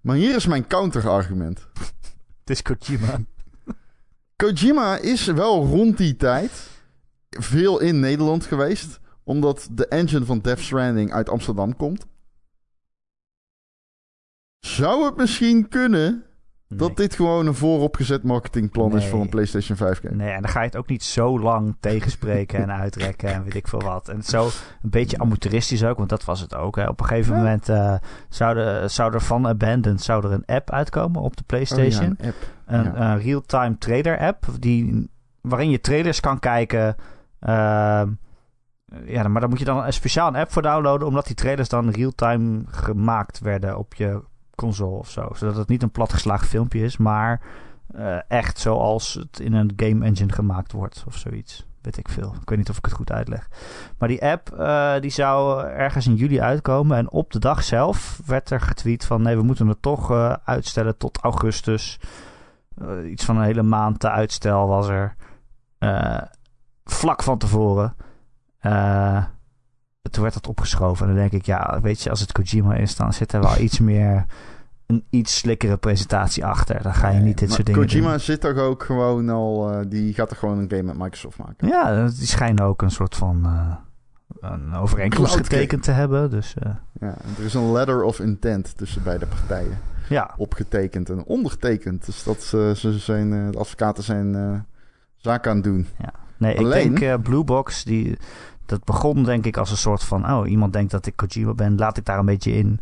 Maar 0.00 0.16
hier 0.16 0.34
is 0.34 0.46
mijn 0.46 0.66
counterargument. 0.66 1.68
Het 2.40 2.50
is 2.50 2.62
Kojima. 2.62 3.20
Kojima 4.42 4.96
is 4.96 5.26
wel 5.26 5.66
rond 5.66 5.96
die 5.96 6.16
tijd 6.16 6.70
veel 7.30 7.80
in 7.80 8.00
Nederland 8.00 8.44
geweest. 8.44 9.00
Omdat 9.24 9.68
de 9.72 9.88
engine 9.88 10.24
van 10.24 10.40
Death 10.40 10.60
Stranding 10.60 11.12
uit 11.12 11.28
Amsterdam 11.28 11.76
komt. 11.76 12.06
Zou 14.60 15.04
het 15.04 15.16
misschien 15.16 15.68
kunnen 15.68 16.24
dat 16.76 16.96
dit 16.96 17.14
gewoon 17.14 17.46
een 17.46 17.54
vooropgezet 17.54 18.22
marketingplan 18.22 18.96
is 18.96 19.06
voor 19.06 19.20
een 19.20 19.28
PlayStation 19.28 19.76
5 19.76 20.00
game? 20.00 20.14
Nee, 20.14 20.30
en 20.30 20.42
dan 20.42 20.50
ga 20.50 20.60
je 20.60 20.66
het 20.66 20.76
ook 20.76 20.88
niet 20.88 21.02
zo 21.02 21.38
lang 21.40 21.76
tegenspreken 21.80 22.62
en 22.62 22.72
uitrekken 22.82 23.32
en 23.32 23.44
weet 23.44 23.54
ik 23.54 23.68
veel 23.68 23.80
wat. 23.80 24.08
En 24.08 24.16
het 24.16 24.26
zo 24.26 24.44
een 24.82 24.90
beetje 24.90 25.18
amateuristisch 25.18 25.84
ook, 25.84 25.96
want 25.96 26.08
dat 26.08 26.24
was 26.24 26.40
het 26.40 26.54
ook. 26.54 26.76
Hè. 26.76 26.88
Op 26.88 27.00
een 27.00 27.06
gegeven 27.06 27.32
Ja. 27.34 27.38
moment 27.38 27.68
eh, 27.68 27.94
zou, 28.28 28.56
er, 28.56 28.90
zou 28.90 29.14
er 29.14 29.20
van 29.20 29.46
Abandoned 29.46 30.02
zou 30.02 30.26
er 30.26 30.32
een 30.32 30.46
app 30.46 30.70
uitkomen 30.70 31.22
op 31.22 31.36
de 31.36 31.44
PlayStation. 31.46 32.16
Oh 32.20 32.24
ja, 32.26 32.26
een 32.26 32.34
een 32.66 32.84
ja. 32.84 33.12
een 33.12 33.20
real-time 33.20 33.78
trailer 33.78 34.18
app 34.18 34.46
die, 34.58 35.10
waarin 35.40 35.70
je 35.70 35.80
trailers 35.80 36.20
kan 36.20 36.38
kijken. 36.38 36.96
Ehm, 37.40 38.08
ja, 39.04 39.28
maar 39.28 39.40
daar 39.40 39.48
moet 39.50 39.58
je 39.58 39.64
dan 39.64 39.84
een 39.84 39.92
speciaal 39.92 40.28
een 40.28 40.36
app 40.36 40.52
voor 40.52 40.62
downloaden, 40.62 41.06
omdat 41.06 41.26
die 41.26 41.34
trailers 41.34 41.68
dan 41.68 41.90
real-time 41.90 42.62
gemaakt 42.66 43.40
werden 43.40 43.78
op 43.78 43.94
je 43.94 44.22
console 44.62 44.98
of 44.98 45.10
zo. 45.10 45.28
Zodat 45.34 45.56
het 45.56 45.68
niet 45.68 45.82
een 45.82 45.90
platgeslagen 45.90 46.46
filmpje 46.46 46.80
is, 46.80 46.96
maar 46.96 47.40
eh, 47.94 48.18
echt 48.28 48.58
zoals 48.58 49.14
het 49.14 49.40
in 49.40 49.52
een 49.52 49.72
game 49.76 50.04
engine 50.04 50.32
gemaakt 50.32 50.72
wordt 50.72 51.04
of 51.06 51.16
zoiets. 51.16 51.66
Weet 51.80 51.96
ik 51.98 52.08
veel. 52.08 52.34
Ik 52.40 52.48
weet 52.48 52.58
niet 52.58 52.70
of 52.70 52.76
ik 52.76 52.84
het 52.84 52.94
goed 52.94 53.12
uitleg. 53.12 53.48
Maar 53.98 54.08
die 54.08 54.24
app 54.24 54.50
eh, 54.50 55.00
die 55.00 55.10
zou 55.10 55.66
ergens 55.66 56.06
in 56.06 56.14
juli 56.14 56.40
uitkomen. 56.40 56.96
En 56.96 57.10
op 57.10 57.32
de 57.32 57.38
dag 57.38 57.62
zelf 57.62 58.20
werd 58.26 58.50
er 58.50 58.60
getweet 58.60 59.04
van... 59.04 59.22
nee, 59.22 59.36
we 59.36 59.42
moeten 59.42 59.66
het 59.66 59.82
toch 59.82 60.10
eh, 60.10 60.34
uitstellen 60.44 60.96
tot 60.96 61.18
augustus. 61.18 62.00
Iets 63.04 63.24
van 63.24 63.36
een 63.36 63.44
hele 63.44 63.62
maand 63.62 64.00
te 64.00 64.10
uitstel 64.10 64.68
was 64.68 64.88
er. 64.88 65.14
Vlak 66.84 67.22
van 67.22 67.38
tevoren. 67.38 67.94
Eh, 68.58 69.24
toen 70.10 70.22
werd 70.22 70.34
dat 70.34 70.48
opgeschoven. 70.48 71.06
En 71.06 71.12
dan 71.12 71.20
denk 71.20 71.32
ik, 71.32 71.46
ja, 71.46 71.80
weet 71.80 72.02
je, 72.02 72.10
als 72.10 72.20
het 72.20 72.32
Kojima 72.32 72.74
is... 72.74 72.96
dan 72.96 73.12
zit 73.12 73.32
er 73.32 73.40
wel 73.40 73.58
iets 73.66 73.78
meer... 73.78 74.24
een 74.92 75.04
iets 75.10 75.36
slikkere 75.38 75.76
presentatie 75.76 76.44
achter. 76.44 76.82
Dan 76.82 76.94
ga 76.94 77.08
je 77.08 77.20
niet 77.20 77.38
dit 77.38 77.46
Maar 77.48 77.56
soort 77.56 77.66
dingen 77.66 77.86
Kojima 77.86 78.10
doen. 78.10 78.20
zit 78.20 78.40
toch 78.40 78.56
ook 78.56 78.82
gewoon 78.82 79.28
al... 79.28 79.70
eh, 79.72 79.80
die 79.88 80.14
gaat 80.14 80.30
er 80.30 80.36
gewoon 80.36 80.58
een 80.58 80.70
game 80.70 80.82
met 80.82 80.98
Microsoft 80.98 81.38
maken. 81.38 81.68
Ja, 81.68 82.06
die 82.06 82.26
schijnen 82.26 82.64
ook 82.64 82.82
een 82.82 82.90
soort 82.90 83.16
van... 83.16 83.40
eh, 83.44 83.74
een 84.50 84.74
overeenkomst 84.74 85.36
getekend 85.36 85.82
te 85.82 85.90
hebben. 85.90 86.30
Dus 86.30 86.54
eh, 86.58 86.70
Ja, 87.00 87.14
er 87.38 87.44
is 87.44 87.54
een 87.54 87.72
letter 87.72 88.02
of 88.02 88.20
intent 88.20 88.76
tussen 88.76 89.02
beide 89.02 89.26
partijen. 89.26 89.78
ja, 90.08 90.30
Opgetekend 90.36 91.10
en 91.10 91.24
ondergetekend. 91.24 92.06
Dus 92.06 92.22
dat 92.24 92.42
ze, 92.42 92.72
ze 92.76 92.98
zijn, 92.98 93.50
de 93.50 93.58
advocaten 93.58 94.02
zijn 94.02 94.66
zaken 95.16 95.50
aan 95.50 95.56
het 95.56 95.64
doen. 95.66 95.86
Nee, 96.36 96.58
Alleen- 96.58 96.92
ik 96.94 96.98
denk 97.00 97.22
Blue 97.22 97.44
Box, 97.44 97.84
die, 97.84 98.18
dat 98.66 98.84
begon 98.84 99.24
denk 99.24 99.44
ik 99.46 99.56
als 99.56 99.70
een 99.70 99.76
soort 99.76 100.04
van... 100.04 100.32
oh, 100.32 100.48
iemand 100.50 100.72
denkt 100.72 100.90
dat 100.90 101.06
ik 101.06 101.16
Kojima 101.16 101.54
ben, 101.54 101.76
laat 101.78 101.96
ik 101.96 102.04
daar 102.04 102.18
een 102.18 102.24
beetje 102.26 102.52
in, 102.52 102.78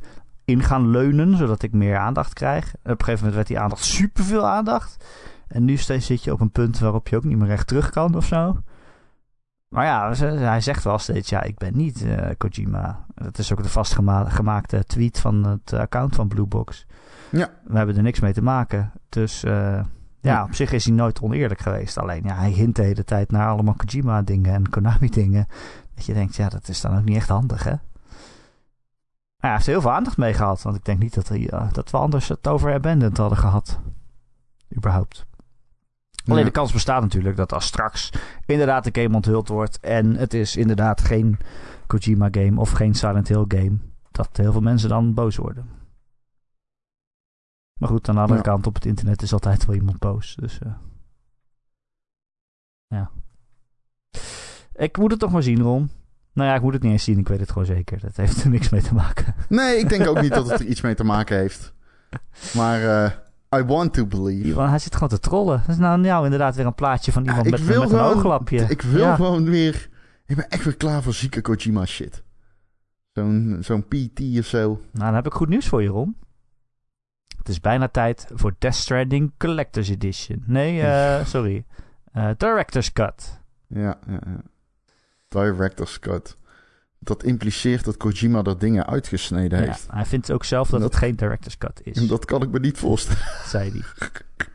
in 0.51 0.63
gaan 0.63 0.89
leunen... 0.91 1.37
zodat 1.37 1.63
ik 1.63 1.73
meer 1.73 1.97
aandacht 1.97 2.33
krijg. 2.33 2.65
En 2.65 2.93
op 2.93 2.99
een 2.99 3.05
gegeven 3.05 3.17
moment 3.19 3.35
werd 3.35 3.47
die 3.47 3.59
aandacht 3.59 3.85
superveel 3.85 4.47
aandacht. 4.47 5.05
En 5.49 5.65
nu 5.65 5.77
steeds 5.77 6.07
zit 6.07 6.25
je 6.25 6.33
op 6.33 6.41
een 6.41 6.51
punt 6.51 6.79
waarop 6.79 7.09
je 7.09 7.17
ook 7.17 7.25
niet 7.25 7.39
meer 7.39 7.47
recht 7.49 7.67
terug 7.67 7.91
kan 7.91 8.15
of 8.15 8.25
zo. 8.27 8.57
Maar 9.69 9.85
ja, 9.85 10.13
hij 10.37 10.61
zegt 10.61 10.85
wel 10.85 10.99
steeds, 10.99 11.29
ja, 11.29 11.43
ik 11.43 11.59
ben 11.59 11.77
niet 11.77 12.05
eh, 12.05 12.31
Kojima. 12.39 13.05
Dat 13.15 13.39
is 13.39 13.53
ook 13.53 13.63
de 13.63 13.69
vastgemaakte 13.69 14.85
tweet 14.85 15.21
van 15.21 15.45
het 15.45 15.73
account 15.73 16.15
van 16.15 16.29
Blue 16.29 16.47
Box. 16.47 16.87
Ja. 17.31 17.49
We 17.65 17.77
hebben 17.77 17.97
er 17.97 18.03
niks 18.03 18.21
mee 18.21 18.33
te 18.33 18.43
maken. 18.43 18.93
Dus 19.09 19.45
eh, 19.45 19.53
ja, 19.53 19.85
Ja. 20.21 20.45
op 20.45 20.55
zich 20.55 20.73
is 20.73 20.85
hij 20.85 20.95
nooit 20.95 21.21
oneerlijk 21.21 21.61
geweest. 21.61 21.99
Alleen 21.99 22.23
ja, 22.25 22.35
hij 22.35 22.51
hint 22.51 22.77
de 22.77 22.83
hele 22.83 23.05
tijd 23.05 23.31
naar 23.31 23.49
allemaal 23.49 23.75
Kojima-dingen 23.75 24.55
en 24.55 24.69
Konami-dingen. 24.69 25.47
Dat 25.95 26.05
je 26.05 26.15
denkt, 26.15 26.37
ja, 26.37 26.49
dat 26.49 26.69
is 26.69 26.81
dan 26.81 26.97
ook 26.99 27.05
niet 27.05 27.17
echt 27.17 27.29
handig, 27.29 27.65
hè? 27.65 27.75
Ja, 29.43 29.47
hij 29.49 29.51
heeft 29.53 29.67
heel 29.67 29.81
veel 29.81 29.93
aandacht 29.93 30.17
mee 30.17 30.35
gehad. 30.35 30.63
Want 30.63 30.77
ik 30.77 30.85
denk 30.85 30.99
niet 30.99 31.15
dat, 31.15 31.29
hij, 31.29 31.49
eh, 31.51 31.73
dat 31.73 31.91
we 31.91 31.97
anders 31.97 32.29
het 32.29 32.49
over 32.49 32.73
Abandoned 32.75 33.17
hadden 33.17 33.39
gehad. 33.39 33.81
Überhaupt. 34.77 35.27
Alleen 36.27 36.39
Ja. 36.39 36.45
de 36.45 36.51
kans 36.51 36.73
bestaat 36.73 37.03
natuurlijk 37.03 37.37
dat 37.37 37.53
als 37.53 37.67
straks 37.67 38.13
inderdaad 38.47 38.85
de 38.95 39.03
game 39.03 39.15
onthuld 39.15 39.49
wordt... 39.49 39.81
en 39.81 40.17
het 40.17 40.35
is 40.35 40.57
inderdaad 40.57 41.01
geen 41.01 41.39
Kojima-game 41.87 42.61
of 42.61 42.71
geen 42.71 42.95
Silent 42.95 43.29
Hill-game... 43.29 43.79
dat 44.11 44.29
heel 44.37 44.53
veel 44.53 44.61
mensen 44.61 44.89
dan 44.89 45.15
boos 45.15 45.37
worden. 45.37 45.69
Maar 47.79 47.89
goed, 47.89 48.09
aan 48.09 48.15
de 48.15 48.21
andere 48.21 48.39
Ja. 48.39 48.45
kant 48.45 48.67
op 48.67 48.75
het 48.75 48.85
internet 48.85 49.23
is 49.23 49.33
altijd 49.33 49.67
wel 49.67 49.77
iemand 49.77 49.99
boos. 49.99 50.35
Dus 50.35 50.59
eh, 50.59 50.73
ja. 52.87 53.11
Ik 54.73 54.97
moet 54.99 55.11
het 55.11 55.21
toch 55.21 55.33
maar 55.33 55.43
zien, 55.43 55.61
Ron. 55.63 55.91
Nou 56.33 56.49
ja, 56.49 56.55
ik 56.55 56.63
moet 56.63 56.73
het 56.73 56.83
niet 56.83 56.93
eens 56.93 57.05
zien. 57.05 57.19
Ik 57.19 57.29
weet 57.29 57.41
het 57.41 57.49
gewoon 57.51 57.67
zeker. 57.67 58.01
Dat 58.01 58.17
heeft 58.17 58.43
er 58.43 58.51
niks 58.51 58.69
mee 58.69 58.83
te 58.83 58.95
maken. 58.95 59.35
Nee, 59.49 59.77
ik 59.79 59.89
denk 59.89 60.07
ook 60.07 60.21
niet 60.21 60.35
dat 60.35 60.51
het 60.51 60.61
er 60.61 60.67
iets 60.73 60.81
mee 60.81 60.95
te 60.95 61.05
maken 61.05 61.37
heeft. 61.37 61.75
Maar 62.55 63.05
eh, 63.05 63.11
I 63.61 63.65
want 63.65 63.93
to 63.95 64.07
believe. 64.07 64.61
Hij 64.61 64.79
zit 64.79 64.95
gewoon 64.95 65.09
te 65.09 65.19
trollen. 65.19 65.59
Dat 65.61 65.69
is 65.69 65.77
nou, 65.77 66.01
nou 66.01 66.25
inderdaad 66.25 66.57
weer 66.57 66.67
een 66.67 66.75
plaatje 66.75 67.13
van 67.13 67.25
iemand 67.25 67.51
met, 67.51 67.61
een 67.61 67.67
gewoon- 67.67 68.01
ooglapje. 68.17 68.65
Ik 68.69 68.83
wil 68.83 69.05
Ja. 69.05 69.15
gewoon 69.15 69.45
weer... 69.45 69.89
Ik 70.27 70.37
ben 70.37 70.49
echt 70.49 70.65
weer 70.65 70.77
klaar 70.77 71.03
voor 71.03 71.15
zieke 71.15 71.41
Kojima 71.41 71.87
shit. 71.87 72.23
Zo'n 73.13 73.57
zo'n 73.61 73.89
PT 73.89 74.21
of 74.39 74.45
zo. 74.47 74.67
Nou, 74.69 74.81
dan 74.93 75.15
heb 75.15 75.27
ik 75.27 75.33
goed 75.33 75.49
nieuws 75.49 75.69
voor 75.69 75.83
je, 75.83 75.89
Ron. 75.89 76.17
Het 77.39 77.49
is 77.49 77.61
bijna 77.61 77.89
tijd 77.89 78.27
voor 78.35 78.55
Death 78.59 78.75
Stranding 78.75 79.33
Collector's 79.39 79.89
Edition. 79.89 80.43
Nee, 80.47 80.81
eh, 80.83 81.25
sorry. 81.25 81.65
Eh, 82.13 82.29
Director's 82.37 82.93
Cut. 82.93 83.41
Ja, 83.67 83.99
ja, 84.07 84.21
ja. 84.27 84.41
Director's 85.31 85.99
cut. 85.99 86.37
Dat 86.99 87.23
impliceert 87.23 87.85
dat 87.85 87.97
Kojima 87.97 88.43
er 88.43 88.59
dingen 88.59 88.87
uitgesneden 88.87 89.59
Ja, 89.61 89.65
heeft. 89.67 89.87
hij 89.91 90.05
vindt 90.05 90.33
ook 90.33 90.45
zelf 90.45 90.69
dat, 90.71 90.81
Dat- 90.81 90.91
het 90.91 90.99
geen 91.03 91.17
Director's 91.17 91.59
Cut 91.59 91.81
is, 91.85 92.07
dat 92.09 92.25
kan 92.25 92.43
ik 92.43 92.51
me 92.51 92.59
niet 92.61 92.79
voorstellen. 92.79 93.23
zei 93.47 93.71
hij. 93.71 94.09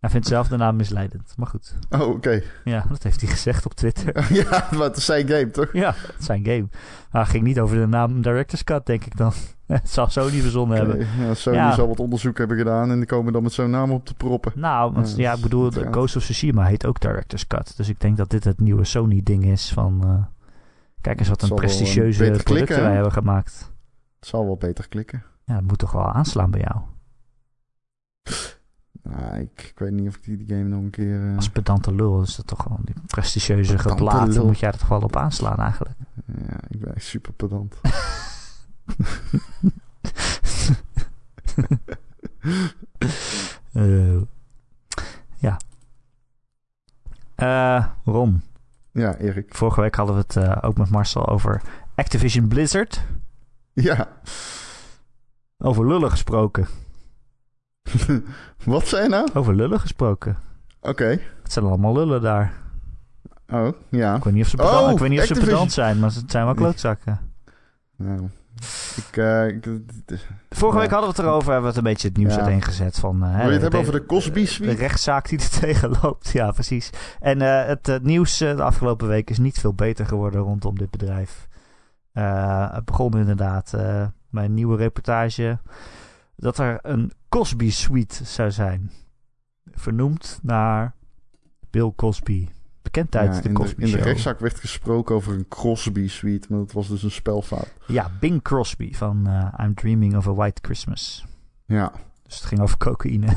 Hij 0.00 0.10
vindt 0.10 0.26
zelf 0.26 0.48
de 0.48 0.56
naam 0.56 0.76
misleidend. 0.76 1.34
Maar 1.36 1.46
goed, 1.46 1.78
Oh, 1.90 2.00
oké. 2.08 2.42
ja, 2.64 2.84
dat 2.88 3.02
heeft 3.02 3.20
hij 3.20 3.30
gezegd 3.30 3.66
op 3.66 3.74
Twitter. 3.74 4.26
ja, 4.42 4.68
maar 4.70 4.80
het 4.82 4.96
is 4.96 5.04
zijn 5.04 5.28
game, 5.28 5.50
toch? 5.50 5.72
ja, 5.72 5.94
zijn 6.18 6.44
game. 6.44 6.68
Maar 7.10 7.22
het 7.22 7.30
ging 7.30 7.44
niet 7.44 7.60
over 7.60 7.76
de 7.76 7.86
naam 7.86 8.22
Director's 8.22 8.64
Cut, 8.64 8.86
denk 8.86 9.04
ik 9.04 9.16
dan. 9.16 9.32
Het 9.66 9.90
zal 9.90 10.28
niet 10.30 10.42
verzonnen 10.42 10.76
hebben. 10.76 10.94
Oké, 10.96 11.06
Ja, 11.22 11.34
Sony 11.34 11.56
Ja. 11.56 11.72
zal 11.74 11.88
wat 11.88 12.00
onderzoek 12.00 12.38
hebben 12.38 12.56
gedaan 12.56 12.90
en 12.90 12.96
die 12.96 13.06
komen 13.06 13.32
dan 13.32 13.42
met 13.42 13.52
zo'n 13.52 13.70
naam 13.70 13.90
op 13.90 14.04
te 14.06 14.14
proppen. 14.14 14.52
Nou, 14.54 14.92
want 14.92 15.16
Ja, 15.16 15.32
ik 15.32 15.40
bedoel, 15.40 15.70
de. 15.70 15.88
Ghost 15.90 16.16
of 16.16 16.22
Tsushima 16.22 16.64
heet 16.64 16.86
ook 16.86 17.00
Director's 17.00 17.46
Cut. 17.46 17.76
Dus 17.76 17.88
ik 17.88 18.00
denk 18.00 18.16
dat 18.16 18.30
dit 18.30 18.44
het 18.44 18.60
nieuwe 18.60 18.84
Sony-ding 18.84 19.44
is 19.44 19.72
van... 19.72 20.00
eh, 20.04 20.24
kijk 21.00 21.18
eens 21.18 21.28
wat 21.28 21.42
een 21.42 21.54
prestigieuze 21.54 22.18
beter 22.18 22.42
producten 22.42 22.54
klikken, 22.54 22.80
wij 22.84 22.94
hebben 22.94 23.12
gemaakt. 23.12 23.72
Het 24.20 24.28
zal 24.28 24.44
wel 24.44 24.56
beter 24.56 24.88
klikken. 24.88 25.22
Ja, 25.44 25.54
dat 25.54 25.62
moet 25.64 25.78
toch 25.78 25.92
wel 25.92 26.12
aanslaan 26.12 26.50
bij 26.50 26.60
jou. 26.60 26.80
Nou, 29.02 29.38
ik, 29.40 29.62
ik 29.62 29.78
weet 29.78 29.90
niet 29.92 30.08
of 30.08 30.16
ik 30.16 30.22
die, 30.24 30.44
game 30.46 30.62
nog 30.68 30.80
een 30.82 30.90
keer... 30.90 31.28
eh, 31.30 31.36
Als 31.36 31.48
pedante 31.50 31.94
lul 31.94 32.22
is 32.22 32.36
dat 32.36 32.46
toch 32.46 32.62
gewoon 32.62 32.80
die 32.84 32.94
prestigieuze 33.06 33.94
lul. 33.96 34.46
moet 34.46 34.58
jij 34.58 34.70
er 34.72 34.78
toch 34.78 34.88
wel 34.88 35.00
op 35.00 35.16
aanslaan 35.16 35.56
eigenlijk. 35.58 35.96
Ja, 36.26 36.56
ik 36.68 36.80
ben 36.80 36.94
echt 36.94 37.04
super 37.04 37.32
pedant. 37.32 37.74
Eh, 43.72 44.20
ja. 45.36 45.56
Eh, 47.34 47.86
Ron, 48.04 48.42
Ja, 48.92 49.16
Erik. 49.16 49.54
vorige 49.54 49.80
week 49.80 49.94
hadden 49.94 50.14
we 50.16 50.20
het 50.26 50.62
ook 50.62 50.76
met 50.76 50.90
Marcel 50.90 51.28
over 51.28 51.62
Activision 51.94 52.48
Blizzard. 52.48 53.04
Ja. 53.72 54.08
Over 55.58 55.86
lullen 55.88 56.10
gesproken. 56.10 56.66
Wat 58.64 58.86
zei 58.88 59.02
je 59.02 59.08
nou? 59.08 59.28
Over 59.34 59.54
lullen 59.54 59.80
gesproken. 59.80 60.36
Oké. 60.80 61.04
Het 61.42 61.52
zijn 61.52 61.64
allemaal 61.64 61.92
lullen 61.92 62.20
daar. 62.22 62.52
Oh, 63.52 63.68
ja. 63.88 64.16
Ik 64.16 64.24
weet 64.24 64.32
niet 64.34 64.42
of 64.44 64.48
ze 64.50 64.56
pedant, 64.56 64.84
Oh, 64.86 64.90
ik 64.90 64.98
weet 64.98 65.10
niet 65.10 65.20
of 65.20 65.26
ze 65.26 65.34
pedant 65.34 65.72
zijn, 65.72 65.98
maar 65.98 66.10
ze 66.10 66.22
zijn 66.26 66.44
wel 66.44 66.54
klootzakken. 66.54 67.18
Nou, 67.96 68.28
ik, 68.96 69.16
eh, 69.16 69.46
ik- 69.46 69.64
Vorige 70.50 70.76
Ja. 70.76 70.82
week 70.82 70.90
hadden 70.90 71.10
we 71.10 71.16
het 71.16 71.18
erover, 71.18 71.52
hebben 71.52 71.60
we 71.62 71.66
het 71.68 71.76
een 71.76 71.92
beetje 71.92 72.08
het 72.08 72.16
nieuws 72.16 72.30
Ja. 72.34 72.38
uiteengezet 72.38 72.98
van... 72.98 73.24
eh, 73.24 73.36
wil 73.36 73.46
je 73.46 73.52
het 73.52 73.62
hebben 73.62 73.70
de- 73.70 73.76
over 73.86 73.92
de 73.92 74.06
Cosby 74.06 74.40
de 74.40 74.46
Suite? 74.46 74.74
rechtszaak 74.76 75.28
die 75.28 75.38
er 75.38 75.48
tegen 75.60 75.96
loopt. 76.02 76.28
Ja, 76.30 76.50
precies. 76.50 76.90
En 77.20 77.42
eh, 77.42 77.66
het 77.66 77.88
eh, 77.88 77.98
nieuws 78.02 78.38
de 78.38 78.62
afgelopen 78.62 79.08
week 79.08 79.30
is 79.30 79.38
niet 79.38 79.58
veel 79.58 79.74
beter 79.74 80.06
geworden 80.06 80.40
rondom 80.40 80.78
dit 80.78 80.90
bedrijf. 80.90 81.48
Het 82.12 82.84
begon 82.84 83.18
inderdaad 83.18 83.72
een 84.32 84.54
nieuwe 84.54 84.76
reportage 84.76 85.58
dat 86.40 86.58
er 86.58 86.78
een 86.82 87.12
Cosby 87.28 87.70
Suite 87.70 88.24
zou 88.24 88.50
zijn. 88.50 88.90
Vernoemd 89.64 90.38
naar 90.42 90.94
Bill 91.70 91.92
Cosby. 91.96 92.48
Bekend 92.82 93.12
Ja, 93.12 93.40
de 93.40 93.52
Cosby 93.52 93.82
in 93.82 93.90
de 93.90 93.96
rechtszaak 93.96 94.40
werd 94.40 94.60
gesproken 94.60 95.14
over 95.14 95.32
een 95.32 95.48
Crosby 95.48 96.08
Suite, 96.08 96.46
maar 96.50 96.58
dat 96.58 96.72
was 96.72 96.88
dus 96.88 97.02
een 97.02 97.10
spelfout. 97.10 97.72
Ja, 97.86 98.10
Bing 98.20 98.42
Crosby 98.42 98.94
van 98.94 99.26
eh, 99.26 99.64
I'm 99.66 99.74
Dreaming 99.74 100.16
of 100.16 100.28
a 100.28 100.34
White 100.34 100.60
Christmas. 100.64 101.26
Ja, 101.66 101.92
Dus 102.22 102.34
het 102.34 102.44
ging 102.44 102.60
over 102.60 102.76
cocaïne. 102.76 103.36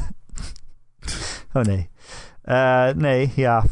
oh 1.54 1.64
nee. 1.64 1.90
Eh, 2.42 2.90
nee, 2.90 3.32
ja. 3.36 3.64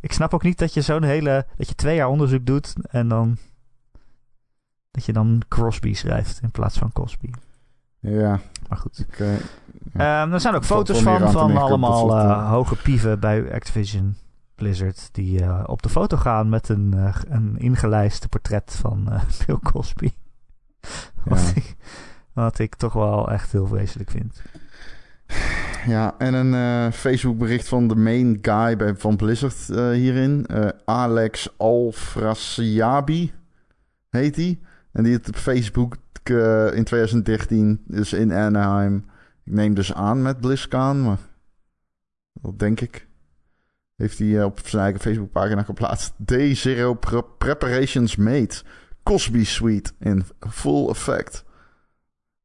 Ik 0.00 0.12
snap 0.12 0.34
ook 0.34 0.42
niet 0.42 0.58
dat 0.58 0.74
je 0.74 0.80
zo'n 0.80 1.02
hele... 1.02 1.46
Dat 1.56 1.68
je 1.68 1.74
twee 1.74 1.96
jaar 1.96 2.08
onderzoek 2.08 2.46
doet 2.46 2.74
en 2.90 3.08
dan... 3.08 3.36
Dat 4.90 5.04
je 5.04 5.12
dan 5.12 5.42
Crosby 5.48 5.94
schrijft 5.94 6.42
in 6.42 6.50
plaats 6.50 6.78
van 6.78 6.92
Cosby. 6.92 7.30
Ja. 8.00 8.40
Maar 8.68 8.78
goed. 8.78 8.98
Ik, 9.08 9.18
eh, 9.18 9.28
Ehm, 9.92 10.32
er 10.32 10.40
zijn 10.40 10.54
ook 10.54 10.64
foto's 10.64 11.02
van, 11.02 11.30
van 11.30 11.56
allemaal 11.56 12.16
eh, 12.18 12.50
hoge 12.50 12.76
pieven 12.76 13.20
bij 13.20 13.52
Activision 13.52 14.16
Blizzard. 14.54 15.08
Die 15.12 15.42
eh, 15.42 15.62
op 15.66 15.82
de 15.82 15.88
foto 15.88 16.16
gaan 16.16 16.48
met 16.48 16.68
een, 16.68 16.94
eh, 16.94 17.14
een 17.28 17.54
ingelijste 17.58 18.28
portret 18.28 18.76
van 18.80 19.08
Bill 19.46 19.58
Cosby. 19.62 20.10
Wat, 21.24 21.40
Ja. 21.40 21.52
ik, 21.54 21.76
wat 22.32 22.58
ik 22.58 22.74
toch 22.74 22.92
wel 22.92 23.30
echt 23.30 23.52
heel 23.52 23.66
vreselijk 23.66 24.10
vind. 24.10 24.42
ja, 25.86 26.14
en 26.18 26.34
een 26.34 26.92
Facebook 26.92 27.38
bericht 27.38 27.68
van 27.68 27.88
de 27.88 27.96
main 27.96 28.38
guy 28.42 28.76
bij, 28.76 28.94
van 28.96 29.16
Blizzard 29.16 29.66
hierin. 29.92 30.46
Alex 30.84 31.54
Alfrasiabi 31.56 33.32
heet 34.10 34.36
hij. 34.36 34.60
En 34.92 35.02
die 35.02 35.12
het 35.12 35.28
op 35.28 35.36
Facebook 35.36 35.96
eh, 36.22 36.74
in 36.74 36.84
2013, 36.84 37.82
dus 37.86 38.12
in 38.12 38.32
Anaheim. 38.32 39.04
Ik 39.44 39.52
neem 39.52 39.74
dus 39.74 39.94
aan 39.94 40.22
met 40.22 40.40
BlizzCon, 40.40 41.02
maar 41.02 41.18
dat 42.32 42.58
denk 42.58 42.80
ik. 42.80 43.08
Heeft 43.96 44.18
hij 44.18 44.38
eh, 44.38 44.44
op 44.44 44.60
zijn 44.64 44.82
eigen 44.82 45.00
Facebookpagina 45.00 45.62
geplaatst. 45.62 46.12
Day 46.16 46.54
Zero 46.54 46.94
pre- 46.94 47.24
Preparations 47.38 48.16
Made. 48.16 48.54
Cosby 49.02 49.44
Suite 49.44 49.92
in 49.98 50.24
full 50.48 50.88
effect. 50.88 51.44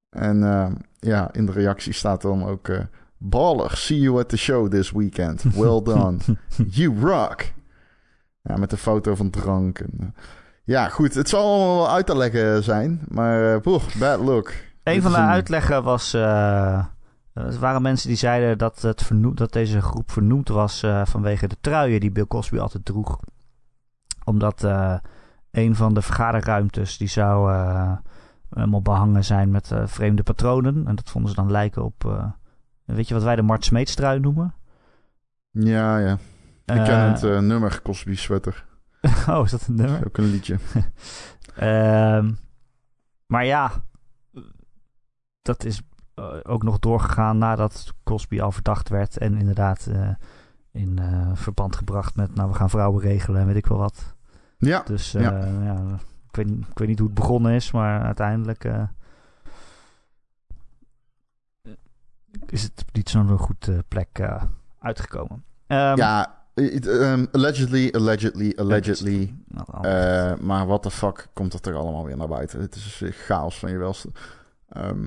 En 0.10 0.44
eh, 0.44 0.72
ja, 1.00 1.34
in 1.34 1.46
de 1.46 1.52
reactie 1.52 1.94
staat 1.94 2.22
dan 2.22 2.44
ook... 2.44 2.70
Baller, 3.18 3.78
see 3.78 4.00
you 4.00 4.20
at 4.20 4.30
the 4.30 4.38
show 4.38 4.70
this 4.70 4.92
weekend. 4.92 5.44
Well 5.44 5.82
done. 5.94 6.18
You 6.68 7.00
rock. 7.00 7.44
Ja, 8.42 8.58
met 8.58 8.72
een 8.72 8.78
foto 8.78 9.16
van 9.16 9.30
drank. 9.30 9.80
En, 9.80 10.16
ja, 10.66 10.90
goed. 10.90 11.14
Het 11.14 11.30
zal 11.30 11.44
allemaal 11.44 11.76
wel 11.76 11.90
uit 11.92 12.06
te 12.06 12.18
leggen 12.18 12.64
zijn. 12.64 13.02
Maar, 13.08 13.54
eh, 13.54 13.62
poeh, 13.62 13.84
bad 14.00 14.20
look. 14.20 14.54
Een 14.84 15.02
van 15.02 15.12
de 15.12 15.18
uitleggen 15.18 15.84
was. 15.84 16.14
eh, 16.14 16.86
er 17.34 17.60
waren 17.60 17.82
mensen 17.82 18.08
die 18.08 18.18
zeiden 18.18 18.58
dat, 18.58 18.82
het 18.82 19.10
dat 19.34 19.54
deze 19.54 19.82
groep 19.82 20.12
vernoemd 20.12 20.50
was 20.50 20.84
eh, 20.84 21.06
vanwege 21.06 21.48
de 21.48 21.58
truien 21.62 22.00
die 22.00 22.12
Bill 22.12 22.26
Cosby 22.26 22.58
altijd 22.58 22.86
droeg. 22.86 23.20
Omdat 24.24 24.64
een 25.52 25.76
van 25.76 25.94
de 25.94 26.02
vergaderruimtes 26.02 26.98
die 26.98 27.08
zou 27.08 27.54
helemaal 28.50 28.82
behangen 28.82 29.24
zijn 29.24 29.52
met 29.52 29.72
vreemde 29.86 30.24
patronen. 30.24 30.88
En 30.88 30.96
dat 30.96 31.10
vonden 31.10 31.30
ze 31.30 31.36
dan 31.36 31.52
lijken 31.52 31.84
op. 31.84 32.30
weet 32.86 33.08
je 33.08 33.14
wat 33.14 33.24
wij 33.24 33.36
de 33.36 33.42
Mart 33.42 33.66
Smeets 33.66 33.96
trui 33.96 34.20
noemen? 34.20 34.54
Ja, 35.52 35.98
ja. 35.98 36.14
Ik 36.66 36.84
ken 36.84 37.00
het 37.00 37.22
nummer 37.22 37.82
Cosby 37.82 38.16
Sweater. 38.16 38.66
oh, 39.30 39.42
is 39.46 39.52
dat 39.52 39.68
een 39.68 39.76
nummer? 39.76 39.94
Dat 39.94 40.02
is 40.02 40.08
ook 40.08 40.18
een 40.18 40.32
liedje. 40.32 40.58
Ehm, 41.56 42.34
maar 43.26 43.46
ja, 43.46 43.72
dat 45.42 45.64
is 45.64 45.82
eh, 46.14 46.34
ook 46.44 46.64
nog 46.64 46.80
doorgegaan 46.80 47.38
nadat 47.38 47.94
Cosby 48.04 48.42
al 48.42 48.52
verdacht 48.52 48.90
werd. 48.90 49.18
En 49.18 49.38
inderdaad 49.38 49.86
eh, 49.88 50.10
in 50.72 51.00
eh, 51.00 51.30
verband 51.34 51.76
gebracht 51.76 52.16
met, 52.16 52.36
nou 52.36 52.50
we 52.50 52.56
gaan 52.56 52.70
vrouwen 52.70 53.02
regelen 53.02 53.42
en 53.42 53.48
weet 53.48 53.56
ik 53.56 53.66
wel 53.68 53.78
wat. 53.78 54.16
Ja, 54.58 54.82
Dus 54.86 55.12
Ja. 55.12 55.46
ja. 55.46 55.84
ik, 56.30 56.36
weet, 56.36 56.46
niet- 56.46 56.68
ik 56.70 56.78
weet 56.78 56.88
niet 56.88 57.00
hoe 57.00 57.08
het 57.08 57.16
begonnen 57.18 57.52
is, 57.54 57.72
maar 57.72 58.02
uiteindelijk 58.04 58.66
is 62.46 62.64
het 62.64 62.86
niet 62.92 63.10
zo'n 63.10 63.38
goed 63.38 63.70
plek 63.88 64.22
uitgekomen. 64.80 65.44
Ehm, 65.68 65.98
ja 65.98 66.35
it- 66.56 66.88
um, 66.88 67.28
allegedly, 67.32 67.90
allegedly, 67.92 68.54
allegedly. 68.56 69.34
dan- 69.48 69.86
Eh, 69.86 70.38
maar 70.40 70.66
wat 70.66 70.84
de 70.84 70.92
fuck 70.92 71.28
komt 71.34 71.54
er 71.54 71.62
toch 71.62 71.74
allemaal 71.74 72.06
weer 72.06 72.18
naar 72.18 72.28
buiten? 72.28 72.60
Het 72.60 72.76
is 72.76 73.02
chaos 73.26 73.60
van 73.60 73.72
je 73.72 73.78
welste. 73.78 74.10
Ehm, 74.70 75.04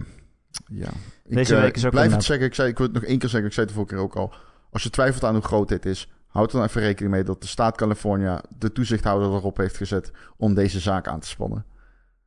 ja. 0.67 0.89
Ik, 1.25 1.35
Deze 1.37 1.55
eh, 1.57 1.61
week 1.61 1.75
is 1.75 1.81
ik 1.81 1.87
ook 1.87 1.93
blijf 1.93 2.13
het 2.13 2.25
zeggen. 2.25 2.47
Ik, 2.47 2.55
zei, 2.55 2.69
ik 2.69 2.77
wil 2.79 2.87
het 2.87 2.95
nog 2.95 3.05
één 3.05 3.19
keer 3.19 3.29
zeggen. 3.29 3.49
Ik 3.49 3.55
zei 3.55 3.67
het 3.67 3.75
de 3.77 3.81
vorige 3.83 3.95
keer 3.95 4.05
ook 4.05 4.17
al. 4.31 4.35
Als 4.73 4.83
je 4.83 4.91
twijfelt 4.91 5.25
aan 5.25 5.35
hoe 5.35 5.43
groot 5.43 5.69
dit 5.69 5.87
is, 5.87 6.13
houd 6.27 6.53
er 6.53 6.59
dan 6.59 6.67
even 6.67 6.81
rekening 6.81 7.15
mee 7.15 7.25
dat 7.25 7.41
de 7.41 7.47
staat 7.47 7.77
California 7.77 8.43
de 8.59 8.73
toezichthouder 8.73 9.29
erop 9.33 9.57
heeft 9.57 9.77
gezet 9.77 10.11
om 10.37 10.55
deze 10.55 10.81
zaak 10.81 11.09
aan 11.09 11.21
te 11.21 11.27
spannen. 11.29 11.65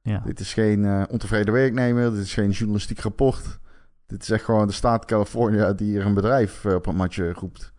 ja. 0.01 0.22
Dit 0.26 0.39
is 0.39 0.53
geen 0.53 0.86
eh, 0.86 1.03
ontevreden 1.09 1.53
werknemer. 1.53 2.11
Dit 2.13 2.24
is 2.24 2.34
geen 2.34 2.49
journalistiek 2.49 2.99
rapport. 2.99 3.59
Dit 4.07 4.22
is 4.22 4.30
echt 4.30 4.43
gewoon 4.43 4.67
de 4.67 4.74
staat 4.74 5.05
California 5.05 5.74
die 5.74 5.99
er 5.99 6.05
een 6.05 6.13
bedrijf 6.13 6.65
eh, 6.65 6.74
op 6.74 6.86
een 6.86 6.95
matje 6.95 7.34
roept. 7.34 7.74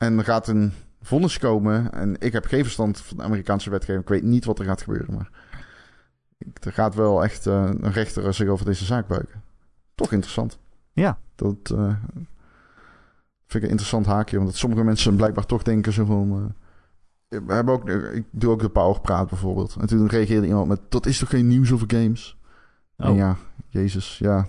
En 0.00 0.18
er 0.18 0.24
gaat 0.24 0.48
een 0.48 0.72
vonnis 1.02 1.38
komen. 1.38 1.92
En 1.92 2.16
ik 2.18 2.32
heb 2.32 2.46
geen 2.46 2.62
verstand 2.62 3.00
van 3.00 3.16
de 3.16 3.22
Amerikaanse 3.22 3.70
wetgeving. 3.70 4.02
Ik 4.02 4.08
weet 4.08 4.22
niet 4.22 4.44
wat 4.44 4.58
er 4.58 4.64
gaat 4.64 4.82
gebeuren. 4.82 5.14
Maar 5.14 5.30
er 6.60 6.72
gaat 6.72 6.94
wel 6.94 7.24
echt 7.24 7.46
eh, 7.46 7.70
een 7.80 7.92
rechter 7.92 8.34
zich 8.34 8.48
over 8.48 8.64
deze 8.64 8.84
zaak 8.84 9.06
buigen. 9.06 9.42
Toch 9.94 10.12
interessant. 10.12 10.58
Ja. 10.92 11.18
Dat 11.34 11.70
eh, 11.70 11.94
vind 13.46 13.54
ik 13.54 13.62
een 13.62 13.68
interessant 13.68 14.06
haakje. 14.06 14.38
Omdat 14.38 14.56
sommige 14.56 14.84
mensen 14.84 15.16
blijkbaar 15.16 15.46
toch 15.46 15.62
denken 15.62 15.92
zo 15.92 16.04
van... 16.04 16.54
eh, 17.28 17.38
we 17.46 17.52
hebben 17.52 17.74
ook, 17.74 17.88
ik 17.88 18.24
doe 18.30 18.50
ook 18.50 18.60
de 18.60 18.68
Powerpraat 18.68 19.28
bijvoorbeeld. 19.28 19.76
En 19.80 19.86
toen 19.86 20.06
reageerde 20.08 20.46
iemand 20.46 20.68
met... 20.68 20.80
Dat 20.88 21.06
is 21.06 21.18
toch 21.18 21.28
geen 21.28 21.46
nieuws 21.48 21.72
over 21.72 21.90
games? 21.90 22.38
En 22.96 23.10
Oh. 23.10 23.16
ja, 23.16 23.36
jezus, 23.68 24.18
ja. 24.18 24.48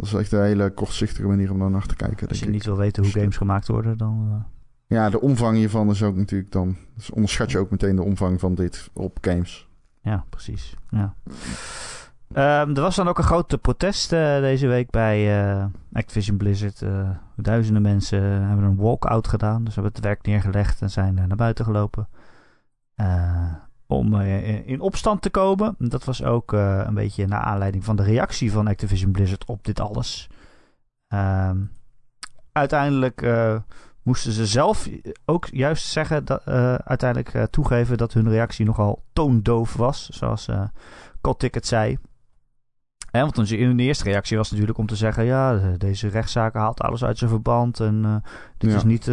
Dat 0.00 0.08
is 0.08 0.14
echt 0.14 0.32
een 0.32 0.42
hele 0.42 0.70
kortzichtige 0.70 1.26
manier 1.26 1.50
om 1.50 1.58
daar 1.58 1.70
naar 1.70 1.86
te 1.86 1.96
kijken. 1.96 2.28
Als 2.28 2.38
je 2.38 2.46
ik. 2.46 2.50
niet 2.52 2.64
wil 2.64 2.76
weten 2.76 3.02
hoe 3.02 3.12
games 3.12 3.36
gemaakt 3.36 3.68
worden, 3.68 3.98
dan... 3.98 4.28
eh, 4.30 4.96
Ja, 4.96 5.10
de 5.10 5.20
omvang 5.20 5.56
hiervan 5.56 5.90
is 5.90 6.02
ook 6.02 6.16
natuurlijk 6.16 6.52
dan... 6.52 6.76
Dus 6.96 7.10
onderschat 7.10 7.50
je 7.50 7.58
ook 7.58 7.70
meteen 7.70 7.96
de 7.96 8.02
omvang 8.02 8.40
van 8.40 8.54
dit 8.54 8.90
op 8.92 9.18
games. 9.20 9.68
Ja, 10.02 10.24
precies. 10.30 10.74
Ja. 10.90 11.14
Ehm, 12.32 12.74
er 12.74 12.80
was 12.80 12.96
dan 12.96 13.08
ook 13.08 13.18
een 13.18 13.24
groot 13.24 13.60
protest 13.60 14.12
eh, 14.12 14.40
deze 14.40 14.66
week 14.66 14.90
bij 14.90 15.42
eh, 15.42 15.64
Activision 15.92 16.36
Blizzard. 16.36 16.82
Duizenden 17.36 17.82
mensen 17.82 18.22
hebben 18.22 18.64
een 18.64 18.76
walkout 18.76 19.28
gedaan. 19.28 19.64
Dus 19.64 19.74
hebben 19.74 19.92
het 19.92 20.04
werk 20.04 20.26
neergelegd 20.26 20.80
en 20.82 20.90
zijn 20.90 21.14
naar 21.14 21.36
buiten 21.36 21.64
gelopen. 21.64 22.08
Om 23.90 24.14
eh, 24.20 24.66
in 24.68 24.80
opstand 24.80 25.22
te 25.22 25.30
komen. 25.30 25.74
Dat 25.78 26.04
was 26.04 26.22
ook 26.24 26.52
eh, 26.52 26.82
een 26.86 26.94
beetje 26.94 27.26
naar 27.26 27.40
aanleiding 27.40 27.84
van 27.84 27.96
de 27.96 28.02
reactie 28.02 28.52
van 28.52 28.66
Activision 28.66 29.12
Blizzard 29.12 29.44
op 29.44 29.64
dit 29.64 29.80
alles. 29.80 30.28
Ehm, 31.08 31.56
uiteindelijk 32.52 33.22
eh, 33.22 33.56
moesten 34.02 34.32
ze 34.32 34.46
zelf 34.46 34.88
ook 35.24 35.46
juist 35.52 35.86
zeggen, 35.86 36.24
dat, 36.24 36.44
uiteindelijk 36.84 37.46
toegeven 37.50 37.96
dat 37.98 38.12
hun 38.12 38.28
reactie 38.28 38.66
nogal 38.66 39.02
toondoof 39.12 39.74
was, 39.74 40.08
zoals 40.08 40.48
Kotick 41.20 41.54
het 41.54 41.66
zei. 41.66 41.98
En 43.10 43.20
want 43.20 43.48
de 43.48 43.56
eerste 43.56 44.04
reactie 44.04 44.36
was 44.36 44.50
natuurlijk 44.50 44.78
om 44.78 44.86
te 44.86 44.96
zeggen, 44.96 45.24
ja, 45.24 45.56
de- 45.58 45.76
deze 45.78 46.08
rechtszaken 46.08 46.60
haalt 46.60 46.80
alles 46.80 47.04
uit 47.04 47.18
zijn 47.18 47.30
verband 47.30 47.80
en 47.80 48.22
dit 48.58 48.70
Ja. 48.70 48.76
is 48.76 48.84
niet 48.84 49.06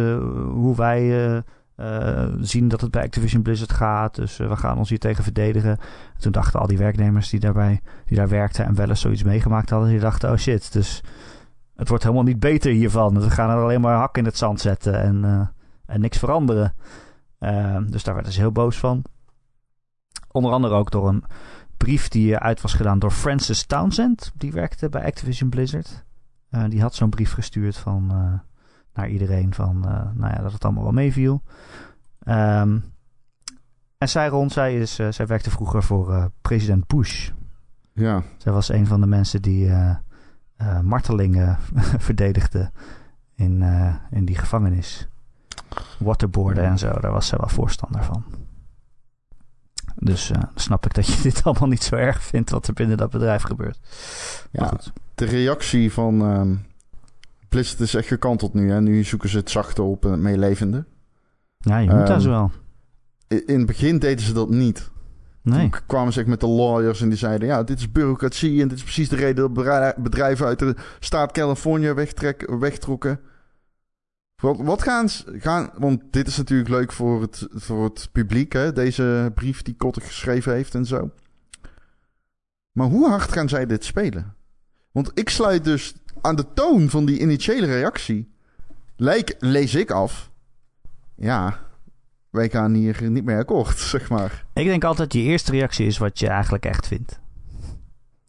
hoe 0.52 0.76
wij 0.76 1.42
eh, 1.78 2.26
zien 2.40 2.68
dat 2.68 2.80
het 2.80 2.90
bij 2.90 3.02
Activision 3.02 3.42
Blizzard 3.42 3.72
gaat, 3.72 4.14
dus 4.14 4.38
eh, 4.38 4.48
we 4.48 4.56
gaan 4.56 4.78
ons 4.78 4.88
hier 4.88 4.98
tegen 4.98 5.24
verdedigen. 5.24 5.70
En 6.14 6.20
toen 6.20 6.32
dachten 6.32 6.60
al 6.60 6.66
die 6.66 6.78
werknemers 6.78 7.28
die, 7.28 7.40
daarbij, 7.40 7.80
die 8.04 8.16
daar 8.16 8.28
werkten 8.28 8.64
en 8.64 8.74
wel 8.74 8.88
eens 8.88 9.00
zoiets 9.00 9.22
meegemaakt 9.22 9.70
hadden, 9.70 9.88
die 9.88 10.00
dachten, 10.00 10.30
oh 10.30 10.36
shit, 10.36 10.72
dus 10.72 11.02
het 11.76 11.88
wordt 11.88 12.02
helemaal 12.02 12.24
niet 12.24 12.40
beter 12.40 12.72
hiervan. 12.72 13.20
We 13.20 13.30
gaan 13.30 13.50
er 13.50 13.62
alleen 13.62 13.80
maar 13.80 13.96
hak 13.96 14.16
in 14.16 14.24
het 14.24 14.36
zand 14.36 14.60
zetten 14.60 15.00
en, 15.00 15.24
eh, 15.24 15.46
en 15.86 16.00
niks 16.00 16.18
veranderen. 16.18 16.74
Ehm, 17.38 17.86
dus 17.86 18.04
daar 18.04 18.14
werden 18.14 18.32
ze 18.32 18.40
heel 18.40 18.52
boos 18.52 18.78
van. 18.78 19.04
Onder 20.30 20.52
andere 20.52 20.74
ook 20.74 20.90
door 20.90 21.08
een 21.08 21.24
brief 21.76 22.08
die 22.08 22.36
uit 22.36 22.60
was 22.60 22.74
gedaan 22.74 22.98
door 22.98 23.10
Francis 23.10 23.66
Townsend. 23.66 24.32
Die 24.34 24.52
werkte 24.52 24.88
bij 24.88 25.04
Activision 25.04 25.50
Blizzard. 25.50 26.04
Die 26.68 26.80
had 26.80 26.94
zo'n 26.94 27.10
brief 27.10 27.32
gestuurd 27.32 27.76
van, 27.76 28.12
naar 28.98 29.08
iedereen 29.08 29.54
van, 29.54 29.84
eh, 29.88 30.00
nou 30.14 30.34
ja, 30.34 30.42
dat 30.42 30.52
het 30.52 30.64
allemaal 30.64 30.82
wel 30.82 30.92
meeviel. 30.92 31.42
Ehm, 32.22 32.78
en 33.98 34.08
zij, 34.08 34.28
Ron, 34.28 34.50
zij, 34.50 34.78
is, 34.80 34.98
uh, 34.98 35.10
zij 35.10 35.26
werkte 35.26 35.50
vroeger 35.50 35.82
voor 35.82 36.10
uh, 36.10 36.24
president 36.40 36.86
Bush. 36.86 37.30
Ja. 37.92 38.22
Zij 38.36 38.52
was 38.52 38.68
een 38.68 38.86
van 38.86 39.00
de 39.00 39.06
mensen 39.06 39.42
die 39.42 39.70
martelingen 40.82 41.58
verdedigde 42.08 42.70
in, 43.34 43.62
in 44.10 44.24
die 44.24 44.36
gevangenis. 44.36 45.08
Waterboarden 45.98 46.64
en 46.64 46.78
zo, 46.78 46.92
daar 47.00 47.12
was 47.12 47.26
zij 47.26 47.38
wel 47.38 47.48
voorstander 47.48 48.04
van. 48.04 48.24
Dus 49.94 50.30
snap 50.54 50.86
ik 50.86 50.94
dat 50.94 51.06
je 51.06 51.22
dit 51.28 51.44
allemaal 51.44 51.68
niet 51.68 51.82
zo 51.82 51.94
erg 51.94 52.22
vindt 52.22 52.50
wat 52.50 52.66
er 52.66 52.74
binnen 52.74 52.96
dat 52.96 53.10
bedrijf 53.10 53.42
gebeurt. 53.42 53.78
Ja, 54.50 54.72
de 55.14 55.24
reactie 55.24 55.92
van 55.92 56.20
ehm, 56.22 56.54
Blizzard 57.48 57.80
is 57.80 57.94
echt 57.94 58.08
gekanteld 58.08 58.54
nu. 58.54 58.70
Hè? 58.70 58.80
Nu 58.80 59.04
zoeken 59.04 59.28
ze 59.28 59.36
het 59.36 59.50
zachte 59.50 59.82
op 59.82 60.04
en 60.04 60.10
het 60.10 60.20
meelevende. 60.20 60.84
Ja, 61.58 61.78
je 61.78 61.90
moet 61.90 62.00
um, 62.00 62.06
daar 62.06 62.20
zo 62.20 62.30
wel. 62.30 62.50
In 63.26 63.58
het 63.58 63.66
begin 63.66 63.98
deden 63.98 64.24
ze 64.24 64.32
dat 64.32 64.50
niet. 64.50 64.90
Nee. 65.42 65.70
Toen 65.70 65.80
kwamen 65.86 66.12
ze 66.12 66.18
echt 66.20 66.28
met 66.28 66.40
de 66.40 66.46
lawyers 66.46 67.00
en 67.00 67.08
die 67.08 67.18
zeiden... 67.18 67.48
ja, 67.48 67.62
dit 67.62 67.78
is 67.78 67.92
bureaucratie 67.92 68.62
en 68.62 68.68
dit 68.68 68.76
is 68.76 68.82
precies 68.82 69.08
de 69.08 69.16
reden... 69.16 69.54
dat 69.54 69.94
bedrijven 69.96 70.46
uit 70.46 70.58
de 70.58 70.76
staat 71.00 71.32
Californië 71.32 71.92
wegtrek, 71.92 72.50
wegtrokken. 72.58 73.20
Wat, 74.42 74.56
wat 74.56 74.82
gaan 74.82 75.08
ze... 75.08 75.24
Gaan, 75.38 75.70
want 75.76 76.02
dit 76.10 76.26
is 76.26 76.36
natuurlijk 76.36 76.68
leuk 76.68 76.92
voor 76.92 77.20
het, 77.20 77.46
voor 77.50 77.84
het 77.84 78.08
publiek, 78.12 78.52
hè? 78.52 78.72
Deze 78.72 79.32
brief 79.34 79.62
die 79.62 79.76
Kotter 79.76 80.02
geschreven 80.02 80.52
heeft 80.52 80.74
en 80.74 80.84
zo. 80.84 81.10
Maar 82.72 82.86
hoe 82.86 83.08
hard 83.08 83.32
gaan 83.32 83.48
zij 83.48 83.66
dit 83.66 83.84
spelen? 83.84 84.34
Want 84.98 85.10
ik 85.14 85.28
sluit 85.28 85.64
dus 85.64 85.94
aan 86.20 86.36
de 86.36 86.52
toon 86.54 86.90
van 86.90 87.04
die 87.04 87.20
initiële 87.20 87.66
reactie... 87.66 88.32
Lees 89.38 89.74
ik 89.74 89.90
af... 89.90 90.30
ja, 91.14 91.58
wij 92.30 92.48
gaan 92.48 92.74
hier 92.74 93.10
niet 93.10 93.24
meer 93.24 93.38
akkoord, 93.38 93.78
zeg 93.94 94.10
maar. 94.10 94.44
Ik 94.54 94.66
denk 94.66 94.84
altijd, 94.84 95.12
je 95.12 95.20
eerste 95.20 95.50
reactie 95.50 95.86
is 95.86 95.98
wat 95.98 96.18
je 96.18 96.28
eigenlijk 96.28 96.64
echt 96.64 96.86
vindt. 96.86 97.20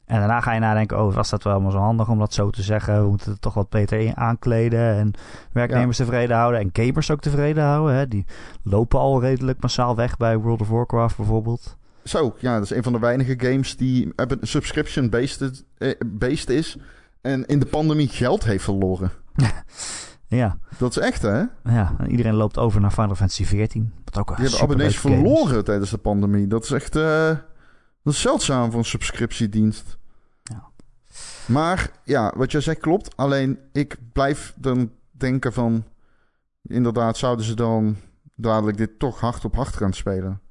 En 0.05 0.19
daarna 0.19 0.41
ga 0.41 0.53
je 0.53 0.59
nadenken, 0.59 1.01
oh, 1.01 1.13
was 1.13 1.29
dat 1.29 1.43
wel 1.43 1.53
helemaal 1.53 1.75
zo 1.75 1.79
handig 1.83 2.09
om 2.09 2.19
dat 2.19 2.33
zo 2.33 2.49
te 2.49 2.63
zeggen? 2.63 3.03
We 3.03 3.09
moeten 3.09 3.31
het 3.31 3.41
toch 3.41 3.53
wat 3.53 3.69
beter 3.69 4.15
aankleden 4.15 4.95
en 4.95 5.13
werknemers 5.51 5.97
tevreden 5.97 6.37
houden 6.37 6.59
en 6.59 6.69
gamers 6.73 7.11
ook 7.11 7.21
tevreden 7.21 7.63
houden. 7.63 7.95
Hè? 7.95 8.07
Die 8.07 8.25
lopen 8.63 8.99
al 8.99 9.21
redelijk 9.21 9.61
massaal 9.61 9.95
weg 9.95 10.17
bij 10.17 10.37
World 10.37 10.61
of 10.61 10.69
Warcraft 10.69 11.17
bijvoorbeeld. 11.17 11.77
Zo, 12.09 12.35
ja, 12.39 12.53
dat 12.53 12.63
is 12.63 12.77
een 12.77 12.83
van 12.83 12.93
de 12.93 12.99
weinige 12.99 13.33
games 13.37 13.77
die 13.77 14.13
subscription-based 14.41 15.63
eh, 15.77 15.93
based 16.05 16.49
is 16.49 16.77
en 17.21 17.45
in 17.45 17.59
de 17.59 17.65
pandemie 17.65 18.07
geld 18.07 18.43
heeft 18.43 18.63
verloren. 18.63 19.11
Ja. 20.27 20.59
Dat 20.77 20.89
is 20.89 20.97
echt, 20.97 21.21
hè? 21.21 21.43
Ja, 21.63 21.95
en 21.97 22.09
iedereen 22.09 22.33
loopt 22.33 22.57
over 22.57 22.81
naar 22.81 22.91
Final 22.91 23.15
Fantasy 23.15 23.43
XIV. 23.43 23.81
Wat 24.03 24.17
ook 24.17 24.37
Je 24.37 24.43
hebt 24.43 24.59
abonnees 24.59 24.99
verloren 24.99 25.63
tijdens 25.63 25.89
de 25.89 25.97
pandemie. 25.97 26.47
Dat 26.47 26.63
is 26.63 26.71
echt 26.71 26.95
uh, 26.95 27.27
dat 28.03 28.13
is 28.13 28.21
zeldzaam 28.21 28.69
voor 28.69 28.79
een 28.79 28.85
subscriptiedienst. 28.85 29.97
Ja. 30.43 30.69
Maar 31.45 31.91
ja, 32.03 32.33
wat 32.35 32.51
jij 32.51 32.61
zegt 32.61 32.79
klopt. 32.79 33.17
Alleen 33.17 33.59
ik 33.71 33.97
blijf 34.13 34.53
dan 34.55 34.91
denken 35.11 35.53
van... 35.53 35.83
Inderdaad, 36.61 37.17
zouden 37.17 37.45
ze 37.45 37.53
dan 37.53 37.95
dadelijk 38.35 38.77
dit 38.77 38.99
toch 38.99 39.19
hard 39.19 39.45
op 39.45 39.55
hard 39.55 39.75
gaan 39.75 39.93
spelen? 39.93 40.41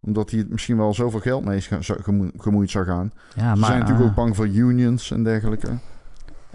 Omdat 0.00 0.30
hij 0.30 0.46
misschien 0.48 0.76
wel 0.76 0.94
zoveel 0.94 1.20
geld 1.20 1.44
mee 1.44 1.62
gemoeid 2.36 2.70
zou 2.70 2.84
gaan. 2.84 3.12
Ja, 3.34 3.54
ze 3.54 3.60
maar, 3.60 3.68
zijn 3.68 3.78
natuurlijk 3.78 4.04
uh, 4.04 4.10
ook 4.10 4.16
bang 4.16 4.36
voor 4.36 4.48
unions 4.48 5.10
en 5.10 5.24
dergelijke. 5.24 5.78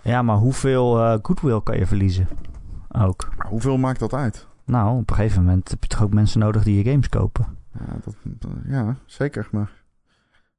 Ja, 0.02 0.22
maar 0.22 0.38
hoeveel 0.38 1.00
uh, 1.00 1.18
goodwill 1.22 1.62
kan 1.62 1.78
je 1.78 1.86
verliezen? 1.86 2.28
Ook. 2.92 3.30
Maar 3.38 3.48
hoeveel 3.48 3.78
maakt 3.78 4.00
dat 4.00 4.14
uit? 4.14 4.48
Nou, 4.64 5.00
op 5.00 5.10
een 5.10 5.16
gegeven 5.16 5.44
moment 5.44 5.70
heb 5.70 5.84
je 5.84 5.90
toch 5.90 6.04
ook 6.04 6.14
mensen 6.14 6.40
nodig 6.40 6.64
die 6.64 6.84
je 6.84 6.92
games 6.92 7.10
kopen. 7.10 7.46
Ja, 7.74 7.86
dat, 8.04 8.16
dat, 8.24 8.52
ja 8.68 8.96
zeker. 9.06 9.48
Maar 9.52 9.72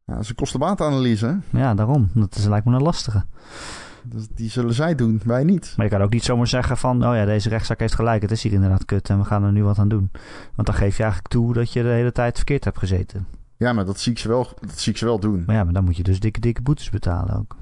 ja, 0.05 0.15
dat 0.15 0.23
is 0.23 0.29
een 0.29 0.35
kostenbaatanalyse. 0.35 1.39
Ja, 1.51 1.75
daarom. 1.75 2.11
Dat 2.15 2.35
is, 2.35 2.45
lijkt 2.45 2.67
me 2.67 2.75
een 2.75 2.83
lastige. 2.83 3.25
Dus 4.09 4.29
die 4.29 4.51
zullen 4.51 4.75
zij 4.75 4.95
doen, 4.95 5.21
wij 5.25 5.45
niet. 5.45 5.75
Maar 5.77 5.87
je 5.87 5.93
kan 5.93 6.03
ook 6.03 6.13
niet 6.13 6.25
zomaar 6.25 6.47
zeggen 6.47 6.77
van... 6.77 7.07
oh 7.07 7.15
ja, 7.15 7.25
deze 7.25 7.49
rechtszaak 7.49 7.81
heeft 7.81 7.95
gelijk. 7.95 8.23
Het 8.23 8.31
is 8.31 8.43
hier 8.43 8.53
inderdaad 8.53 8.85
kut 8.85 9.09
en 9.09 9.19
we 9.19 9.25
gaan 9.25 9.45
er 9.45 9.53
nu 9.53 9.65
wat 9.65 9.79
aan 9.79 9.89
doen. 9.89 10.11
Want 10.55 10.67
dan 10.67 10.77
geef 10.77 10.97
je 10.97 11.03
eigenlijk 11.03 11.33
toe 11.33 11.53
dat 11.53 11.73
je 11.73 11.83
de 11.83 11.89
hele 11.89 12.13
tijd 12.13 12.37
verkeerd 12.37 12.65
hebt 12.65 12.79
gezeten. 12.79 13.27
Ja, 13.57 13.73
maar 13.73 13.85
dat 13.85 14.01
zie 14.01 14.13
ik 14.13 14.19
ze 14.19 14.29
wel, 14.29 14.53
dat 14.61 14.79
zie 14.79 14.93
ik 14.93 14.99
ze 14.99 15.05
wel 15.05 15.21
doen. 15.21 15.43
Maar 15.47 15.57
ja, 15.57 15.65
maar 15.65 15.73
dan 15.73 15.85
moet 15.85 15.97
je 15.97 16.03
dus 16.03 16.21
dikke, 16.21 16.41
dikke 16.41 16.63
boetes 16.63 16.91
betalen 16.91 17.37
ook. 17.37 17.57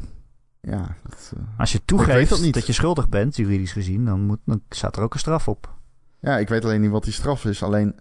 Ja, 0.61 0.97
dat, 1.09 1.33
uh... 1.37 1.43
Als 1.59 1.73
je 1.73 1.81
toegeeft 1.85 2.31
dat, 2.31 2.53
dat, 2.53 2.67
je 2.67 2.73
schuldig 2.73 3.09
bent, 3.09 3.37
juridisch 3.37 3.73
gezien, 3.73 4.05
dan, 4.05 4.21
moet, 4.21 4.39
dan 4.45 4.63
staat 4.69 4.97
er 4.97 5.03
ook 5.03 5.15
een 5.15 5.21
straf 5.21 5.49
op. 5.49 5.75
Ja, 6.21 6.39
ik 6.39 6.49
weet 6.49 6.65
alleen 6.65 6.81
niet 6.81 6.91
wat 6.91 7.05
die 7.05 7.13
straf 7.13 7.45
is. 7.45 7.63
Alleen, 7.63 7.95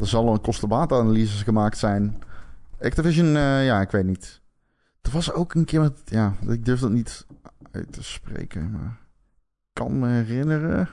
er 0.00 0.06
zal 0.06 0.32
een 0.32 0.40
kostenbaatanalyses 0.40 1.42
gemaakt 1.42 1.78
zijn. 1.78 2.22
Activision, 2.80 3.26
uh, 3.26 3.64
ja, 3.66 3.80
ik 3.80 3.90
weet 3.90 4.04
niet. 4.04 4.40
Er 5.02 5.10
was 5.10 5.32
ook 5.32 5.54
een 5.54 5.64
keer 5.64 5.80
met, 5.80 6.00
ja, 6.04 6.34
ik 6.48 6.64
durf 6.64 6.80
dat 6.80 6.90
niet 6.90 7.26
uit 7.72 7.92
te 7.92 8.02
spreken, 8.02 8.70
maar 8.70 9.00
ik 9.60 9.72
kan 9.72 9.98
me 9.98 10.08
herinneren 10.08 10.88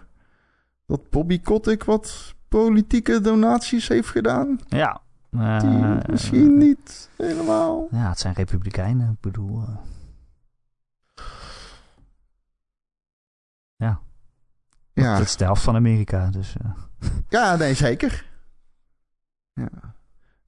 dat 0.86 1.10
Bobby 1.10 1.42
Kotick 1.42 1.84
wat 1.84 2.36
politieke 2.48 3.22
donaties 3.22 3.88
heeft 3.88 4.10
gedaan. 4.10 4.60
Ja. 4.68 5.02
Uh, 5.32 5.60
Die 5.60 6.12
misschien 6.12 6.58
niet 6.58 7.10
helemaal. 7.18 7.88
Ja, 7.92 8.10
het 8.10 8.20
zijn 8.20 8.34
republikeinen, 8.34 9.12
ik 9.12 9.20
bedoel... 9.20 9.64
Ja. 13.76 14.00
Ja. 14.94 15.18
Dat 15.18 15.28
is 15.28 15.36
de 15.36 15.44
helft 15.44 15.62
van 15.62 15.76
Amerika, 15.76 16.30
dus... 16.30 16.56
Uh. 16.66 16.72
Ja, 17.30 17.56
nee, 17.56 17.74
zeker. 17.74 18.26
Ja. 19.54 19.96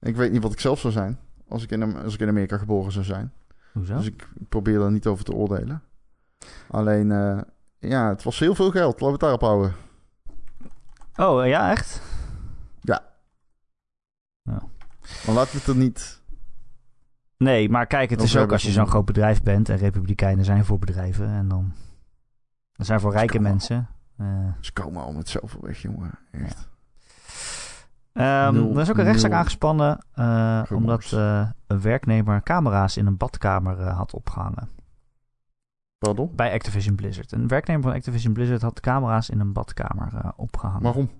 Ik 0.00 0.16
weet 0.16 0.32
niet 0.32 0.42
wat 0.42 0.52
ik 0.52 0.60
zelf 0.60 0.80
zou 0.80 0.92
zijn 0.92 1.18
als 1.48 1.62
ik 1.62 1.70
in, 1.70 1.96
als 1.96 2.14
ik 2.14 2.20
in 2.20 2.28
Amerika 2.28 2.58
geboren 2.58 2.92
zou 2.92 3.04
zijn. 3.04 3.32
Hoezo? 3.72 3.96
Dus 3.96 4.06
ik 4.06 4.28
probeer 4.48 4.78
daar 4.78 4.90
niet 4.90 5.06
over 5.06 5.24
te 5.24 5.34
oordelen. 5.34 5.82
Alleen, 6.70 7.10
uh, 7.10 7.40
ja, 7.78 8.08
het 8.08 8.22
was 8.22 8.38
heel 8.38 8.54
veel 8.54 8.70
geld. 8.70 9.00
Laten 9.00 9.06
we 9.06 9.12
het 9.12 9.20
daarop 9.20 9.40
houden. 9.40 9.74
Oh, 11.16 11.46
ja, 11.46 11.70
echt? 11.70 12.02
Ja. 12.80 13.02
ja. 14.42 14.62
Maar 15.26 15.34
laten 15.34 15.52
we 15.52 15.58
het 15.58 15.66
er 15.66 15.76
niet... 15.76 16.20
Nee, 17.36 17.68
maar 17.68 17.86
kijk, 17.86 18.10
het 18.10 18.22
is 18.22 18.36
ook 18.36 18.52
als 18.52 18.62
je 18.62 18.70
zo'n 18.70 18.86
groot 18.86 19.04
bedrijf 19.04 19.42
bent... 19.42 19.68
en 19.68 19.76
republikeinen 19.76 20.44
zijn 20.44 20.64
voor 20.64 20.78
bedrijven... 20.78 21.28
en 21.28 21.48
dan 21.48 21.72
dat 22.72 22.86
zijn 22.86 23.00
voor 23.00 23.12
rijke 23.12 23.40
mensen. 23.40 23.88
Uh, 24.20 24.48
Ze 24.60 24.72
komen 24.72 25.02
al 25.02 25.12
met 25.12 25.28
zoveel 25.28 25.60
weg, 25.62 25.82
jongen. 25.82 26.18
Echt. 26.30 26.68
Ja. 28.12 28.46
Um, 28.46 28.76
er 28.76 28.80
is 28.80 28.90
ook 28.90 28.98
een 28.98 29.04
rechtszaak 29.04 29.32
aangespannen 29.32 30.04
uh, 30.14 30.62
omdat 30.70 31.10
een 31.66 31.80
werknemer 31.80 32.42
camera's 32.42 32.96
in 32.96 33.06
een 33.06 33.16
badkamer 33.16 33.88
had 33.88 34.14
opgehangen. 34.14 34.68
Pardon? 36.02 36.30
Bij 36.34 36.52
Activision 36.52 36.94
Blizzard. 36.94 37.32
Een 37.32 37.48
werknemer 37.48 37.82
van 37.82 37.92
Activision 37.92 38.32
Blizzard 38.32 38.62
had 38.62 38.80
camera's 38.80 39.28
in 39.28 39.40
een 39.40 39.52
badkamer 39.52 40.32
opgehangen. 40.36 40.82
Waarom? 40.82 41.10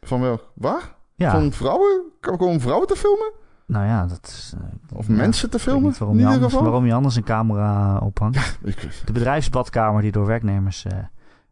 Van 0.00 0.20
wel? 0.20 0.40
Waar? 0.54 0.94
Ja. 1.14 1.30
Van 1.30 1.52
vrouwen? 1.52 2.02
Gewoon 2.20 2.60
vrouwen 2.60 2.86
te 2.86 2.96
filmen? 2.96 3.32
Nou 3.66 3.86
ja, 3.86 4.06
dat 4.06 4.26
is... 4.26 4.54
of 4.94 5.06
ja, 5.06 5.14
mensen 5.14 5.50
te 5.50 5.58
filmen? 5.58 5.94
Waarom, 5.98 6.18
in 6.18 6.22
je 6.22 6.26
anders, 6.26 6.44
geval? 6.44 6.62
waarom 6.62 6.86
je 6.86 6.92
anders 6.92 7.16
een 7.16 7.24
camera 7.24 7.98
ophangt. 7.98 8.36
Ja, 8.36 8.68
ik... 8.68 9.02
De 9.04 9.12
bedrijfsbadkamer 9.12 10.02
die 10.02 10.12
door 10.12 10.26
werknemers 10.26 10.84
uh, 10.84 10.92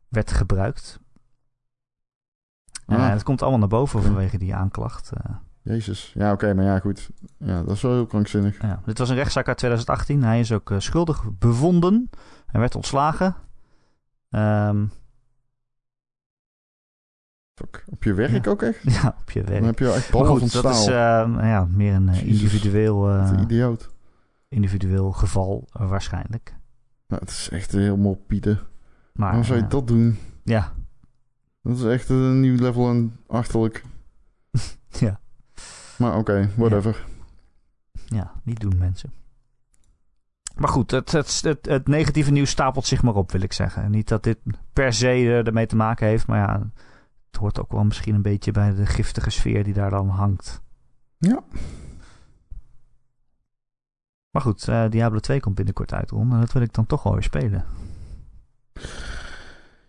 werd 0.09 0.32
gebruikt. 0.32 1.01
Uh, 2.87 3.11
het 3.11 3.22
komt 3.22 3.41
allemaal 3.43 3.61
naar 3.61 3.68
boven 3.68 3.99
okay. 3.99 4.11
vanwege 4.11 4.39
die 4.39 4.55
aanklacht. 4.55 5.12
Jezus. 5.62 6.12
Ja, 6.14 6.32
oké, 6.32 6.45
okay, 6.45 6.57
maar 6.57 6.64
ja, 6.64 6.78
goed. 6.78 7.11
Ja, 7.39 7.62
dat 7.62 7.74
is 7.74 7.82
wel 7.82 7.93
heel 7.93 8.07
krankzinnig. 8.07 8.62
Ja, 8.62 8.80
dit 8.84 8.99
was 8.99 9.09
een 9.09 9.16
rechtszaak 9.16 9.49
uit 9.49 9.59
2018. 9.59 10.22
Hij 10.22 10.41
is 10.41 10.53
ook 10.53 10.72
schuldig 10.78 11.24
bevonden. 11.39 12.11
Hij 12.47 12.61
werd 12.61 12.74
ontslagen. 12.74 13.34
Um, 14.30 14.90
Fuck. 17.55 17.84
Op 17.86 18.05
je 18.05 18.14
werk 18.14 18.44
ja. 18.44 18.51
ook 18.51 18.62
echt? 18.62 18.82
Ja, 19.03 19.16
op 19.20 19.30
je 19.30 19.42
werk. 19.42 19.59
Dan 19.59 19.66
heb 19.66 19.78
je 19.78 19.92
echt 19.92 20.11
ballen 20.11 20.40
goed, 20.40 20.53
van. 20.53 20.62
Dat 20.62 20.74
is 20.74 20.88
uh, 20.88 20.94
ja, 21.40 21.68
meer 21.70 21.94
een 21.94 22.09
uh, 22.09 22.26
individueel, 22.26 23.11
uh, 23.11 23.30
een 23.32 23.40
idioot. 23.40 23.88
individueel 24.49 25.12
geval 25.12 25.68
waarschijnlijk. 25.72 26.55
Nou, 27.07 27.20
het 27.20 27.30
is 27.30 27.49
echt 27.49 27.72
helemaal 27.72 28.14
pieden. 28.14 28.55
Maar, 29.12 29.26
Waarom 29.26 29.44
zou 29.44 29.59
je 29.59 29.66
dat 29.66 29.86
doen? 29.86 30.18
Ja. 30.44 30.72
Dat 31.62 31.76
is 31.76 31.84
echt 31.84 32.09
een 32.09 32.40
nieuw 32.40 32.57
level 32.57 32.88
en 32.88 33.16
achterlijk. 33.26 33.84
ja. 34.88 35.20
Maar 35.99 36.11
oké, 36.11 36.18
okay, 36.18 36.49
whatever. 36.57 37.05
Ja. 37.92 38.16
ja, 38.16 38.32
niet 38.42 38.61
doen 38.61 38.78
mensen. 38.78 39.12
Maar 40.57 40.69
goed, 40.69 40.91
het, 40.91 41.13
het, 41.13 41.41
het, 41.43 41.67
het, 41.67 41.89
negatieve 41.89 42.31
nieuws 42.31 42.51
stapelt 42.51 42.87
zich 42.87 43.03
maar 43.03 43.15
op, 43.15 43.33
wil 43.33 43.41
ik 43.41 43.53
zeggen. 43.53 43.91
Niet 43.91 44.09
dat 44.09 44.23
dit 44.23 44.39
per 44.73 44.93
se 44.93 45.43
ermee 45.47 45.67
te 45.67 45.77
maken 45.77 46.07
heeft, 46.07 46.27
maar 46.27 46.39
ja, 46.39 46.71
het 47.31 47.37
hoort 47.41 47.61
ook 47.61 47.73
wel 47.73 47.85
misschien 47.85 48.15
een 48.15 48.23
beetje 48.23 48.53
bij 48.53 48.75
de 48.75 48.87
giftige 48.87 49.31
sfeer 49.31 49.65
die 49.65 49.75
daar 49.75 49.91
dan 49.91 50.09
hangt. 50.09 50.63
Ja. 51.19 51.45
Maar 54.31 54.43
goed, 54.43 54.69
uh, 54.69 54.89
Diablo 54.91 55.19
2 55.19 55.41
komt 55.41 55.55
binnenkort 55.55 55.93
uit, 55.93 56.11
Ron. 56.11 56.33
En 56.33 56.41
dat 56.41 56.53
wil 56.53 56.63
ik 56.63 56.73
dan 56.73 56.87
toch 56.87 57.03
wel 57.03 57.13
weer 57.13 57.23
spelen. 57.23 57.65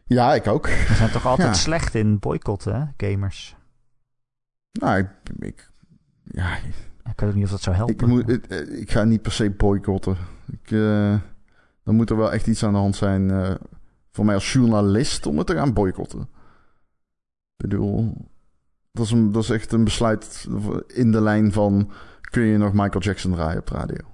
Ja, 0.03 0.33
ik 0.33 0.47
ook. 0.47 0.67
We 0.67 0.93
zijn 0.93 1.11
toch 1.11 1.25
altijd 1.25 1.47
ja. 1.47 1.53
slecht 1.53 1.95
in 1.95 2.19
boycotten, 2.19 2.75
hè, 2.75 3.07
gamers. 3.07 3.55
Nou, 4.71 4.97
ik, 4.97 5.09
ik 5.39 5.71
ja, 6.23 6.57
Ik 7.09 7.19
weet 7.19 7.29
ook 7.29 7.35
niet 7.35 7.43
of 7.45 7.51
dat 7.51 7.61
zou 7.61 7.75
helpen. 7.75 7.95
ik, 7.95 8.05
moet, 8.05 8.29
ik, 8.29 8.45
eh, 8.45 8.79
ik 8.79 8.91
ga 8.91 9.03
niet 9.03 9.21
per 9.21 9.31
se 9.31 9.49
boycotten. 9.51 10.17
Ik, 10.51 10.71
eh, 10.71 11.15
dan 11.83 11.95
moet 11.95 12.09
er 12.09 12.17
wel 12.17 12.31
echt 12.31 12.47
iets 12.47 12.63
aan 12.63 12.73
de 12.73 12.79
hand 12.79 12.95
zijn 12.95 13.31
eh, 13.31 13.55
voor 14.11 14.25
mij 14.25 14.35
als 14.35 14.53
journalist 14.53 15.25
om 15.25 15.37
het 15.37 15.47
te 15.47 15.55
gaan 15.55 15.73
boycotten. 15.73 16.21
Ik 16.21 16.27
bedoel, 17.57 18.13
dat 18.91 19.05
is, 19.05 19.11
een, 19.11 19.31
dat 19.31 19.43
is 19.43 19.49
echt 19.49 19.71
een 19.71 19.83
besluit 19.83 20.47
in 20.87 21.11
de 21.11 21.21
lijn 21.21 21.51
van... 21.51 21.91
kun 22.21 22.43
je 22.43 22.57
nog 22.57 22.73
Michael 22.73 23.01
Jackson 23.01 23.31
draaien 23.31 23.59
op 23.59 23.69
radio? 23.69 24.05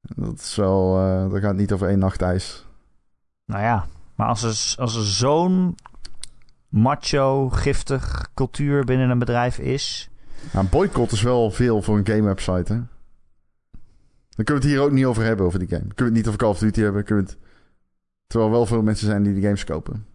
Dat 0.00 0.38
is 0.38 0.56
wel... 0.56 0.98
eh, 0.98 1.30
dat 1.30 1.40
gaat 1.40 1.56
niet 1.56 1.72
over 1.72 1.88
één 1.88 1.98
nacht 1.98 2.22
ijs. 2.22 2.66
Nou 3.44 3.62
ja, 3.62 3.86
maar 4.14 4.28
als 4.28 4.42
er, 4.42 4.82
als 4.82 4.96
er 4.96 5.06
zo'n 5.06 5.74
macho, 6.68 7.48
giftig 7.48 8.28
cultuur 8.34 8.84
binnen 8.84 9.10
een 9.10 9.18
bedrijf 9.18 9.58
is... 9.58 10.08
Nou, 10.52 10.66
boycott 10.66 11.12
is 11.12 11.22
wel 11.22 11.50
veel 11.50 11.82
voor 11.82 11.98
een 11.98 12.06
game 12.06 12.22
website, 12.22 12.72
hè? 12.72 12.78
Dan 14.28 14.44
kunnen 14.44 14.62
we 14.62 14.68
het 14.68 14.76
hier 14.78 14.80
ook 14.80 14.90
niet 14.90 15.04
over 15.04 15.24
hebben, 15.24 15.46
over 15.46 15.58
die 15.58 15.68
game. 15.68 15.80
Kunnen 15.80 15.96
we 15.96 16.04
het 16.04 16.14
niet 16.14 16.26
over 16.26 16.38
Call 16.38 16.48
of 16.50 16.58
Duty 16.58 16.80
hebben. 16.80 17.04
Kunnen 17.04 17.24
we 17.24 17.30
het... 17.30 17.40
Terwijl 18.26 18.50
wel 18.50 18.66
veel 18.66 18.82
mensen 18.82 19.06
zijn 19.06 19.22
die 19.22 19.34
die 19.34 19.42
games 19.42 19.64
kopen. 19.64 20.06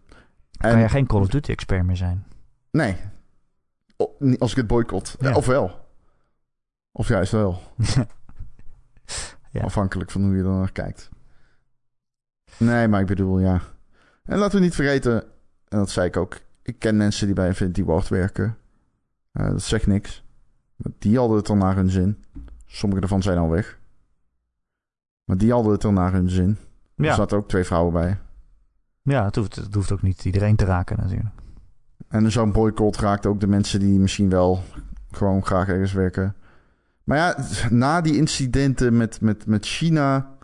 kan 0.56 0.78
je 0.78 0.88
geen 0.88 1.06
Call 1.06 1.20
of 1.20 1.28
Duty 1.28 1.50
expert 1.50 1.84
meer 1.86 1.96
zijn. 1.96 2.24
Nee. 2.70 2.96
O- 3.96 4.16
als 4.38 4.50
ik 4.50 4.56
het 4.56 4.66
boycott. 4.66 5.16
Ja. 5.20 5.34
Of 5.34 5.46
wel. 5.46 5.88
Of 6.92 7.08
juist 7.08 7.32
wel. 7.32 7.60
Ja. 9.52 9.60
Afhankelijk 9.60 10.10
van 10.10 10.22
hoe 10.22 10.36
je 10.36 10.42
er 10.42 10.48
naar 10.48 10.72
kijkt. 10.72 11.08
Nee, 12.56 12.88
maar 12.88 13.00
ik 13.00 13.06
bedoel, 13.06 13.38
ja. 13.38 13.60
En 14.24 14.38
laten 14.38 14.58
we 14.58 14.64
niet 14.64 14.74
vergeten, 14.74 15.22
en 15.68 15.78
dat 15.78 15.90
zei 15.90 16.06
ik 16.06 16.16
ook. 16.16 16.38
Ik 16.62 16.78
ken 16.78 16.96
mensen 16.96 17.26
die 17.26 17.34
bij 17.34 17.46
Infinity 17.46 17.84
Ward 17.84 18.08
werken. 18.08 18.56
Eh, 19.32 19.46
dat 19.46 19.62
zegt 19.62 19.86
niks. 19.86 20.24
Die 20.98 21.18
hadden 21.18 21.36
het 21.36 21.48
al 21.48 21.56
naar 21.56 21.76
hun 21.76 21.90
zin. 21.90 22.24
Sommige 22.66 23.00
daarvan 23.00 23.22
zijn 23.22 23.38
al 23.38 23.48
weg. 23.48 23.78
Maar 25.24 25.36
die 25.38 25.52
hadden 25.52 25.72
het 25.72 25.84
al 25.84 25.92
naar 25.92 26.12
hun 26.12 26.30
zin. 26.30 26.56
Er 26.96 27.14
zaten 27.14 27.36
ook 27.38 27.48
twee 27.48 27.64
vrouwen 27.64 27.92
bij. 27.92 28.18
ja 29.02 29.24
het, 29.24 29.36
hoeft, 29.36 29.56
het 29.56 29.74
hoeft 29.74 29.92
ook 29.92 30.02
niet 30.02 30.24
iedereen 30.24 30.56
te 30.56 30.64
raken 30.64 30.96
natuurlijk. 30.96 31.34
En 32.08 32.32
zo'n 32.32 32.52
boycott 32.52 32.96
raakt 32.96 33.26
ook 33.26 33.40
de 33.40 33.46
mensen 33.46 33.80
die 33.80 33.98
misschien 33.98 34.28
wel 34.28 34.62
gewoon 35.10 35.44
graag 35.46 35.68
ergens 35.68 35.92
werken. 35.92 36.34
Maar 37.04 37.16
ja, 37.18 37.36
na 37.70 38.00
die 38.00 38.16
incidenten 38.16 38.96
met, 38.96 39.20
met, 39.20 39.46
met 39.46 39.66
China, 39.66 40.36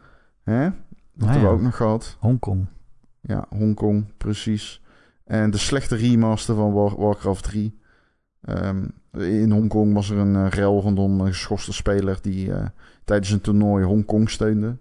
hè, 0.43 0.63
dat 0.63 0.73
Ah, 1.19 1.25
hebben 1.29 1.41
ja. 1.41 1.49
we 1.49 1.55
ook 1.55 1.61
nog 1.61 1.77
gehad. 1.77 2.17
Hongkong. 2.21 2.67
Ja, 3.21 3.47
Hongkong, 3.49 4.13
precies. 4.17 4.83
En 5.25 5.51
de 5.51 5.59
slechte 5.59 5.97
remaster 5.97 6.55
van 6.55 6.73
War- 6.73 6.97
Warcraft 7.01 7.43
3. 7.43 7.79
Ehm, 8.47 8.85
in 9.13 9.51
Hongkong 9.51 9.95
was 9.95 10.11
er 10.11 10.19
een 10.19 10.35
uh, 10.35 10.49
rel 10.49 10.81
rondom 10.81 11.21
een 11.21 11.27
geschorste 11.27 11.73
speler 11.73 12.19
die 12.23 12.53
eh, 12.53 12.67
tijdens 13.05 13.31
een 13.31 13.41
toernooi 13.41 13.85
Hongkong 13.85 14.31
steunde. 14.31 14.77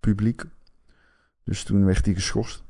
Publiek. 0.00 0.44
Dus 1.44 1.62
toen 1.62 1.84
werd 1.84 2.04
hij 2.04 2.14
geschorst. 2.14 2.64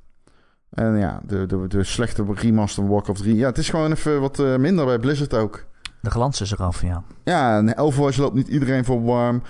En 0.71 0.97
ja, 0.99 1.21
de, 1.27 1.47
de, 1.47 1.67
de 1.69 1.85
slechte 1.85 2.25
remaster 2.35 2.89
Warcraft 2.89 3.21
3. 3.21 3.37
Ja, 3.37 3.47
het 3.47 3.59
is 3.59 3.69
gewoon 3.69 3.91
even 3.91 4.21
wat 4.21 4.39
eh, 4.39 4.57
minder 4.57 4.85
bij 4.85 4.99
Blizzard 4.99 5.35
ook. 5.35 5.67
De 6.01 6.11
glans 6.11 6.41
is 6.41 6.53
eraf, 6.53 6.83
ja. 6.83 7.03
Ja, 7.25 7.59
en 7.59 7.77
Overwatch 7.77 8.17
loopt 8.17 8.35
niet 8.35 8.49
iedereen 8.49 8.85
voor 8.85 9.03
warm. 9.03 9.43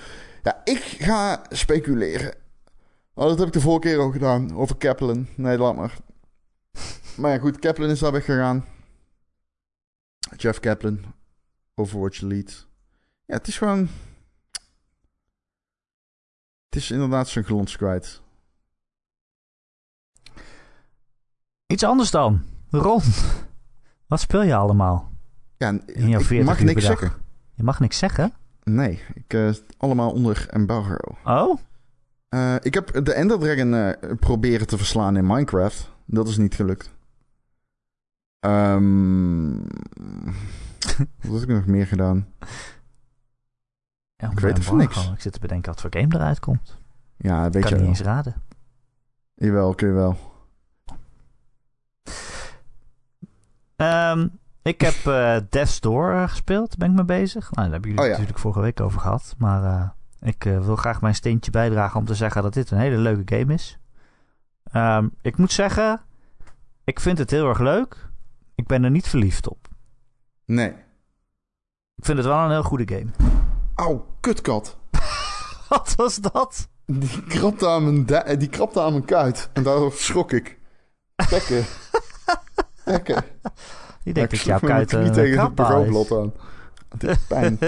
Ja, 0.43 0.61
ik 0.65 0.97
ga 0.99 1.43
speculeren. 1.49 2.35
Oh, 3.15 3.29
dat 3.29 3.39
heb 3.39 3.47
ik 3.47 3.53
de 3.53 3.61
vorige 3.61 3.89
keer 3.89 3.99
ook 3.99 4.13
gedaan. 4.13 4.57
Over 4.57 4.77
Kaplan. 4.77 5.27
Nee, 5.35 5.59
laat 5.59 5.77
maar. 5.77 5.97
Maar 7.17 7.33
ja, 7.33 7.39
goed. 7.39 7.59
Kaplan 7.59 7.91
is 7.91 7.99
daar 7.99 8.13
weggegaan. 8.13 8.65
Jeff 10.37 10.61
Kaplan. 10.61 11.01
Overwatch 11.75 12.21
lead. 12.21 12.67
Ja, 13.25 13.35
het 13.35 13.49
is 13.49 13.59
gewoon... 13.59 13.89
Het 16.69 16.77
is 16.85 16.91
inderdaad 16.91 17.29
zijn 17.29 17.45
glans 17.45 17.77
kwijt. 17.77 18.21
Iets 21.67 21.85
anders 21.85 22.11
dan. 22.11 22.43
Ron, 22.71 23.03
wat 24.07 24.21
speel 24.21 24.43
je 24.43 24.55
allemaal? 24.55 25.11
Ja, 25.57 25.69
In 25.87 26.09
jouw 26.09 26.21
ik 26.21 26.27
40 26.27 26.47
mag 26.47 26.61
niks 26.61 26.85
zeggen. 26.85 27.13
Je 27.55 27.63
mag 27.63 27.81
niks 27.81 27.99
zeggen? 27.99 28.33
Nee, 28.63 29.03
ik, 29.15 29.35
eh, 29.35 29.51
allemaal 29.77 30.13
onder 30.13 30.47
embargo. 30.51 31.17
Oh? 31.25 31.59
Eh, 32.29 32.55
ik 32.61 32.75
heb 32.75 33.05
de 33.05 33.13
Ender 33.13 33.39
Dragon 33.39 33.75
eh, 33.75 34.13
proberen 34.21 34.67
te 34.67 34.77
verslaan 34.77 35.17
in 35.17 35.27
Minecraft. 35.27 35.91
Dat 36.05 36.29
is 36.29 36.37
niet 36.37 36.55
gelukt. 36.55 36.91
Ehm 38.47 39.57
wat 41.29 41.41
heb 41.41 41.49
ik 41.49 41.55
nog 41.57 41.67
meer 41.67 41.87
gedaan? 41.87 42.27
Ja, 44.17 44.31
Ik 44.31 44.39
weet 44.41 44.53
embargo. 44.55 44.75
niks. 44.77 45.11
Ik 45.11 45.21
zit 45.21 45.33
te 45.33 45.39
bedenken 45.41 45.71
wat 45.73 45.81
voor 45.81 45.91
game 45.93 46.15
eruit 46.15 46.41
komt. 46.41 46.79
Ja, 47.17 47.51
weet 47.51 47.63
kan 47.63 47.73
je 47.73 47.79
niet 47.79 47.87
eens 47.89 48.01
raden. 48.01 48.35
Jawel, 49.35 49.75
kun 49.75 49.89
je 49.89 49.95
wel. 49.95 50.17
Ehm, 53.77 54.29
ik 54.63 54.81
heb 54.81 54.95
eh 54.95 55.37
Death's 55.51 55.81
Door 55.81 56.13
eh, 56.13 56.29
gespeeld. 56.29 56.77
Ben 56.77 56.89
ik 56.91 56.97
mee 56.97 57.05
bezig. 57.05 57.43
Nou, 57.51 57.55
daar 57.55 57.73
hebben 57.73 57.91
jullie 57.91 57.99
Oh 57.99 58.07
ja. 58.07 58.13
natuurlijk 58.13 58.39
vorige 58.41 58.61
week 58.61 58.81
over 58.81 59.01
gehad. 59.01 59.35
Maar 59.39 59.65
eh, 59.65 59.89
ik 60.29 60.43
wil 60.43 60.77
graag 60.77 61.01
mijn 61.01 61.15
steentje 61.15 61.51
bijdragen 61.51 61.99
om 62.01 62.07
te 62.07 62.15
zeggen 62.15 62.43
dat 62.43 62.55
dit 62.55 62.71
een 62.71 62.79
hele 62.79 62.97
leuke 62.99 63.37
game 63.37 63.53
is. 63.55 63.79
Ehm, 64.65 65.09
ik 65.23 65.37
moet 65.37 65.53
zeggen, 65.53 66.01
ik 66.85 67.01
vind 67.01 67.19
het 67.19 67.31
heel 67.31 67.49
erg 67.49 67.59
leuk. 67.59 68.06
Ik 68.57 68.67
ben 68.67 68.85
er 68.85 68.91
niet 68.91 69.09
verliefd 69.09 69.49
op. 69.49 69.69
Nee. 70.45 70.69
Ik 71.95 72.05
vind 72.05 72.19
het 72.19 72.27
wel 72.27 72.39
een 72.39 72.51
heel 72.51 72.63
goede 72.63 72.95
game. 72.95 73.11
Auw, 73.75 74.07
kutkat. 74.21 74.79
Wat 75.69 75.95
was 75.95 76.17
dat? 76.17 76.69
Die 76.87 77.23
krabde 77.23 77.69
aan 77.69 77.85
mijn, 77.85 78.07
eh, 78.07 78.39
die 78.39 78.49
krabde 78.49 78.81
aan 78.81 78.93
mijn 78.93 79.05
kuit. 79.05 79.51
En 79.53 79.63
daardoor 79.63 79.93
schrok 79.93 80.33
ik. 80.33 80.59
Tekken. 81.29 81.65
Tekken. 82.85 83.25
Ik 84.05 84.15
denk 84.15 84.31
dat 84.31 84.41
jouw 84.41 84.59
kuit 84.59 84.89
knie 84.89 85.03
een 85.03 85.13
tegen 85.13 85.41
het 85.41 85.55
bureaublad 85.55 86.13
aan. 86.13 86.33
Is 86.99 87.19
pijn. 87.29 87.59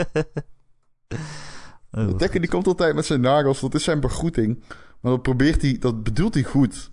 Oh, 1.91 2.17
Tekken 2.17 2.41
die 2.41 2.51
komt 2.51 2.67
altijd 2.67 2.95
met 2.95 3.07
zijn 3.07 3.21
nagels. 3.21 3.61
Dat 3.61 3.75
is 3.75 3.85
zijn 3.85 4.01
begroeting. 4.01 4.63
Maar 5.01 5.13
dat 5.13 5.23
probeert 5.23 5.63
hij, 5.63 5.77
dat 5.79 6.03
bedoelt 6.03 6.35
hij 6.35 6.43
goed. 6.43 6.91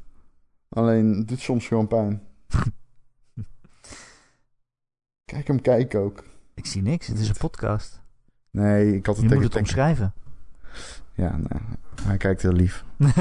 Alleen 0.70 1.18
het 1.18 1.28
doet 1.28 1.40
soms 1.40 1.68
gewoon 1.68 1.88
pijn. 1.88 2.22
Kijk 5.36 5.48
hem 5.48 5.62
kijken 5.62 6.00
ook. 6.00 6.24
Ik 6.54 6.66
zie 6.66 6.82
niks. 6.82 7.08
Het 7.08 7.20
is 7.20 7.30
een 7.30 7.36
podcast. 7.38 8.02
Nee, 8.52 8.96
ik 8.96 9.06
had 9.06 9.18
het 9.18 9.30
Je 9.30 9.36
moet 9.36 9.44
het 9.44 9.56
omschrijven. 9.56 10.14
Ja, 11.14 11.38
nou, 11.38 11.62
hij 12.02 12.18
kijkt 12.18 12.42
heel 12.42 12.52
lief. 12.52 12.84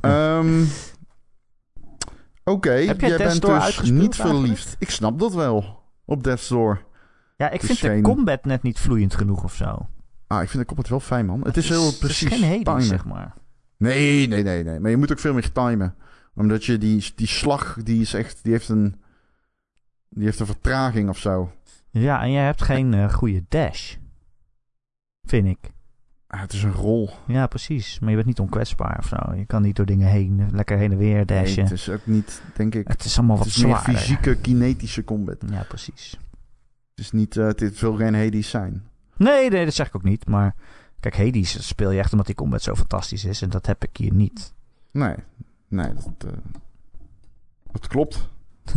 Ehm 0.00 0.64
Oké, 2.44 2.72
jij 2.72 2.96
bent 2.96 3.18
dus 3.18 3.50
uitgespeeld 3.50 3.90
niet 3.90 4.00
eigenlijk? 4.00 4.14
verliefd. 4.14 4.76
Ik 4.78 4.90
snap 4.90 5.18
dat 5.18 5.34
wel. 5.34 5.82
Op 6.04 6.24
Death's 6.24 6.48
Door. 6.48 6.84
ja, 7.36 7.50
ik 7.50 7.62
is 7.62 7.78
vind 7.78 7.94
de 7.94 8.00
combat 8.02 8.44
net 8.44 8.62
niet 8.62 8.78
vloeiend 8.78 9.14
genoeg 9.14 9.44
of 9.44 9.54
zo. 9.54 9.88
Ah, 10.26 10.42
ik 10.42 10.48
vind 10.48 10.62
de 10.62 10.68
combat 10.68 10.88
wel 10.88 11.00
fijn, 11.00 11.26
man. 11.26 11.40
Het 11.44 11.56
is 11.56 11.68
heel 11.68 11.92
precies 11.92 12.30
Het 12.30 12.32
is 12.32 12.46
geen 12.46 12.64
timen. 12.64 12.82
zeg 12.82 13.04
maar. 13.04 13.34
Nee, 13.76 14.28
nee, 14.28 14.42
nee, 14.42 14.64
nee. 14.64 14.80
Maar 14.80 14.90
je 14.90 14.96
moet 14.96 15.12
ook 15.12 15.18
veel 15.18 15.34
meer 15.34 15.52
timen. 15.52 15.94
Omdat 16.34 16.64
je 16.64 16.78
die, 16.78 17.12
die 17.14 17.26
slag, 17.26 17.78
die 17.82 18.00
is 18.00 18.14
echt, 18.14 18.38
die 18.42 18.52
heeft 18.52 18.68
een, 18.68 19.00
die 20.08 20.24
heeft 20.24 20.40
een 20.40 20.46
vertraging 20.46 21.08
of 21.08 21.18
zo. 21.18 21.52
Ja, 21.90 22.22
en 22.22 22.30
jij 22.32 22.44
hebt 22.44 22.62
geen 22.62 22.94
eh, 22.94 23.12
goede 23.12 23.44
dash. 23.48 23.94
Vind 25.26 25.46
ik. 25.46 25.70
Ah, 26.26 26.40
het 26.40 26.52
is 26.52 26.62
een 26.62 26.72
rol. 26.72 27.10
Ja, 27.26 27.46
precies. 27.46 27.98
Maar 27.98 28.08
je 28.08 28.14
bent 28.14 28.26
niet 28.28 28.40
onkwetsbaar 28.40 28.98
of 28.98 29.06
zo. 29.06 29.34
Je 29.34 29.44
kan 29.46 29.62
niet 29.62 29.76
door 29.76 29.86
dingen 29.86 30.08
heen, 30.08 30.48
lekker 30.52 30.78
heen 30.78 30.92
en 30.92 30.98
weer 30.98 31.14
Nee, 31.14 31.24
dashen. 31.24 31.62
het 31.62 31.72
is 31.72 31.88
ook 31.88 32.06
niet, 32.06 32.42
denk 32.56 32.74
ik. 32.74 32.88
het 32.88 33.04
is 33.04 33.18
allemaal 33.18 33.36
Het 33.36 33.44
wat 33.46 33.54
is 33.56 33.62
meer 33.62 33.70
zwaarder. 33.76 33.94
fysieke, 33.96 34.36
kinetische 34.36 35.04
combat. 35.04 35.36
Ja, 35.50 35.62
precies. 35.62 36.18
Het 36.94 37.04
is 37.04 37.10
niet, 37.12 37.36
eh, 37.36 37.46
het 37.46 37.80
wil 37.80 37.94
geen 37.96 38.14
Hades 38.14 38.50
zijn. 38.50 38.82
Nee, 39.16 39.50
nee, 39.50 39.64
dat 39.64 39.74
zeg 39.74 39.86
ik 39.86 39.96
ook 39.96 40.02
niet. 40.02 40.26
Maar 40.26 40.54
kijk, 41.00 41.16
Hades 41.16 41.66
speel 41.68 41.90
je 41.90 41.98
echt 41.98 42.10
omdat 42.12 42.26
die 42.26 42.34
combat 42.34 42.62
zo 42.62 42.74
fantastisch 42.74 43.24
is. 43.24 43.42
En 43.42 43.50
dat 43.50 43.66
heb 43.66 43.84
ik 43.84 43.96
hier 43.96 44.12
niet. 44.14 44.54
Nee, 44.92 45.14
nee, 45.68 45.92
dat, 45.94 46.32
eh, 46.32 46.38
dat 47.72 47.86
klopt. 47.86 48.28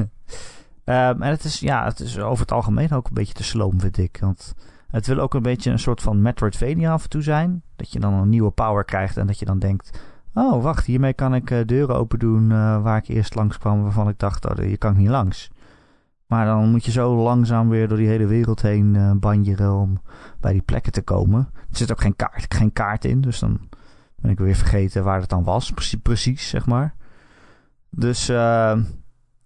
Ehm, 0.92 1.22
en 1.22 1.30
het 1.30 1.44
is, 1.44 1.60
ja, 1.60 1.84
het 1.84 2.00
is 2.00 2.20
over 2.20 2.42
het 2.42 2.52
algemeen 2.52 2.92
ook 2.92 3.08
een 3.08 3.14
beetje 3.14 3.34
te 3.34 3.44
sloom, 3.44 3.80
vind 3.80 3.98
ik. 3.98 4.18
Want 4.22 4.54
het 4.88 5.08
wil 5.08 5.20
ook 5.20 5.34
een 5.34 5.42
beetje 5.42 5.72
een 5.72 5.80
soort 5.80 6.02
van 6.02 6.22
Metroidvania 6.22 6.92
af 6.92 7.04
en 7.04 7.10
toe 7.10 7.22
zijn. 7.22 7.64
Dat 7.76 7.92
je 7.92 8.00
dan 8.00 8.14
een 8.14 8.30
nieuwe 8.30 8.52
power 8.52 8.84
krijgt 8.84 9.18
en 9.18 9.28
dat 9.28 9.40
je 9.40 9.46
dan 9.46 9.60
denkt... 9.60 10.02
Oh, 10.34 10.64
wacht, 10.64 10.86
hiermee 10.86 11.14
kan 11.14 11.36
ik 11.36 11.52
eh, 11.52 11.66
deuren 11.66 11.96
open 11.96 12.20
doen 12.20 12.52
eh, 12.52 12.82
waar 12.82 12.98
ik 12.98 13.08
eerst 13.08 13.36
langs 13.36 13.58
kwam... 13.58 13.82
waarvan 13.82 14.10
ik 14.10 14.20
dacht, 14.20 14.50
oh, 14.50 14.58
hier 14.58 14.78
kan 14.78 14.92
ik 14.92 14.98
niet 14.98 15.10
langs. 15.10 15.50
Maar 16.26 16.46
dan 16.46 16.70
moet 16.70 16.86
je 16.86 16.92
zo 16.92 17.16
langzaam 17.16 17.70
weer 17.70 17.88
door 17.88 17.98
die 17.98 18.08
hele 18.08 18.26
wereld 18.26 18.62
heen 18.62 18.96
eh 18.96 19.12
banjeren 19.12 19.74
om 19.74 20.02
bij 20.40 20.52
die 20.52 20.62
plekken 20.62 20.92
te 20.92 21.02
komen. 21.02 21.50
Er 21.54 21.78
zit 21.78 21.92
ook 21.92 22.02
geen 22.02 22.16
kaart, 22.16 22.54
geen 22.54 22.74
kaart 22.74 23.06
in, 23.06 23.22
dus 23.22 23.40
dan 23.40 23.60
ben 24.16 24.32
ik 24.32 24.40
weer 24.40 24.56
vergeten 24.56 25.04
waar 25.04 25.20
het 25.20 25.30
dan 25.30 25.44
was. 25.44 25.72
Precies, 25.72 26.00
precies 26.02 26.50
zeg 26.50 26.66
maar. 26.66 26.94
Dus... 27.90 28.30
eh, 28.30 28.78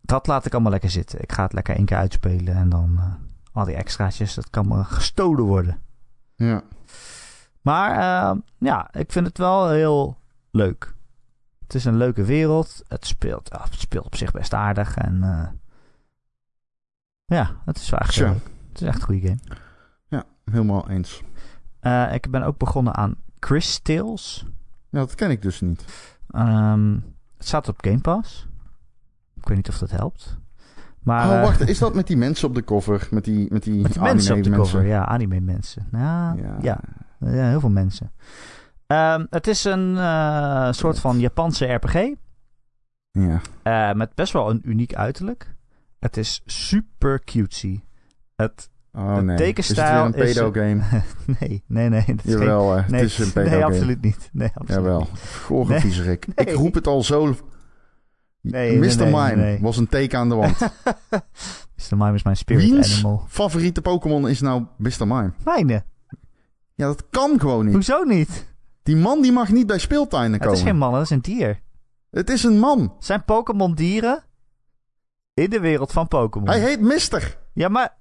dat 0.05 0.27
laat 0.27 0.45
ik 0.45 0.53
allemaal 0.53 0.71
lekker 0.71 0.89
zitten. 0.89 1.21
Ik 1.21 1.31
ga 1.31 1.43
het 1.43 1.53
lekker 1.53 1.75
één 1.75 1.85
keer 1.85 1.97
uitspelen 1.97 2.55
en 2.55 2.69
dan, 2.69 2.95
eh, 2.97 3.13
al 3.51 3.65
die 3.65 3.75
extraatjes, 3.75 4.33
dat 4.33 4.49
kan 4.49 4.67
me 4.67 4.83
gestolen 4.83 5.43
worden. 5.43 5.81
Ja. 6.35 6.63
Maar 7.61 7.91
uh, 7.91 8.41
ja, 8.57 8.93
ik 8.93 9.11
vind 9.11 9.27
het 9.27 9.37
wel 9.37 9.69
heel 9.69 10.17
leuk. 10.51 10.93
Het 11.59 11.73
is 11.73 11.85
een 11.85 11.97
leuke 11.97 12.23
wereld. 12.23 12.83
Het 12.87 13.05
speelt, 13.05 13.53
uh, 13.53 13.63
het 13.63 13.79
speelt 13.79 14.05
op 14.05 14.15
zich 14.15 14.31
best 14.31 14.53
aardig. 14.53 14.97
En 14.97 15.15
uh, 15.23 15.47
ja, 17.25 17.55
het 17.65 17.77
is 17.77 17.89
wel 17.89 17.99
echt, 17.99 18.15
het 18.15 18.41
is 18.73 18.81
echt 18.81 18.97
een 18.97 19.05
goede 19.05 19.27
game. 19.27 19.59
ja, 20.07 20.23
helemaal 20.43 20.89
eens. 20.89 21.21
Ik 22.11 22.31
ben 22.31 22.43
ook 22.43 22.57
begonnen 22.57 22.95
aan 22.95 23.15
Chris 23.39 23.79
Tales. 23.79 24.45
Ja, 24.89 24.99
dat 24.99 25.15
ken 25.15 25.31
ik 25.31 25.41
dus 25.41 25.61
niet. 25.61 25.85
Um, 26.35 26.93
het 27.37 27.47
staat 27.47 27.67
op 27.67 27.81
Game 27.81 28.01
Pass. 28.01 28.47
Ik 29.45 29.51
weet 29.51 29.57
niet 29.57 29.69
of 29.69 29.77
dat 29.77 29.91
helpt. 29.91 30.37
Maar, 31.03 31.29
oh, 31.29 31.41
wacht. 31.41 31.69
Is 31.69 31.79
dat 31.79 31.93
met 31.93 32.07
die 32.07 32.17
mensen 32.17 32.47
op 32.47 32.55
de 32.55 32.63
cover? 32.63 33.07
Met 33.11 33.23
die, 33.23 33.47
met 33.51 33.63
die, 33.63 33.81
met 33.81 33.91
die 33.91 34.01
anime 34.01 34.13
mensen 34.13 34.37
op 34.37 34.43
de 34.43 34.49
mensen? 34.49 34.77
cover, 34.77 34.89
ja, 34.89 35.05
anime 35.05 35.39
mensen. 35.39 35.87
Ja, 35.91 36.35
Ja. 36.37 36.57
ja. 36.61 36.79
ja 37.19 37.47
heel 37.47 37.59
veel 37.59 37.69
mensen. 37.69 38.11
Um, 38.87 39.27
het 39.29 39.47
is 39.47 39.63
een 39.63 39.93
uh, 39.93 40.71
soort 40.71 40.99
van 40.99 41.19
Japanse 41.19 41.65
RPG. 41.65 42.13
Ja. 43.11 43.41
Uh, 43.63 43.93
met 43.93 44.15
best 44.15 44.33
wel 44.33 44.49
een 44.49 44.61
uniek 44.63 44.95
uiterlijk. 44.95 45.55
Het 45.99 46.17
is 46.17 46.41
super 46.45 47.23
cutesy. 47.23 47.81
Het, 48.35 48.69
Oh 48.93 49.17
nee. 49.17 49.37
tekenstijl 49.37 50.07
is 50.07 50.35
het 50.35 50.37
een 50.37 50.51
pedo-game? 50.51 50.81
nee, 51.39 51.63
nee, 51.67 51.89
nee. 51.89 52.03
Het 52.05 52.25
is 52.25 52.31
Jawel, 52.31 52.69
geen... 52.69 52.83
nee, 52.91 53.01
het 53.01 53.09
is 53.09 53.17
een 53.19 53.31
pedo-game. 53.31 53.55
Nee, 53.55 53.65
absoluut 53.65 54.01
niet. 54.01 54.29
Nee, 54.31 54.51
absoluut 54.53 54.83
Jawel. 54.83 55.07
Goh, 55.43 55.69
Nee. 55.69 55.81
Nee. 56.05 56.17
Ik 56.35 56.53
roep 56.53 56.73
het 56.73 56.87
al 56.87 57.03
zo... 57.03 57.35
Nee, 58.51 58.77
Mr. 58.79 58.85
nee, 58.85 58.95
nee, 58.95 59.05
Mime 59.11 59.35
nee. 59.35 59.59
was 59.61 59.77
een 59.77 59.87
teken 59.87 60.19
aan 60.19 60.29
de 60.29 60.35
wand. 60.35 60.57
Mr. 61.89 61.97
Mime 61.97 62.13
is 62.13 62.23
mijn 62.23 62.37
spirit 62.37 62.69
Wiens 62.69 62.93
animal. 62.93 63.25
favoriete 63.27 63.81
Pokémon 63.81 64.29
is 64.29 64.41
nou 64.41 64.65
Mr. 64.77 64.91
Mime? 65.07 65.31
Mijne. 65.43 65.83
Ja, 66.73 66.85
dat 66.85 67.03
kan 67.09 67.39
gewoon 67.39 67.65
niet. 67.65 67.73
Hoezo 67.73 68.03
niet? 68.03 68.53
Die 68.83 68.95
man 68.95 69.21
die 69.21 69.31
mag 69.31 69.49
niet 69.51 69.67
bij 69.67 69.77
speeltuinen 69.79 70.31
Het 70.33 70.41
komen. 70.41 70.57
is 70.57 70.63
geen 70.63 70.77
man, 70.77 70.93
het 70.93 71.03
is 71.03 71.09
een 71.09 71.21
dier. 71.21 71.61
Het 72.11 72.29
is 72.29 72.43
een 72.43 72.59
man. 72.59 72.95
Zijn 72.99 73.23
Pokémon 73.25 73.73
dieren? 73.73 74.23
In 75.33 75.49
de 75.49 75.59
wereld 75.59 75.91
van 75.91 76.07
Pokémon. 76.07 76.47
Hij 76.49 76.59
heet 76.59 76.81
Mister. 76.81 77.37
Ja, 77.53 77.67
maar 77.67 77.97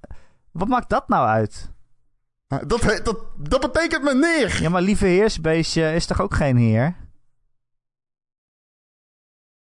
wat 0.53 0.68
maakt 0.68 0.90
dat 0.90 1.09
nou 1.09 1.26
uit? 1.28 1.72
Dat, 2.66 2.80
he- 2.82 3.03
dat, 3.03 3.16
dat 3.38 3.61
betekent 3.61 4.03
meneer. 4.03 4.59
Ja, 4.62 4.68
maar 4.68 4.82
lieve 4.82 5.07
heersbeestje 5.07 5.95
is 5.95 6.07
toch 6.07 6.20
ook 6.20 6.34
geen 6.34 6.57
heer? 6.57 6.97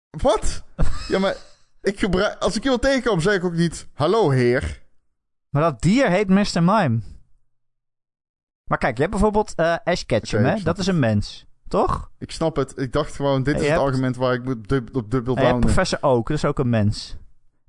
Wat? 0.10 0.64
Ja, 1.07 1.20
maar 1.20 1.36
ik 1.82 1.99
gebruik, 1.99 2.38
als 2.39 2.55
ik 2.55 2.64
iemand 2.64 2.82
tegenkom, 2.82 3.20
zeg 3.20 3.34
ik 3.36 3.43
ook 3.43 3.53
niet... 3.53 3.88
Hallo, 3.93 4.30
heer. 4.30 4.82
Maar 5.49 5.62
dat 5.62 5.82
dier 5.82 6.10
heet 6.10 6.30
Mr. 6.30 6.64
Mime. 6.64 6.99
Maar 8.64 8.78
kijk, 8.78 8.95
je 8.95 9.01
hebt 9.01 9.12
bijvoorbeeld 9.14 9.53
eh 9.55 9.76
Ash 9.84 10.03
Ketchum, 10.03 10.43
hè? 10.45 10.62
Dat 10.64 10.78
is 10.78 10.88
een 10.88 10.99
mens, 10.99 11.45
toch? 11.68 12.12
Ik 12.20 12.32
snap 12.32 12.55
het. 12.55 12.74
Ik 12.78 12.93
dacht 12.93 13.16
gewoon, 13.16 13.43
dit 13.43 13.55
En 13.55 13.62
is 13.62 13.70
het 13.70 13.80
argument 13.80 14.16
waar 14.16 14.34
ik 14.34 14.47
op 14.49 14.68
dubbel 14.68 15.01
En 15.01 15.10
je 15.12 15.16
hebt 15.16 15.26
downen. 15.26 15.60
Professor 15.60 15.97
Oak, 16.01 16.28
dat 16.28 16.38
is 16.38 16.45
ook 16.45 16.60
een 16.60 16.70
mens. 16.70 17.18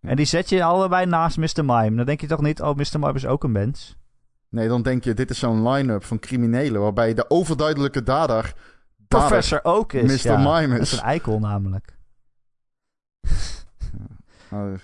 En 0.00 0.16
die 0.16 0.26
zet 0.26 0.48
je 0.48 0.64
allebei 0.64 1.06
naast 1.06 1.36
Mr. 1.36 1.64
Mime. 1.64 1.96
Dan 1.96 2.06
denk 2.06 2.20
je 2.20 2.26
toch 2.26 2.40
niet, 2.40 2.60
oh, 2.60 2.74
Mr. 2.76 2.98
Mime 2.98 3.12
is 3.14 3.26
ook 3.26 3.44
een 3.44 3.52
mens? 3.52 3.96
Nee, 4.48 4.68
dan 4.68 4.82
denk 4.82 5.04
je, 5.04 5.14
dit 5.14 5.30
is 5.30 5.38
zo'n 5.38 5.68
line-up 5.68 6.04
van 6.04 6.18
criminelen... 6.18 6.80
waarbij 6.80 7.14
de 7.14 7.30
overduidelijke 7.30 8.02
dader... 8.02 8.42
dader 8.96 9.28
Professor 9.28 9.60
Oak 9.62 9.92
is, 9.92 10.24
Mr. 10.24 10.30
ja. 10.30 10.36
Mime 10.60 10.72
Dat 10.74 10.86
is 10.86 10.92
is. 10.92 10.98
een 10.98 11.04
eikel 11.04 11.38
namelijk. 11.38 11.98
Nou, 14.50 14.78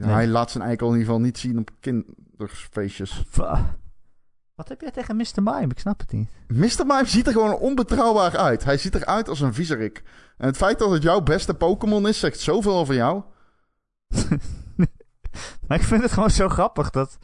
Hij 0.00 0.26
laat 0.26 0.50
zijn 0.50 0.64
eikel 0.64 0.86
in 0.86 0.92
ieder 0.92 1.06
geval 1.06 1.24
niet 1.24 1.38
zien 1.38 1.58
op 1.58 1.70
kinderfeestjes. 1.80 3.24
Va- 3.28 3.76
Wat 4.54 4.68
heb 4.68 4.80
jij 4.80 4.90
tegen 4.90 5.16
Mr. 5.16 5.42
Mime? 5.42 5.66
Ik 5.68 5.78
snap 5.78 6.00
het 6.00 6.12
niet. 6.12 6.30
Mr. 6.48 6.86
Mime 6.86 7.06
ziet 7.06 7.26
er 7.26 7.32
gewoon 7.32 7.54
onbetrouwbaar 7.54 8.36
uit. 8.36 8.64
Hij 8.64 8.76
ziet 8.78 8.94
eruit 8.94 9.28
als 9.28 9.40
een 9.40 9.54
viezerik. 9.54 10.02
En 10.36 10.46
het 10.46 10.56
feit 10.56 10.78
dat 10.78 10.90
het 10.90 11.02
jouw 11.02 11.20
beste 11.20 11.54
Pokémon 11.54 12.08
is, 12.08 12.18
zegt 12.18 12.40
zoveel 12.40 12.74
over 12.76 12.94
jou. 12.94 13.22
Maar 15.68 15.78
ik 15.78 15.86
vind 15.86 16.02
het 16.02 16.12
gewoon 16.12 16.30
zo 16.30 16.48
grappig 16.48 16.90
dat, 16.90 17.18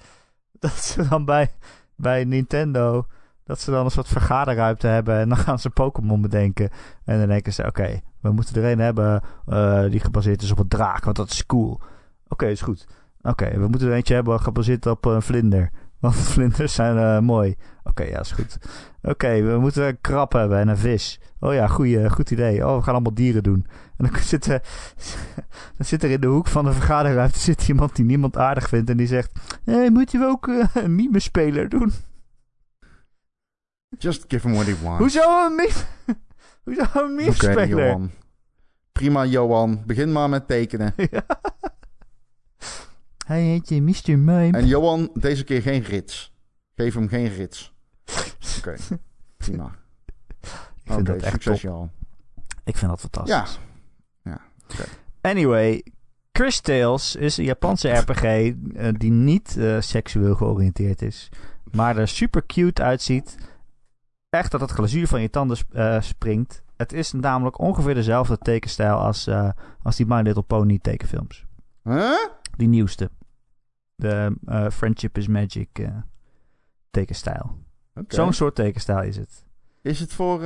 dat 0.59 0.73
ze 0.73 1.09
dan 1.09 1.25
bij, 1.25 1.55
bij 1.97 2.25
Nintendo... 2.25 3.07
dat 3.49 3.61
ze 3.61 3.71
dan 3.71 3.85
een 3.85 3.91
soort 3.91 4.09
vergaderruimte 4.09 4.87
hebben... 4.87 5.19
en 5.19 5.29
dan 5.29 5.39
gaan 5.47 5.59
ze 5.59 5.71
Pokémon 5.71 6.21
bedenken. 6.21 6.71
En 7.05 7.19
dan 7.19 7.29
denken 7.29 7.53
ze, 7.53 7.67
oké, 7.67 8.01
we 8.21 8.31
moeten 8.31 8.63
er 8.63 8.73
een 8.73 8.79
hebben... 8.79 9.23
eh, 9.47 9.83
die 9.91 10.01
gebaseerd 10.01 10.43
is 10.43 10.51
op 10.51 10.59
een 10.59 10.69
draak, 10.69 11.05
want 11.05 11.17
dat 11.17 11.31
is 11.31 11.47
cool. 11.47 11.81
Oké, 12.29 12.47
is 12.47 12.61
goed. 12.61 12.87
Oké, 13.23 13.59
we 13.59 13.69
moeten 13.69 13.89
er 13.89 13.95
eentje 13.95 14.15
hebben 14.15 14.41
gebaseerd 14.41 14.87
op 14.87 15.05
een 15.05 15.23
vlinder. 15.23 15.71
Want 16.01 16.15
vlinders 16.15 16.75
zijn 16.75 16.99
eh, 16.99 17.19
mooi. 17.19 17.57
Oké, 17.85 18.03
ja, 18.03 18.21
is 18.21 18.33
goed. 18.33 18.59
Oké, 19.03 19.43
we 19.43 19.59
moeten 19.59 19.87
een 19.87 20.01
krab 20.01 20.33
hebben 20.33 20.59
en 20.59 20.69
een 20.69 20.77
vis. 20.77 21.21
Oh 21.41 21.55
ja, 21.55 21.67
goed 21.67 22.31
idee. 22.31 22.67
Oh, 22.67 22.77
we 22.77 22.83
gaan 22.83 22.95
allemaal 22.95 23.15
dieren 23.15 23.43
doen. 23.43 23.67
En 23.97 24.05
dan 24.11 24.23
zit, 24.33 24.47
er, 24.47 24.63
dan 25.77 25.87
zit 25.87 26.03
er 26.03 26.11
in 26.11 26.21
de 26.21 26.27
hoek 26.27 26.47
van 26.47 26.65
de 26.65 26.73
vergaderruimte 26.73 27.39
zit 27.39 27.69
iemand 27.69 27.97
die 27.97 28.05
niemand 28.05 28.37
aardig 28.37 28.69
vindt. 28.69 28.91
En 28.91 28.97
die 28.97 29.07
zegt, 29.07 29.33
hey, 29.65 29.91
moeten 29.91 30.21
we 30.21 30.27
ook 30.27 30.49
eh, 30.49 30.65
een 30.75 30.95
mime-speler 30.95 31.69
doen? 31.69 31.93
Just 33.99 34.25
give 34.29 34.49
him 34.49 34.53
what 34.55 34.67
he 34.67 34.75
wants. 34.83 34.99
Hoezo 34.99 35.47
een 35.47 35.55
mime? 35.55 35.73
Hoezo 36.65 36.81
een 36.81 36.89
Oké, 36.89 37.09
mime-speler? 37.09 37.69
Johan. 37.69 38.11
Prima, 38.93 39.25
Johan. 39.25 39.83
Begin 39.87 40.13
maar 40.13 40.29
met 40.29 40.47
tekenen. 40.47 40.95
Ja. 41.11 41.25
Hij 43.27 43.43
heet 43.43 43.69
je 43.69 43.83
Mr. 43.83 44.19
Mime. 44.19 44.59
En 44.59 44.67
Johan, 44.67 45.11
deze 45.15 45.45
keer 45.45 45.63
geen 45.63 45.83
rits. 45.83 46.35
Geef 46.75 46.95
hem 46.95 47.09
geen 47.09 47.29
rits. 47.29 47.75
Oké, 48.59 48.77
prima. 49.37 49.75
ik 50.85 50.93
vind 50.93 51.07
dat 51.07 51.23
echt 51.23 51.33
succes, 51.33 51.61
top. 51.61 51.71
Johan. 51.71 51.91
Ik 52.65 52.77
vind 52.77 52.91
dat 52.91 53.01
fantastisch. 53.01 53.59
Ja. 54.23 54.41
Anyway, 55.21 55.85
Chris 56.33 56.61
Tales 56.61 57.17
is 57.17 57.37
een 57.37 57.45
Japanse 57.45 57.89
RPG 57.89 58.23
eh, 58.23 58.53
die 58.93 59.11
niet 59.11 59.57
eh, 59.57 59.81
seksueel 59.81 60.35
georiënteerd 60.35 61.03
is. 61.03 61.29
Maar 61.73 61.97
er 61.97 62.09
super 62.09 62.47
cute 62.47 62.83
uitziet. 62.83 63.37
Echt 64.31 64.51
dat 64.51 64.61
het 64.61 64.71
glazuur 64.71 65.07
van 65.07 65.21
je 65.21 65.31
tanden 65.31 65.57
eh, 65.73 66.01
springt. 66.01 66.63
Het 66.77 66.93
is 66.93 67.13
namelijk 67.13 67.59
ongeveer 67.59 67.95
dezelfde 67.95 68.39
tekenstijl 68.39 68.97
als, 68.97 69.27
eh, 69.27 69.51
als 69.83 69.97
die 69.97 70.07
My 70.07 70.21
Little 70.21 70.43
Pony 70.43 70.79
tekenfilms. 70.79 71.47
Huh? 71.83 72.13
Die 72.57 72.69
nieuwste. 72.69 73.11
De 73.95 74.37
eh, 74.47 74.69
Friendship 74.71 75.19
is 75.19 75.29
Magic 75.29 75.89
tekenstijl. 76.91 77.59
Oké. 77.95 78.15
Zo'n 78.15 78.33
soort 78.33 78.55
tekenstijl 78.55 79.03
is 79.03 79.17
het. 79.17 79.47
Is 79.83 80.01
het 80.01 80.13
voor 80.13 80.41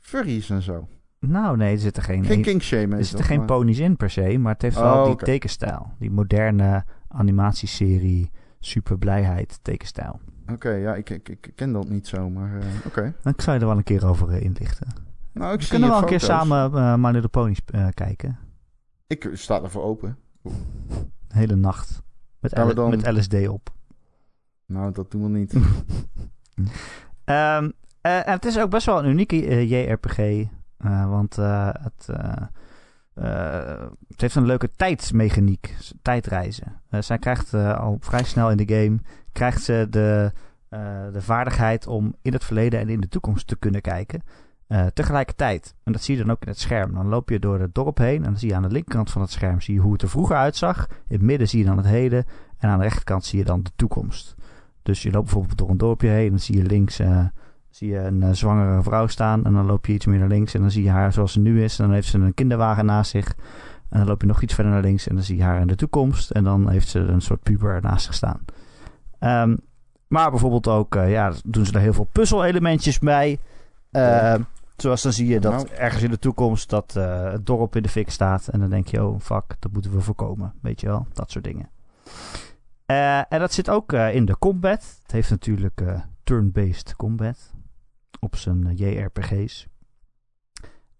furries 0.00 0.50
en 0.50 0.62
zo? 0.62 0.88
Nou, 1.18 1.56
nee, 1.56 1.72
er 1.72 1.78
zitten 1.78 2.02
geen, 2.02 2.24
Geen 2.24 2.42
kinkshamen 2.42 2.98
er 2.98 3.04
zitten 3.04 3.24
geen 3.24 3.38
maar- 3.38 3.46
ponies 3.46 3.78
in 3.78 3.96
per 3.96 4.10
se, 4.10 4.38
maar 4.38 4.52
het 4.52 4.62
heeft 4.62 4.76
wel 4.76 5.00
Oh, 5.00 5.06
die 5.06 5.16
tekenstijl. 5.16 5.92
Die 5.98 6.10
moderne 6.10 6.84
animatieserie, 7.08 8.30
super 8.58 8.98
blijheid 8.98 9.58
tekenstijl. 9.62 10.20
Oké, 10.52 10.70
ja, 10.70 10.94
ik, 10.94 11.10
ik, 11.10 11.28
ik 11.28 11.52
ken 11.54 11.72
dat 11.72 11.88
niet 11.88 12.06
zo, 12.06 12.30
maar 12.30 12.58
eh, 12.60 12.66
oké. 12.86 13.14
Dan 13.22 13.32
zou 13.36 13.56
je 13.56 13.62
er 13.62 13.68
wel 13.68 13.76
een 13.76 13.82
keer 13.82 14.06
over 14.06 14.28
eh, 14.30 14.42
inlichten. 14.42 14.86
Nou, 15.32 15.54
ik 15.54 15.60
We 15.60 15.66
kunnen 15.68 15.88
wel 15.88 15.98
een 15.98 16.06
keer 16.06 16.20
samen 16.20 16.72
uh, 16.74 16.94
My 16.94 17.10
Little 17.10 17.28
Ponies 17.28 17.58
eh, 17.66 17.86
kijken. 17.94 18.38
Ik 19.06 19.28
sta 19.32 19.62
ervoor 19.62 19.82
open. 19.82 20.16
De 20.42 20.50
hele 21.28 21.56
nacht. 21.56 22.02
Met, 22.40 22.58
L- 22.58 22.74
dan- 22.74 22.90
met 22.90 23.06
LSD 23.16 23.48
op. 23.48 23.70
Nou, 24.66 24.92
dat 24.92 25.10
doen 25.10 25.22
we 25.22 25.28
niet. 25.38 25.54
Ehm, 27.24 27.70
eh, 28.00 28.26
en 28.26 28.32
het 28.32 28.44
is 28.44 28.58
ook 28.58 28.70
best 28.70 28.86
wel 28.86 28.98
een 29.04 29.10
unieke 29.10 29.46
eh, 29.46 29.70
JRPG. 29.70 30.18
eh, 30.18 31.08
want 31.10 31.38
eh, 31.38 31.68
het, 31.80 32.08
eh, 32.08 32.32
eh, 33.14 33.88
het 34.08 34.20
heeft 34.20 34.34
een 34.34 34.46
leuke 34.46 34.70
tijdsmechaniek. 34.76 35.74
Tijdreizen. 36.02 36.80
Eh, 36.88 37.00
zij 37.00 37.18
krijgt 37.18 37.54
eh, 37.54 37.78
al 37.78 37.96
vrij 38.00 38.24
snel 38.24 38.50
in 38.50 38.56
de 38.56 38.74
game... 38.74 38.98
krijgt 39.34 39.62
ze 39.62 39.86
de, 39.90 40.32
eh, 40.68 40.80
de 41.12 41.22
vaardigheid 41.22 41.86
om 41.86 42.14
in 42.22 42.32
het 42.32 42.44
verleden 42.44 42.80
en 42.80 42.88
in 42.88 43.00
de 43.00 43.08
toekomst 43.08 43.46
te 43.46 43.56
kunnen 43.56 43.80
kijken. 43.80 44.22
eh, 44.66 44.86
tegelijkertijd. 44.86 45.74
En 45.82 45.92
dat 45.92 46.02
zie 46.02 46.16
je 46.16 46.22
dan 46.24 46.32
ook 46.32 46.42
in 46.42 46.48
het 46.48 46.58
scherm. 46.58 46.94
Dan 46.94 47.08
loop 47.08 47.28
je 47.28 47.38
door 47.38 47.60
het 47.60 47.74
dorp 47.74 47.98
heen 47.98 48.16
en 48.16 48.22
dan 48.22 48.38
zie 48.38 48.48
je 48.48 48.54
aan 48.54 48.62
de 48.62 48.68
linkerkant 48.70 49.10
van 49.10 49.22
het 49.22 49.30
scherm 49.30 49.60
zie 49.60 49.74
je 49.74 49.80
hoe 49.80 49.92
het 49.92 50.02
er 50.02 50.08
vroeger 50.08 50.36
uitzag. 50.36 50.86
In 50.88 51.16
het 51.16 51.22
midden 51.22 51.48
zie 51.48 51.58
je 51.58 51.64
dan 51.64 51.76
het 51.76 51.86
heden 51.86 52.24
en 52.58 52.68
aan 52.68 52.78
de 52.78 52.84
rechterkant 52.84 53.24
zie 53.24 53.38
je 53.38 53.44
dan 53.44 53.62
de 53.62 53.70
toekomst. 53.76 54.34
Dus 54.82 55.02
je 55.02 55.10
loopt 55.10 55.24
bijvoorbeeld 55.24 55.58
door 55.58 55.70
een 55.70 55.78
dorpje 55.78 56.08
heen 56.08 56.24
en 56.24 56.30
dan 56.30 56.38
zie 56.38 56.56
je 56.56 56.62
links 56.62 56.98
eh, 56.98 57.24
zie 57.70 57.88
je 57.88 57.98
een 57.98 58.36
zwangere 58.36 58.82
vrouw 58.82 59.06
staan 59.06 59.44
en 59.44 59.52
dan 59.52 59.66
loop 59.66 59.86
je 59.86 59.92
iets 59.92 60.06
meer 60.06 60.18
naar 60.18 60.28
links 60.28 60.54
en 60.54 60.60
dan 60.60 60.70
zie 60.70 60.84
je 60.84 60.90
haar 60.90 61.12
zoals 61.12 61.32
ze 61.32 61.40
nu 61.40 61.62
is. 61.64 61.78
En 61.78 61.84
dan 61.84 61.94
heeft 61.94 62.08
ze 62.08 62.18
een 62.18 62.34
kinderwagen 62.34 62.86
naast 62.86 63.10
zich. 63.10 63.34
En 63.88 63.98
dan 63.98 64.08
loop 64.08 64.20
je 64.20 64.26
nog 64.26 64.42
iets 64.42 64.54
verder 64.54 64.72
naar 64.72 64.82
links 64.82 65.06
en 65.08 65.14
dan 65.14 65.24
zie 65.24 65.36
je 65.36 65.42
haar 65.42 65.60
in 65.60 65.66
de 65.66 65.76
toekomst. 65.76 66.30
En 66.30 66.44
dan 66.44 66.68
heeft 66.68 66.88
ze 66.88 66.98
een 66.98 67.20
soort 67.20 67.42
puber 67.42 67.82
naast 67.82 68.04
zich 68.04 68.14
staan. 68.14 68.40
Ehm, 69.24 69.56
maar 70.06 70.30
bijvoorbeeld 70.30 70.68
ook, 70.68 70.96
eh, 70.96 71.10
ja, 71.10 71.32
doen 71.44 71.66
ze 71.66 71.72
er 71.72 71.80
heel 71.80 71.92
veel 71.92 72.08
puzzelelementjes 72.12 72.98
bij. 72.98 73.38
Eh, 73.90 74.34
Zoals 74.76 75.02
dan 75.02 75.12
zie 75.12 75.26
je 75.28 75.40
dat 75.40 75.52
Nou. 75.52 75.68
ergens 75.68 76.02
in 76.02 76.10
de 76.10 76.18
toekomst 76.18 76.70
dat 76.70 76.96
eh, 76.96 77.30
het 77.30 77.46
dorp 77.46 77.76
in 77.76 77.82
de 77.82 77.88
fik 77.88 78.10
staat. 78.10 78.48
En 78.48 78.60
dan 78.60 78.70
denk 78.70 78.86
je, 78.88 79.04
oh 79.04 79.20
fuck, 79.20 79.56
dat 79.58 79.72
moeten 79.72 79.90
we 79.92 80.00
voorkomen. 80.00 80.54
Weet 80.62 80.80
je 80.80 80.86
wel, 80.86 81.06
dat 81.12 81.30
soort 81.30 81.44
dingen. 81.44 81.68
Eh, 82.86 83.18
en 83.18 83.38
dat 83.38 83.52
zit 83.52 83.70
ook 83.70 83.92
in 83.92 84.24
de 84.24 84.38
combat. 84.38 84.98
Het 85.02 85.12
heeft 85.12 85.30
natuurlijk 85.30 85.82
turn-based 86.24 86.96
combat 86.96 87.52
op 88.20 88.36
zijn 88.36 88.74
JRPG's. 88.74 89.66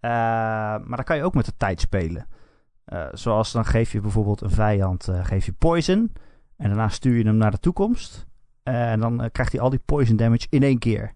Maar 0.00 0.86
dan 0.96 1.04
kan 1.04 1.16
je 1.16 1.22
ook 1.22 1.34
met 1.34 1.44
de 1.44 1.56
tijd 1.56 1.80
spelen. 1.80 2.26
Zoals 3.12 3.52
dan 3.52 3.64
geef 3.64 3.92
je 3.92 4.00
bijvoorbeeld 4.00 4.40
een 4.40 4.50
vijand 4.50 5.08
geef 5.22 5.46
je 5.46 5.52
poison. 5.52 6.12
En 6.56 6.68
daarna 6.68 6.88
stuur 6.88 7.16
je 7.16 7.24
hem 7.24 7.36
naar 7.36 7.50
de 7.50 7.58
toekomst. 7.58 8.26
Eh, 8.62 8.92
en 8.92 9.00
dan 9.00 9.22
eh, 9.22 9.30
krijgt 9.32 9.52
hij 9.52 9.60
al 9.60 9.70
die 9.70 9.82
poison 9.84 10.16
damage 10.16 10.46
in 10.50 10.62
één 10.62 10.78
keer. 10.78 11.14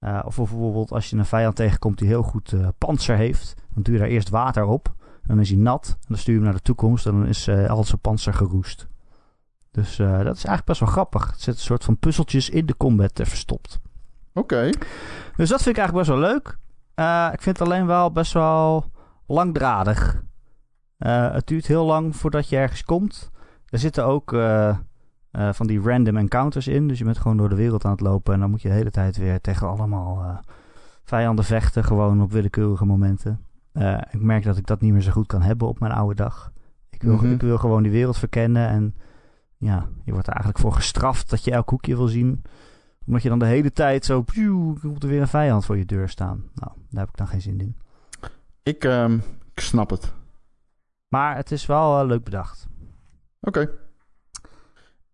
Eh, 0.00 0.22
of 0.24 0.36
bijvoorbeeld 0.36 0.92
als 0.92 1.10
je 1.10 1.16
een 1.16 1.24
vijand 1.24 1.56
tegenkomt 1.56 1.98
die 1.98 2.08
heel 2.08 2.22
goed 2.22 2.52
eh 2.52 2.68
panzer 2.78 3.16
heeft. 3.16 3.54
Dan 3.74 3.82
doe 3.82 3.94
je 3.94 4.00
daar 4.00 4.08
eerst 4.08 4.28
water 4.28 4.64
op. 4.64 4.94
Dan 5.26 5.40
is 5.40 5.48
hij 5.48 5.58
nat. 5.58 5.96
En 6.00 6.06
dan 6.08 6.18
stuur 6.18 6.34
je 6.34 6.40
hem 6.40 6.48
naar 6.48 6.58
de 6.58 6.64
toekomst. 6.64 7.06
En 7.06 7.12
dan 7.12 7.26
is 7.26 7.46
eh, 7.46 7.70
al 7.70 7.84
zijn 7.84 8.00
panzer 8.00 8.34
geroest. 8.34 8.88
Dus 9.70 9.96
dat 9.96 10.36
is 10.36 10.44
eigenlijk 10.44 10.64
best 10.64 10.80
wel 10.80 10.88
grappig. 10.88 11.30
Het 11.30 11.40
zit 11.40 11.54
een 11.54 11.60
soort 11.60 11.84
van 11.84 11.98
puzzeltjes 11.98 12.50
in 12.50 12.66
de 12.66 12.76
combat 12.76 13.12
verstopt. 13.14 13.80
Oké. 14.34 14.70
Dus 15.36 15.48
dat 15.48 15.62
vind 15.62 15.76
ik 15.76 15.82
eigenlijk 15.82 15.94
best 15.94 16.08
wel 16.08 16.18
leuk. 16.18 16.58
Ik 17.32 17.42
vind 17.42 17.58
het 17.58 17.68
alleen 17.68 17.86
wel 17.86 18.12
best 18.12 18.32
wel 18.32 18.90
langdradig. 19.26 20.22
Het 20.98 21.46
duurt 21.46 21.66
heel 21.66 21.84
lang 21.84 22.16
voordat 22.16 22.48
je 22.48 22.56
ergens 22.56 22.84
komt. 22.84 23.30
Er 23.70 23.78
zitten 23.78 24.04
ook 24.04 24.32
eh, 24.32 24.68
eh, 25.30 25.52
van 25.52 25.66
die 25.66 25.80
random 25.80 26.16
encounters 26.16 26.68
in. 26.68 26.88
Dus 26.88 26.98
je 26.98 27.04
bent 27.04 27.18
gewoon 27.18 27.36
door 27.36 27.48
de 27.48 27.54
wereld 27.54 27.84
aan 27.84 27.90
het 27.90 28.00
lopen. 28.00 28.34
En 28.34 28.40
dan 28.40 28.50
moet 28.50 28.62
je 28.62 28.68
de 28.68 28.74
hele 28.74 28.90
tijd 28.90 29.16
weer 29.16 29.40
tegen 29.40 29.68
allemaal 29.68 30.22
eh, 30.22 30.38
vijanden 31.04 31.44
vechten. 31.44 31.84
Gewoon 31.84 32.22
op 32.22 32.32
willekeurige 32.32 32.84
momenten. 32.84 33.44
Ik 34.10 34.20
merk 34.20 34.44
dat 34.44 34.56
ik 34.56 34.66
dat 34.66 34.80
niet 34.80 34.92
meer 34.92 35.00
zo 35.00 35.10
goed 35.12 35.26
kan 35.26 35.42
hebben 35.42 35.68
op 35.68 35.80
mijn 35.80 35.92
oude 35.92 36.14
dag. 36.14 36.52
Ik 36.90 37.02
wil, 37.02 37.14
Mhm. 37.14 37.32
ik 37.32 37.40
wil 37.40 37.58
gewoon 37.58 37.82
die 37.82 37.92
wereld 37.92 38.18
verkennen. 38.18 38.68
En 38.68 38.94
ja, 39.56 39.88
je 40.04 40.12
wordt 40.12 40.26
er 40.26 40.32
eigenlijk 40.32 40.64
voor 40.64 40.72
gestraft 40.72 41.30
dat 41.30 41.44
je 41.44 41.50
elk 41.50 41.70
hoekje 41.70 41.96
wil 41.96 42.06
zien 42.08 42.42
omdat 43.06 43.22
je 43.22 43.28
dan 43.28 43.38
de 43.38 43.44
hele 43.46 43.72
tijd 43.72 44.04
zo... 44.04 44.22
Pjoe, 44.22 44.78
komt 44.78 45.02
er 45.02 45.08
weer 45.08 45.20
een 45.20 45.28
vijand 45.28 45.64
voor 45.64 45.76
je 45.76 45.84
deur 45.84 46.08
staan. 46.08 46.44
Nou, 46.54 46.72
daar 46.90 47.00
heb 47.00 47.08
ik 47.08 47.16
dan 47.16 47.26
geen 47.26 47.40
zin 47.40 47.60
in. 47.60 47.76
Ik, 48.62 48.84
ehm, 48.84 49.14
ik 49.54 49.60
snap 49.60 49.90
het. 49.90 50.12
Maar 51.08 51.36
het 51.36 51.50
is 51.50 51.66
wel 51.66 52.06
leuk 52.06 52.24
bedacht. 52.24 52.68
Oké. 53.40 53.60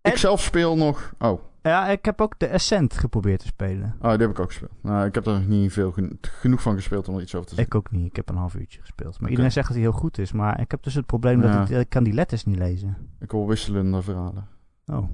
En- 0.01 0.13
Ik 0.13 0.17
zelf 0.19 0.41
speel 0.43 0.77
nog... 0.77 1.13
Oh. 1.19 1.41
Ja, 1.63 1.87
ik 1.89 2.05
heb 2.05 2.21
ook 2.21 2.39
de 2.39 2.51
Ascent 2.53 2.95
geprobeerd 2.97 3.41
te 3.41 3.47
spelen. 3.47 3.97
oh, 4.01 4.11
die 4.11 4.21
heb 4.21 4.31
ik 4.31 4.39
ook 4.39 4.49
gespeeld. 4.49 4.73
Nou, 4.83 5.07
ik 5.07 5.15
heb 5.15 5.27
er 5.27 5.33
nog 5.33 5.47
niet 5.47 5.73
veel 5.73 5.93
gen- 5.93 6.19
genoeg 6.21 6.63
van 6.63 6.75
gespeeld 6.75 7.09
om 7.09 7.15
er 7.17 7.23
iets 7.23 7.35
over 7.35 7.49
te 7.49 7.55
zeggen. 7.55 7.73
Ik 7.79 7.79
ook 7.87 7.91
niet. 7.91 8.07
Ik 8.07 8.17
heb 8.17 8.29
een 8.29 8.37
half 8.37 8.55
uurtje 8.55 8.81
gespeeld. 8.81 9.21
Maar 9.21 9.31
iedereen 9.31 9.53
zegt 9.53 9.67
dat 9.67 9.77
hij 9.77 9.85
heel 9.87 9.95
goed 9.97 10.19
is. 10.19 10.33
Maar 10.33 10.61
ik 10.61 10.71
heb 10.71 10.83
dus 10.83 10.95
het 10.95 11.07
probleem 11.07 11.43
Ja. 11.43 11.59
dat 11.59 11.71
ik, 11.71 11.77
ik 11.79 11.89
kan 11.89 12.05
die 12.05 12.13
letters 12.13 12.45
niet 12.45 12.57
lezen. 12.59 12.97
Ik 13.21 13.31
hoor 13.31 13.47
wisselende 13.47 14.03
verhalen. 14.03 14.49
Oh, 14.87 15.09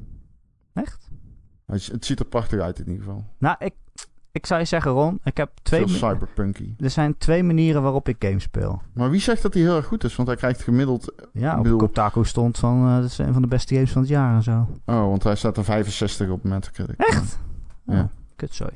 echt? 0.72 1.10
Het, 1.66 1.86
het 1.86 2.04
ziet 2.04 2.18
er 2.20 2.26
prachtig 2.26 2.60
uit 2.60 2.78
in 2.78 2.88
ieder 2.88 3.04
geval. 3.04 3.24
Nou, 3.38 3.56
ik, 3.58 3.74
ik 4.32 4.46
zou 4.46 4.60
je 4.60 4.66
zeggen, 4.66 4.90
Ron. 4.90 5.20
Ik 5.24 5.36
heb 5.36 5.50
twee... 5.62 5.86
Veel 5.86 5.96
cyberpunky. 6.10 6.74
Er 6.78 6.90
zijn 6.90 7.18
twee 7.18 7.42
manieren 7.42 7.82
waarop 7.82 8.08
ik 8.08 8.16
games 8.18 8.42
speel. 8.42 8.82
Maar 8.94 9.10
wie 9.10 9.20
zegt 9.20 9.42
dat 9.42 9.54
hij 9.54 9.62
heel 9.62 9.76
erg 9.76 9.86
goed 9.86 10.04
is? 10.04 10.16
Want 10.16 10.28
hij 10.28 10.36
krijgt 10.36 10.62
gemiddeld... 10.62 11.12
Ja, 11.32 11.56
op 11.56 11.62
bedoel- 11.62 11.78
Kotaku 11.78 12.24
stond 12.24 12.58
van... 12.58 12.86
eh 12.88 12.94
dat 12.96 13.04
is 13.04 13.18
een 13.18 13.32
van 13.32 13.42
de 13.42 13.48
beste 13.48 13.74
games 13.74 13.92
van 13.92 14.00
het 14.02 14.10
jaar 14.10 14.34
en 14.34 14.42
zo. 14.42 14.68
Oh, 14.84 15.06
want 15.08 15.22
hij 15.22 15.34
staat 15.36 15.56
er 15.56 15.64
65 15.64 16.28
op 16.28 16.44
Metacritic. 16.44 16.96
Echt? 16.98 17.38
Ja. 17.86 18.00
Oh, 18.00 18.08
kutzooi. 18.36 18.70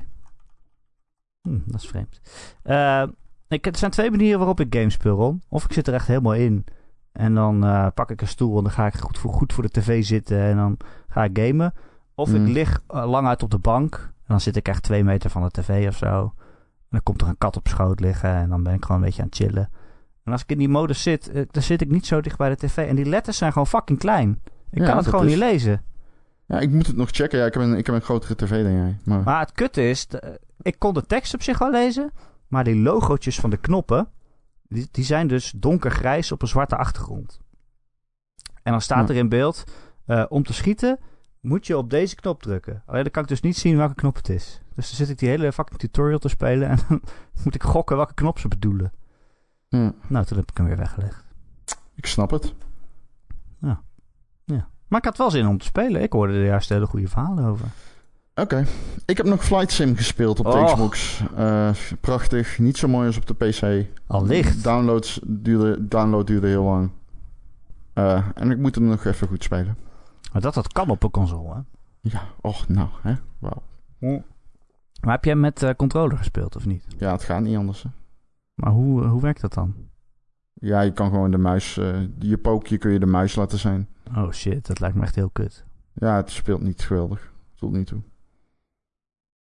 Hm, 1.43 1.59
dat 1.67 1.81
is 1.81 1.89
vreemd. 1.89 2.21
Eh, 2.63 3.03
ik, 3.49 3.67
er 3.67 3.77
zijn 3.77 3.91
twee 3.91 4.11
manieren 4.11 4.39
waarop 4.39 4.61
ik 4.61 4.75
games 4.75 4.95
speel, 4.95 5.17
Ron. 5.17 5.43
Of 5.49 5.65
ik 5.65 5.73
zit 5.73 5.87
er 5.87 5.95
echt 5.95 6.07
helemaal 6.07 6.35
in. 6.35 6.65
En 7.13 7.35
dan 7.35 7.65
eh, 7.65 7.87
pak 7.95 8.11
ik 8.11 8.21
een 8.21 8.29
stoel 8.29 8.57
en 8.57 8.63
dan 8.63 8.73
ga 8.73 8.87
ik 8.87 8.95
goed 8.95 9.19
voor, 9.19 9.33
goed 9.33 9.53
voor 9.53 9.63
de 9.63 9.71
tv 9.71 10.05
zitten 10.05 10.41
en 10.41 10.57
dan 10.57 10.77
ga 11.09 11.25
ik 11.25 11.39
gamen. 11.39 11.75
Of 12.15 12.35
ik 12.35 12.49
lig 12.49 12.81
eh, 12.89 13.11
lang 13.11 13.27
uit 13.27 13.43
op 13.43 13.51
de 13.51 13.59
bank 13.59 14.13
en 14.27 14.33
dan 14.33 14.41
zit 14.41 14.57
ik 14.57 14.69
echt 14.69 14.83
twee 14.83 15.05
meter 15.05 15.31
van 15.31 15.43
de 15.43 15.51
tv 15.51 15.89
of 15.89 15.97
zo. 15.97 16.33
En 16.79 16.89
dan 16.91 17.03
komt 17.03 17.21
er 17.23 17.29
een 17.29 17.39
kat 17.39 17.57
op 17.57 17.69
schoot 17.69 18.01
liggen 18.01 18.35
en 18.35 18.49
dan 18.49 18.63
ben 18.63 18.75
ik 18.75 18.83
gewoon 18.85 18.97
een 19.01 19.07
beetje 19.07 19.23
aan 19.23 19.29
het 19.29 19.37
chillen. 19.37 19.71
En 20.25 20.33
als 20.33 20.43
ik 20.43 20.51
in 20.51 20.59
die 20.59 20.69
modus 20.69 21.03
zit, 21.03 21.29
eh, 21.31 21.43
dan 21.51 21.63
zit 21.63 21.81
ik 21.81 21.91
niet 21.91 22.07
zo 22.07 22.21
dicht 22.21 22.39
bij 22.39 22.49
de 22.49 22.57
tv. 22.57 22.77
En 22.89 22.97
die 22.97 23.05
letters 23.05 23.37
zijn 23.39 23.53
gewoon 23.53 23.67
fucking 23.67 23.99
klein. 23.99 24.41
Ik 24.71 24.79
Ja, 24.79 24.87
kan 24.87 24.97
het 24.97 25.07
gewoon 25.07 25.25
is- 25.25 25.31
niet 25.31 25.39
lezen. 25.41 25.85
Ja, 26.47 26.59
ik 26.61 26.71
moet 26.71 26.87
het 26.87 26.97
nog 26.97 27.09
checken. 27.11 27.39
Ja, 27.39 27.47
ik 27.47 27.55
heb 27.55 27.63
een, 27.63 27.75
ik 27.77 27.87
heb 27.87 27.95
een 27.95 28.01
grotere 28.03 28.35
tv 28.35 28.63
dan 28.63 28.73
jij. 28.73 28.97
Maar, 29.05 29.23
Maar 29.23 29.41
het 29.41 29.53
kutte 29.53 29.89
is, 29.89 30.07
de- 30.07 30.41
ik 30.63 30.79
kon 30.79 30.95
de 30.95 31.07
tekst 31.07 31.35
op 31.35 31.43
zich 31.43 31.59
wel 31.59 31.71
lezen, 31.71 32.11
maar 32.49 32.65
die 32.65 32.77
logootjes 32.83 33.41
van 33.41 33.51
de 33.51 33.57
knoppen, 33.57 34.09
die, 34.69 34.89
die 34.91 35.05
zijn 35.05 35.27
dus 35.27 35.53
donkergrijs 35.57 36.33
op 36.33 36.43
een 36.43 36.49
zwarte 36.49 36.77
achtergrond. 36.77 37.41
En 38.63 38.73
dan 38.73 38.81
staat 38.81 39.09
Ja. 39.09 39.15
er 39.15 39.21
in 39.21 39.29
beeld, 39.29 39.65
eh, 40.07 40.25
om 40.29 40.43
te 40.43 40.53
schieten 40.53 40.99
moet 41.47 41.67
je 41.67 41.77
op 41.77 41.91
deze 41.91 42.15
knop 42.15 42.43
drukken. 42.43 42.83
Alleen 42.87 43.03
dan 43.03 43.13
kan 43.13 43.23
ik 43.23 43.29
dus 43.29 43.41
niet 43.41 43.57
zien 43.57 43.77
welke 43.77 43.95
knop 43.95 44.17
het 44.17 44.29
is. 44.29 44.61
Dus 44.75 44.87
dan 44.89 44.97
zit 44.97 45.09
ik 45.09 45.19
die 45.19 45.29
hele 45.29 45.53
fucking 45.53 45.79
tutorial 45.79 46.19
te 46.19 46.29
spelen 46.29 46.69
en 46.69 46.79
dan 46.89 47.01
moet 47.45 47.55
ik 47.55 47.63
gokken 47.63 47.97
welke 47.97 48.15
knop 48.15 48.39
ze 48.39 48.49
bedoelen. 48.49 48.93
ja, 49.69 49.93
Nou, 50.07 50.25
toen 50.25 50.39
heb 50.39 50.51
ik 50.51 50.57
hem 50.57 50.67
weer 50.67 50.77
weggelegd. 50.77 51.25
ik 51.95 52.07
snap 52.07 52.31
het. 52.31 52.55
Maar 54.89 54.99
ik 54.99 55.05
had 55.05 55.17
wel 55.17 55.31
zin 55.31 55.47
om 55.49 55.59
te 55.59 55.65
spelen. 55.65 56.03
Ik 56.03 56.13
hoorde 56.13 56.33
er 56.33 56.45
juist 56.45 56.69
hele 56.69 56.87
goede 56.87 57.09
verhalen 57.09 57.45
over. 57.45 57.67
Oké. 58.35 58.67
Ik 59.07 59.17
heb 59.17 59.27
nog 59.27 59.45
Flight 59.45 59.73
Sim 59.73 59.97
gespeeld 59.97 60.39
op 60.39 60.45
de 60.45 60.51
Oh. 60.53 60.65
Xbox. 60.65 61.23
Eh, 61.37 61.71
prachtig. 62.01 62.59
Niet 62.59 62.77
zo 62.77 62.89
mooi 62.89 63.07
als 63.07 63.17
op 63.17 63.27
de 63.27 63.35
PC. 63.35 63.87
Allicht. 64.07 64.65
Downloads 64.65 65.21
duurde, 65.25 65.89
download 65.89 66.27
duurde 66.27 66.47
heel 66.47 66.65
lang. 66.65 66.91
Eh, 67.93 68.27
en 68.35 68.51
ik 68.51 68.59
moet 68.59 68.75
hem 68.75 68.85
nog 68.85 69.05
even 69.05 69.29
goed 69.29 69.43
spelen. 69.43 69.77
Maar 70.33 70.43
dat 70.43 70.55
dat 70.55 70.73
kan 70.73 70.91
op 70.91 71.03
een 71.03 71.11
console, 71.11 71.55
hè? 71.55 71.61
Ja, 72.01 72.23
och, 72.41 72.69
nou, 72.69 72.89
hè. 73.03 73.15
Wauw. 73.39 73.63
Maar 75.01 75.15
heb 75.15 75.25
jij 75.25 75.37
met 75.37 75.63
eh, 75.63 75.75
controller 75.77 76.19
gespeeld 76.19 76.57
of 76.57 76.67
niet? 76.67 76.85
Ja, 76.99 77.13
het 77.13 77.23
gaat 77.23 77.43
niet 77.43 77.57
anders. 77.57 77.83
hè. 77.83 77.89
Maar 78.55 78.73
hoe, 78.73 79.05
hoe 79.05 79.21
werkt 79.23 79.41
dat 79.41 79.55
dan? 79.55 79.75
Ja, 80.53 80.81
je 80.81 80.93
kan 80.93 81.11
gewoon 81.11 81.31
de 81.31 81.39
muis... 81.39 81.77
eh, 81.77 82.01
je 82.19 82.39
pookje 82.39 82.79
kun 82.79 82.91
je 82.93 82.99
de 82.99 83.07
muis 83.07 83.35
laten 83.35 83.59
zijn. 83.59 83.89
Oh 84.17 84.31
shit, 84.31 84.67
dat 84.67 84.81
lijkt 84.81 84.97
me 84.97 85.03
echt 85.03 85.15
heel 85.15 85.31
kut. 85.31 85.65
Ja, 85.93 86.17
het 86.17 86.31
speelt 86.31 86.61
niet 86.63 86.83
geweldig. 86.83 87.33
Tot 87.55 87.73
nu 87.73 87.85
toe. 87.85 88.03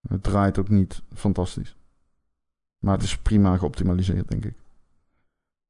Het 0.09 0.23
draait 0.23 0.59
ook 0.59 0.69
niet 0.69 1.03
fantastisch. 1.15 1.77
Maar 2.79 2.95
het 2.95 3.03
is 3.03 3.19
prima 3.19 3.57
geoptimaliseerd, 3.57 4.29
denk 4.29 4.45
ik. 4.45 4.57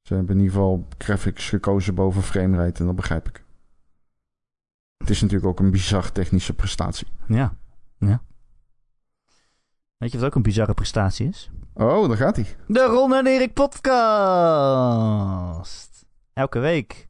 Ze 0.02 0.14
hebben 0.14 0.34
in 0.36 0.40
ieder 0.42 0.54
geval 0.54 0.86
graphics 0.98 1.48
gekozen 1.48 1.94
boven 1.94 2.22
framerate 2.22 2.80
en 2.80 2.86
dat 2.86 2.96
begrijp 2.96 3.28
ik. 3.28 3.44
Het 4.98 5.10
is 5.10 5.20
natuurlijk 5.20 5.50
ook 5.50 5.60
een 5.60 5.70
bizar 5.70 6.12
technische 6.12 6.54
prestatie. 6.54 7.06
Ja, 7.26 7.54
ja. 7.98 8.22
Weet 9.96 10.12
je 10.12 10.18
wat 10.18 10.26
ook 10.26 10.34
een 10.34 10.42
bizarre 10.42 10.74
prestatie 10.74 11.28
is? 11.28 11.50
Oh, 11.74 12.08
daar 12.08 12.16
gaat 12.16 12.36
hij. 12.36 12.46
De 12.66 12.82
Ron 12.84 13.14
en 13.14 13.26
Erik 13.26 13.54
podcast. 13.54 14.76
Elke 16.32 16.58
week 16.58 17.08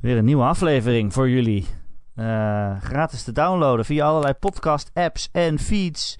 weer 0.00 0.16
een 0.16 0.24
nieuwe 0.24 0.44
aflevering 0.44 1.12
voor 1.12 1.28
jullie. 1.28 1.66
Eh, 2.14 2.80
gratis 2.80 3.22
te 3.22 3.32
downloaden 3.32 3.84
via 3.84 4.06
allerlei 4.06 4.34
podcast 4.34 4.90
apps 4.94 5.28
en 5.32 5.58
feeds. 5.58 6.16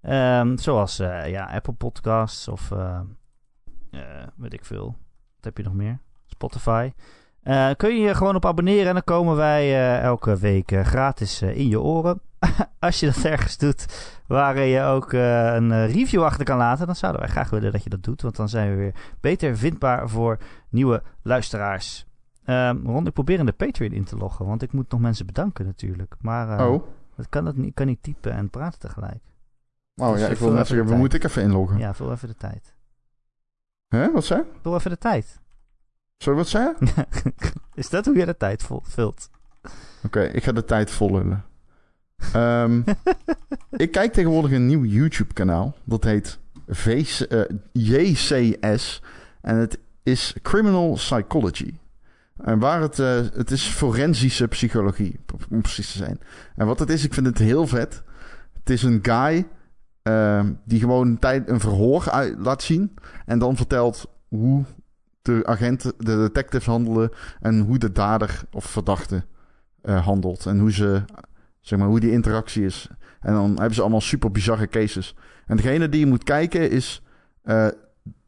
Ehm, 0.00 0.56
zoals 0.56 0.98
eh, 0.98 1.30
ja, 1.30 1.44
Apple 1.44 1.72
Podcasts 1.72 2.48
of 2.48 2.70
eh, 2.70 3.00
weet 4.36 4.52
ik 4.52 4.64
veel. 4.64 4.84
Wat 5.34 5.44
heb 5.44 5.56
je 5.56 5.62
nog 5.62 5.74
meer? 5.74 5.98
Spotify. 6.26 6.90
Eh, 7.44 7.70
kun 7.76 7.94
je 7.94 8.00
je 8.00 8.14
gewoon 8.14 8.34
op 8.34 8.46
abonneren 8.46 8.86
en 8.86 8.92
dan 8.92 9.04
komen 9.04 9.36
wij 9.36 9.62
eh, 9.62 10.02
elke 10.02 10.36
week 10.36 10.72
eh, 10.72 10.84
gratis 10.84 11.42
in 11.42 11.68
je 11.68 11.80
oren. 11.80 12.20
Als 12.78 13.00
je 13.00 13.06
dat 13.06 13.24
ergens 13.24 13.58
doet 13.58 14.12
waar 14.26 14.58
je 14.60 14.82
ook 14.82 15.12
een 15.12 15.86
review 15.86 16.22
achter 16.22 16.44
kan 16.44 16.56
laten, 16.56 16.86
dan 16.86 16.96
zouden 16.96 17.20
wij 17.20 17.30
graag 17.30 17.50
willen 17.50 17.72
dat 17.72 17.82
je 17.82 17.90
dat 17.90 18.02
doet. 18.02 18.22
Want 18.22 18.36
dan 18.36 18.48
zijn 18.48 18.70
we 18.70 18.76
weer 18.76 18.94
beter 19.20 19.56
vindbaar 19.56 20.08
voor 20.08 20.38
nieuwe 20.68 21.02
luisteraars. 21.22 22.06
Ehm 22.44 22.86
Ron, 22.86 23.06
ik 23.06 23.12
probeer 23.12 23.38
in 23.38 23.46
de 23.46 23.52
Patreon 23.52 23.92
in 23.92 24.04
te 24.04 24.16
loggen, 24.16 24.46
want 24.46 24.62
ik 24.62 24.72
moet 24.72 24.90
nog 24.90 25.00
mensen 25.00 25.26
bedanken 25.26 25.66
natuurlijk. 25.66 26.14
Maar 26.20 26.66
Oh, 26.66 26.82
dat 27.16 27.28
kan 27.28 27.44
dat 27.44 27.56
niet, 27.56 27.66
ik 27.66 27.74
kan 27.74 27.86
niet 27.86 28.02
typen 28.02 28.32
en 28.32 28.50
praten 28.50 28.80
tegelijk. 28.80 29.22
oh 29.96 30.12
Dus 30.12 30.20
ja, 30.20 30.28
ik 30.28 30.38
wil 30.38 30.58
even 30.58 30.86
tijd. 30.86 30.98
moeten 30.98 31.18
ik 31.18 31.24
even 31.24 31.42
inloggen. 31.42 31.78
Ja, 31.78 31.94
vul 31.94 32.12
even 32.12 32.28
de 32.28 32.36
tijd. 32.36 32.74
Hè, 33.88 34.12
wat 34.12 34.24
zei? 34.24 34.42
Vul 34.62 34.74
even 34.74 34.90
de 34.90 34.98
tijd. 34.98 35.42
Sorry, 36.24 36.38
wat 36.38 36.48
zei 36.48 36.72
je? 36.78 37.04
Is 37.74 37.88
dat 37.88 38.04
hoe 38.04 38.16
je 38.16 38.26
de 38.26 38.36
tijd 38.36 38.68
vult? 38.82 39.30
Oké, 40.04 40.22
ik 40.22 40.44
ga 40.44 40.52
de 40.52 40.64
tijd 40.64 40.90
vollullen. 40.90 41.44
Ehm, 42.32 42.82
ik 43.84 43.90
kijk 43.90 44.12
tegenwoordig 44.12 44.52
een 44.52 44.66
nieuw 44.66 44.84
YouTube-kanaal. 44.84 45.74
Dat 45.84 46.04
heet 46.04 46.38
VC, 46.68 47.20
eh, 47.20 47.40
JCS. 47.72 49.02
En 49.40 49.56
het 49.56 49.78
is 50.02 50.34
Criminal 50.42 50.92
Psychology. 50.92 51.74
En 52.36 52.58
waar 52.58 52.80
het, 52.80 52.98
eh, 52.98 53.20
het 53.34 53.50
is 53.50 53.66
forensische 53.66 54.48
psychologie, 54.48 55.20
om 55.50 55.60
precies 55.60 55.92
te 55.92 55.98
zijn. 55.98 56.20
En 56.56 56.66
wat 56.66 56.78
het 56.78 56.90
is, 56.90 57.04
ik 57.04 57.14
vind 57.14 57.26
het 57.26 57.38
heel 57.38 57.66
vet. 57.66 58.02
Het 58.52 58.70
is 58.70 58.82
een 58.82 58.98
guy 59.02 59.46
ehm, 60.02 60.52
die 60.64 60.80
gewoon 60.80 61.18
tijd, 61.18 61.48
een 61.48 61.60
verhoor 61.60 62.10
uit- 62.10 62.38
laat 62.38 62.62
zien. 62.62 62.94
En 63.26 63.38
dan 63.38 63.56
vertelt 63.56 64.06
hoe 64.28 64.64
de 65.24 65.46
agenten, 65.46 65.92
de 65.98 66.16
detectives 66.16 66.66
handelen. 66.66 67.10
En 67.40 67.60
hoe 67.60 67.78
de 67.78 67.92
dader 67.92 68.40
of 68.52 68.64
verdachte 68.64 69.24
eh, 69.82 70.04
handelt. 70.04 70.46
En 70.46 70.58
hoe 70.58 70.72
ze, 70.72 71.02
zeg 71.60 71.78
maar, 71.78 71.88
hoe 71.88 72.00
die 72.00 72.10
interactie 72.10 72.64
is. 72.64 72.88
En 73.20 73.32
dan 73.32 73.50
hebben 73.50 73.74
ze 73.74 73.80
allemaal 73.80 74.00
super 74.00 74.30
bizarre 74.30 74.68
cases. 74.68 75.16
En 75.46 75.56
degene 75.56 75.88
die 75.88 76.00
je 76.00 76.06
moet 76.06 76.24
kijken 76.24 76.70
is... 76.70 77.02
eh, 77.42 77.66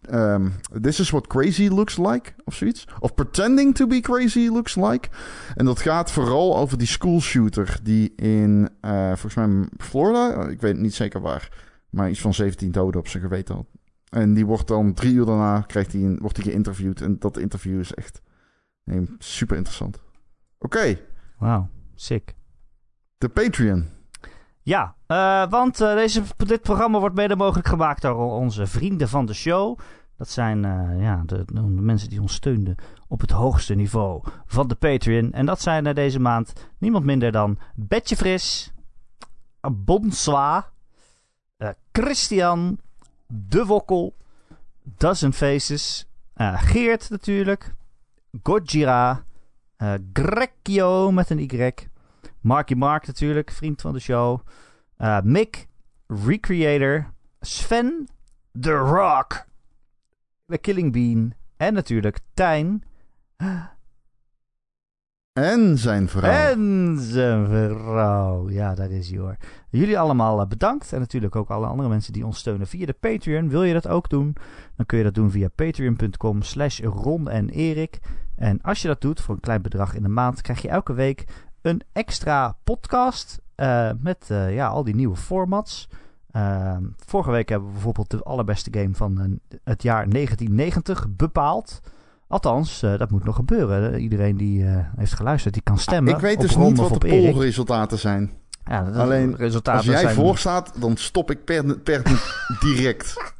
ehm, 0.01 0.49
This 0.83 1.01
is 1.01 1.11
what 1.11 1.27
crazy 1.27 1.69
looks 1.69 1.97
like, 1.97 2.33
of 2.45 2.55
zoiets. 2.55 2.87
Of 3.01 3.15
pretending 3.15 3.75
to 3.75 3.87
be 3.87 4.01
crazy 4.01 4.49
looks 4.49 4.75
like. 4.77 5.09
En 5.55 5.65
dat 5.65 5.81
gaat 5.81 6.11
vooral 6.11 6.57
over 6.57 6.79
die 6.79 6.87
school 6.87 7.21
shooter 7.21 7.79
die 7.83 8.13
in, 8.17 8.69
eh, 8.81 9.07
volgens 9.07 9.35
mij 9.35 9.69
Florida, 9.79 10.49
ik 10.49 10.61
weet 10.61 10.77
niet 10.79 10.95
zeker 10.95 11.21
waar, 11.21 11.49
maar 11.91 12.11
iets 12.11 12.21
van 12.21 12.35
17 12.35 12.73
doden 12.73 13.01
op 13.01 13.09
zijn 13.09 13.23
geweten 13.23 13.55
had. 13.55 13.67
En 14.17 14.35
die 14.35 14.47
wordt 14.47 14.69
dan 14.69 14.95
drie 14.95 15.15
uur 15.15 15.27
daarna, 15.27 15.61
krijgt 15.61 15.93
hij 15.93 16.03
een, 16.03 16.19
wordt 16.19 16.37
hij 16.37 16.47
geïnterviewd. 16.47 17.01
En 17.01 17.19
dat 17.19 17.37
interview 17.37 17.81
is 17.81 17.95
echt 17.95 18.23
nee, 18.85 19.15
super 19.19 19.57
interessant. 19.57 20.01
Oké, 20.59 20.99
Wauw, 21.39 21.69
sick. 21.95 22.35
de 23.19 23.29
Patreon. 23.29 23.89
Ja, 24.63 24.95
eh, 25.07 25.51
want 25.51 25.81
eh, 25.81 25.95
deze, 25.95 26.23
dit 26.37 26.61
programma 26.61 26.99
wordt 26.99 27.15
mede 27.15 27.37
mogelijk 27.37 27.69
gemaakt 27.69 28.03
door 28.03 28.15
onze 28.15 28.67
vrienden 28.67 29.09
van 29.09 29.27
de 29.27 29.35
show. 29.35 29.79
Dat 30.17 30.29
zijn 30.29 30.65
eh, 30.65 31.03
ja, 31.03 31.23
de, 31.27 31.45
de 31.53 31.61
mensen 31.61 32.09
die 32.09 32.21
ons 32.21 32.35
steunden 32.35 32.75
op 33.09 33.21
het 33.21 33.31
hoogste 33.31 33.75
niveau 33.75 34.23
van 34.47 34.69
de 34.69 34.75
Patreon. 34.75 35.33
En 35.33 35.47
dat 35.47 35.61
zijn 35.61 35.95
deze 35.95 36.21
maand 36.21 36.53
niemand 36.79 37.05
minder 37.05 37.33
dan 37.33 37.59
Betje 37.75 38.17
Fris, 38.17 38.73
Bonsoir, 39.73 40.71
eh, 41.57 41.69
Christian, 41.93 42.79
De 43.27 43.65
Wokkel, 43.65 44.15
Dozen 44.83 45.33
Faces, 45.33 46.09
eh, 46.33 46.63
Geert 46.63 47.11
natuurlijk, 47.11 47.75
Gojira, 48.43 49.25
eh 49.77 49.95
Grekio 50.13 51.13
met 51.13 51.31
een 51.31 51.39
Y, 51.39 51.73
Marky 52.41 52.75
Mark 52.75 53.07
natuurlijk, 53.07 53.51
vriend 53.51 53.81
van 53.81 53.93
de 53.93 54.01
show, 54.01 54.41
eh, 54.97 55.21
Mick, 55.21 55.67
Recreator, 56.07 57.13
Sven, 57.41 58.09
The 58.61 58.73
Rock, 58.73 59.47
The 60.47 60.59
Killing 60.59 60.93
Bean 60.93 61.35
en 61.57 61.75
natuurlijk 61.75 62.19
Tijn 62.35 62.85
En 65.37 65.79
zijn 65.79 66.09
vrouw. 66.09 66.31
en 66.31 66.97
zijn 67.01 67.47
vrouw. 67.47 68.51
Ja, 68.51 68.75
daar 68.75 68.91
is 68.91 69.11
hij 69.11 69.19
hoor. 69.19 69.37
Jullie 69.71 69.99
allemaal 69.99 70.41
eh, 70.41 70.47
bedankt. 70.47 70.93
En 70.93 71.01
natuurlijk 71.01 71.37
ook 71.37 71.51
alle 71.51 71.67
andere 71.67 71.89
mensen 71.89 72.13
die 72.13 72.27
ons 72.27 72.39
steunen 72.39 72.67
via 72.67 72.87
de 72.87 72.93
Patreon. 73.01 73.49
Wil 73.49 73.63
je 73.63 73.73
dat 73.73 73.89
ook 73.89 74.09
doen? 74.09 74.37
Dan 74.77 74.87
kun 74.87 74.99
je 74.99 75.05
dat 75.05 75.15
doen 75.15 75.31
via 75.31 75.49
patreon.com 75.55 76.43
slash 76.43 76.81
Ron 76.81 77.29
en 77.29 77.49
Erik. 77.49 77.99
En 78.37 78.61
als 78.63 78.83
je 78.83 78.89
dat 78.89 79.01
doet 79.01 79.21
voor 79.21 79.35
een 79.35 79.41
klein 79.41 79.63
bedrag 79.63 79.95
in 79.95 80.03
de 80.03 80.09
maand, 80.09 80.41
krijg 80.41 80.63
je 80.63 80.69
elke 80.69 80.93
week 80.93 81.25
een 81.63 81.83
extra 81.93 82.57
podcast. 82.65 83.41
eh, 83.55 83.91
met 84.01 84.27
eh, 84.31 84.55
ja, 84.55 84.67
al 84.67 84.85
die 84.85 84.95
nieuwe 84.95 85.17
formats. 85.17 85.89
Ehm, 86.31 86.85
vorige 87.07 87.31
week 87.31 87.49
hebben 87.49 87.69
we 87.69 87.75
bijvoorbeeld 87.75 88.11
de 88.11 88.23
allerbeste 88.23 88.79
game 88.79 88.95
van 88.95 89.41
het 89.65 89.83
jaar 89.83 90.09
1990 90.09 91.07
bepaald. 91.17 91.81
Althans, 92.29 92.83
eh, 92.83 92.99
dat 92.99 93.11
moet 93.11 93.25
nog 93.25 93.35
gebeuren. 93.37 93.93
Eh, 93.93 94.03
Iedereen 94.03 94.37
die 94.37 94.65
eh, 94.67 94.77
heeft 94.97 95.13
geluisterd, 95.15 95.55
die 95.55 95.63
kan 95.63 95.79
stemmen. 95.79 96.15
ik 96.15 96.21
weet 96.21 96.41
dus 96.41 96.57
niet 96.57 96.77
wat 96.79 97.01
de 97.01 97.09
Erik. 97.09 97.31
polresultaten 97.33 97.99
zijn. 97.99 98.31
Ja, 98.65 98.85
dat 98.85 98.97
Alleen, 98.97 99.37
resultaten 99.37 99.79
Als 99.81 99.87
jij 99.91 100.01
zijn, 100.01 100.15
voor 100.15 100.39
staat, 100.39 100.73
dan 100.81 100.97
stop 100.97 101.31
ik 101.31 101.45
per, 101.45 101.79
per 101.79 102.03
direct. 102.65 103.35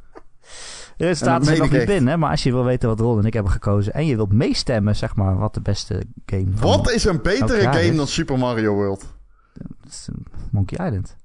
De 0.97 1.05
resultaten 1.05 1.39
dat 1.39 1.47
zijn 1.47 1.59
nog 1.69 1.71
niet 1.77 1.85
binnen, 1.85 2.19
maar 2.19 2.29
als 2.31 2.43
je 2.43 2.51
wil 2.51 2.63
weten 2.63 2.89
wat 2.89 2.99
Ron 2.99 3.19
en 3.19 3.25
ik 3.25 3.33
hebben 3.33 3.51
gekozen 3.51 3.93
en 3.93 4.05
je 4.05 4.15
wilt 4.15 4.33
meestemmen, 4.33 4.95
zeg 4.95 5.15
maar, 5.15 5.37
wat 5.37 5.53
de 5.53 5.61
beste 5.61 6.03
game 6.25 6.51
Wat 6.59 6.91
is 6.91 7.03
een 7.05 7.21
betere 7.21 7.61
game 7.61 7.81
is- 7.81 7.95
dan 7.95 8.07
Super 8.07 8.37
Mario 8.39 8.73
World? 8.73 9.15
dat 9.53 9.91
is 9.91 10.07
een 10.13 10.25
Monkey 10.51 10.85
Island. 10.85 11.15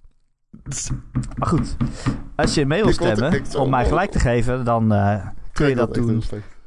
Maar 1.37 1.49
goed, 1.49 1.77
als 2.37 2.55
je 2.55 2.67
mee 2.67 2.79
wil 2.83 2.91
Dit 2.91 2.99
wordt 2.99 3.17
stemmen, 3.17 3.61
om 3.65 3.71
mij 3.71 3.87
gelijk 3.87 4.11
te 4.11 4.19
geven, 4.19 4.65
dan 4.65 4.89
kun 5.53 5.69
je 5.69 5.75
dat 5.75 5.95
doen. 5.95 6.23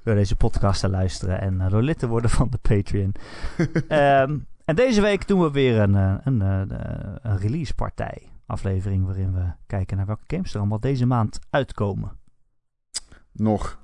Door 0.06 0.16
deze 0.16 0.36
podcast 0.36 0.80
te 0.80 0.89
luisteren 0.89 1.41
en 1.41 1.62
eh, 1.62 1.70
door 1.70 1.82
lid 1.82 1.99
te 1.99 2.08
worden 2.08 2.30
van 2.30 2.49
de 2.49 2.58
Patreon. 2.58 3.12
Ehm, 3.88 4.38
en 4.66 4.76
deze 4.76 5.01
week 5.01 5.28
doen 5.28 5.41
we 5.41 5.51
weer 5.51 5.80
een, 5.80 5.95
eh, 5.95 6.16
een, 6.24 6.41
eh, 6.41 6.62
een 7.22 7.38
release 7.38 7.76
partij 7.76 8.30
aflevering 8.45 9.06
waarin 9.06 9.34
we 9.34 9.51
kijken 9.68 9.97
naar 9.97 10.06
welke 10.06 10.24
games 10.28 10.53
er 10.53 10.60
allemaal 10.60 10.80
deze 10.80 11.06
maand 11.06 11.39
uitkomen. 11.49 12.12
Nog. 13.32 13.80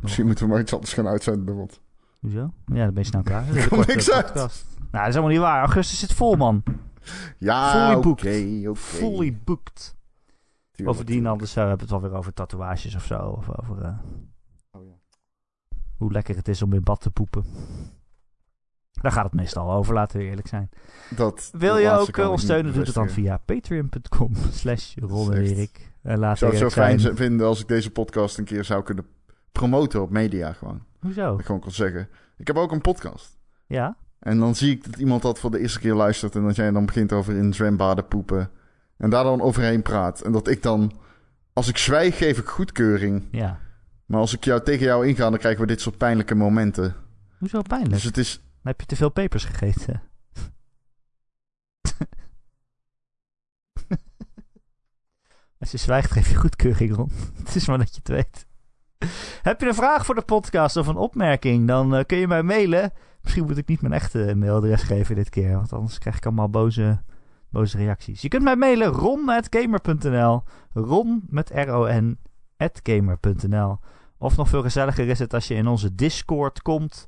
Misschien 0.00 0.26
moeten 0.26 0.44
we 0.44 0.50
maar 0.50 0.60
iets 0.60 0.74
anders 0.74 0.92
gaan 0.92 1.06
uitzenden. 1.06 1.56
Want... 1.56 1.80
Hoezo? 2.20 2.52
Ja, 2.66 2.84
dan 2.84 2.94
ben 2.94 3.02
je 3.02 3.08
snel 3.08 3.22
klaar. 3.22 3.44
Komt 3.68 3.86
niks 3.86 4.10
uit. 4.10 4.26
podcast. 4.26 4.66
Nou, 4.76 4.88
dat 4.90 5.00
is 5.06 5.14
helemaal 5.14 5.28
niet 5.28 5.38
waar. 5.38 5.60
Augustus 5.60 5.98
zit 5.98 6.12
vol, 6.12 6.36
man. 6.36 6.62
Ja, 7.38 7.70
Fully 7.70 7.94
oké, 7.94 8.00
booked. 8.00 8.68
oké. 8.68 8.78
Fully 8.78 9.38
booked. 9.44 9.96
Bovendien, 10.76 11.26
anders 11.26 11.54
hebben 11.54 11.74
we 11.74 11.80
het 11.80 11.90
wel 11.90 12.00
weer 12.00 12.14
over 12.14 12.32
tatoeages 12.32 12.94
of 12.94 13.04
zo. 13.04 13.18
Of 13.18 13.58
over. 13.60 13.98
Hoe 16.00 16.12
lekker 16.12 16.36
het 16.36 16.48
is 16.48 16.62
om 16.62 16.72
in 16.72 16.82
bad 16.82 17.00
te 17.00 17.10
poepen. 17.10 17.44
Daar 18.92 19.12
gaat 19.12 19.24
het 19.24 19.34
meestal 19.34 19.72
over, 19.72 19.94
laten 19.94 20.18
we 20.18 20.24
eerlijk 20.24 20.48
zijn. 20.48 20.70
Dat, 21.16 21.50
Wil 21.52 21.76
je 21.76 21.90
ook 21.90 22.16
eh, 22.16 22.24
ons 22.30 22.30
niet 22.30 22.50
steunen, 22.50 22.72
doe 22.72 22.82
het 22.82 22.94
dan 22.94 23.08
via 23.08 23.36
patreon.com 23.44 24.34
slash 24.50 24.94
Ron 24.96 25.32
en. 25.34 25.42
Erik. 25.42 25.92
En 26.02 26.18
laat 26.18 26.32
Ik 26.32 26.38
zou 26.38 26.50
het 26.50 26.60
zo 26.60 26.70
fijn 26.70 27.00
zijn. 27.00 27.16
vinden 27.16 27.46
als 27.46 27.60
ik 27.60 27.68
deze 27.68 27.90
podcast 27.90 28.38
een 28.38 28.44
keer 28.44 28.64
zou 28.64 28.82
kunnen 28.82 29.06
promoten 29.52 30.02
op 30.02 30.10
media 30.10 30.52
gewoon. 30.52 30.82
Hoezo? 31.00 31.30
Dat 31.30 31.40
ik 31.40 31.46
gewoon 31.46 31.60
kan 31.60 31.70
zeggen. 31.70 32.08
Ik 32.36 32.46
heb 32.46 32.56
ook 32.56 32.72
een 32.72 32.80
podcast. 32.80 33.38
Ja? 33.66 33.96
En 34.18 34.38
dan 34.38 34.54
zie 34.54 34.70
ik 34.70 34.84
dat 34.84 34.96
iemand 34.96 35.22
dat 35.22 35.38
voor 35.38 35.50
de 35.50 35.58
eerste 35.58 35.80
keer 35.80 35.94
luistert. 35.94 36.34
En 36.34 36.42
dat 36.42 36.56
jij 36.56 36.70
dan 36.70 36.86
begint 36.86 37.12
over 37.12 37.36
in 37.36 37.54
zwembaden 37.54 38.06
poepen. 38.06 38.50
En 38.96 39.10
daar 39.10 39.24
dan 39.24 39.40
overheen 39.40 39.82
praat. 39.82 40.20
En 40.20 40.32
dat 40.32 40.48
ik 40.48 40.62
dan... 40.62 40.92
Als 41.52 41.68
ik 41.68 41.76
zwijg, 41.76 42.16
geef 42.16 42.38
ik 42.38 42.46
goedkeuring. 42.46 43.28
Ja. 43.30 43.58
Maar 44.10 44.20
als 44.20 44.34
ik 44.34 44.44
jou, 44.44 44.62
tegen 44.62 44.86
jou 44.86 45.06
inga, 45.06 45.30
dan 45.30 45.38
krijgen 45.38 45.60
we 45.60 45.66
dit 45.66 45.80
soort 45.80 45.96
pijnlijke 45.96 46.34
momenten. 46.34 46.94
Hoezo 47.38 47.62
pijnlijk? 47.62 47.92
Dus 47.92 48.02
het 48.02 48.16
is... 48.16 48.34
Dan 48.36 48.44
heb 48.62 48.80
je 48.80 48.86
te 48.86 48.96
veel 48.96 49.08
pepers 49.08 49.44
gegeten. 49.44 50.02
Als 55.60 55.70
je 55.70 55.76
zwijgt, 55.76 56.10
geef 56.10 56.28
je 56.28 56.34
goedkeuring, 56.34 56.94
Ron. 56.94 57.10
Het 57.44 57.54
is 57.54 57.66
maar 57.66 57.78
dat 57.78 57.88
je 57.94 58.00
het 58.02 58.08
weet. 58.08 58.46
Heb 59.42 59.60
je 59.60 59.66
een 59.66 59.74
vraag 59.74 60.04
voor 60.04 60.14
de 60.14 60.22
podcast 60.22 60.76
of 60.76 60.86
een 60.86 60.96
opmerking? 60.96 61.66
Dan 61.66 61.94
eh, 61.94 62.04
kun 62.04 62.18
je 62.18 62.28
mij 62.28 62.42
mailen. 62.42 62.92
Misschien 63.22 63.44
moet 63.44 63.58
ik 63.58 63.68
niet 63.68 63.80
mijn 63.80 63.94
echte 63.94 64.34
mailadres 64.36 64.82
geven 64.82 65.14
dit 65.14 65.28
keer. 65.28 65.54
Want 65.54 65.72
anders 65.72 65.98
krijg 65.98 66.16
ik 66.16 66.26
allemaal 66.26 66.50
boze, 66.50 67.02
boze 67.48 67.76
reacties. 67.76 68.20
Je 68.20 68.28
kunt 68.28 68.42
mij 68.42 68.56
mailen 68.56 68.88
ron.gamer.nl 68.88 70.42
Ron 70.72 71.22
met 71.28 71.50
R-O-N 71.50 72.18
at 72.56 72.80
gamer.nl 72.82 73.78
Of 74.22 74.36
nog 74.36 74.48
veel 74.48 74.62
gezelliger 74.62 75.08
is 75.08 75.18
het 75.18 75.34
als 75.34 75.48
je 75.48 75.54
in 75.54 75.66
onze 75.66 75.94
Discord 75.94 76.62
komt. 76.62 77.06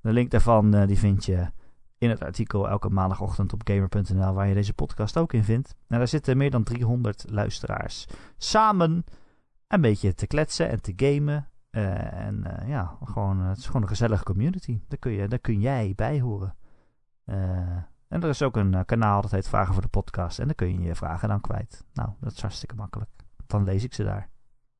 De 0.00 0.12
link 0.12 0.30
daarvan 0.30 0.74
eh, 0.74 0.86
die 0.86 0.98
vind 0.98 1.24
je 1.24 1.50
in 1.98 2.10
het 2.10 2.22
artikel 2.22 2.68
elke 2.68 2.88
maandagochtend 2.88 3.52
op 3.52 3.60
gamer.nl, 3.64 4.32
waar 4.32 4.48
je 4.48 4.54
deze 4.54 4.72
podcast 4.72 5.16
ook 5.16 5.32
in 5.32 5.44
vindt. 5.44 5.74
En 5.88 5.98
daar 5.98 6.08
zitten 6.08 6.36
meer 6.36 6.50
dan 6.50 6.62
300 6.62 7.24
luisteraars 7.28 8.06
samen 8.36 9.04
een 9.68 9.80
beetje 9.80 10.14
te 10.14 10.26
kletsen 10.26 10.68
en 10.68 10.80
te 10.82 10.92
gamen. 10.96 11.48
Eh, 11.70 12.12
en 12.12 12.44
eh, 12.44 12.68
ja, 12.68 12.96
gewoon, 13.04 13.40
het 13.40 13.58
is 13.58 13.66
gewoon 13.66 13.82
een 13.82 13.88
gezellige 13.88 14.24
community. 14.24 14.80
Daar 14.88 14.98
kun, 14.98 15.12
je, 15.12 15.28
daar 15.28 15.38
kun 15.38 15.60
jij 15.60 15.92
bij 15.96 16.20
horen. 16.20 16.56
En 18.08 18.22
er 18.22 18.28
is 18.28 18.42
ook 18.42 18.56
een 18.56 18.84
kanaal 18.84 19.22
dat 19.22 19.30
heet 19.30 19.48
Vragen 19.48 19.72
voor 19.72 19.82
de 19.82 19.88
Podcast. 19.88 20.38
En 20.38 20.46
daar 20.46 20.54
kun 20.54 20.72
je 20.72 20.80
je 20.80 20.94
vragen 20.94 21.28
dan 21.28 21.40
kwijt. 21.40 21.84
Nou, 21.92 22.08
dat 22.20 22.32
is 22.32 22.40
hartstikke 22.40 22.74
makkelijk. 22.74 23.10
Dan 23.46 23.64
lees 23.64 23.84
ik 23.84 23.94
ze 23.94 24.04
daar. 24.04 24.28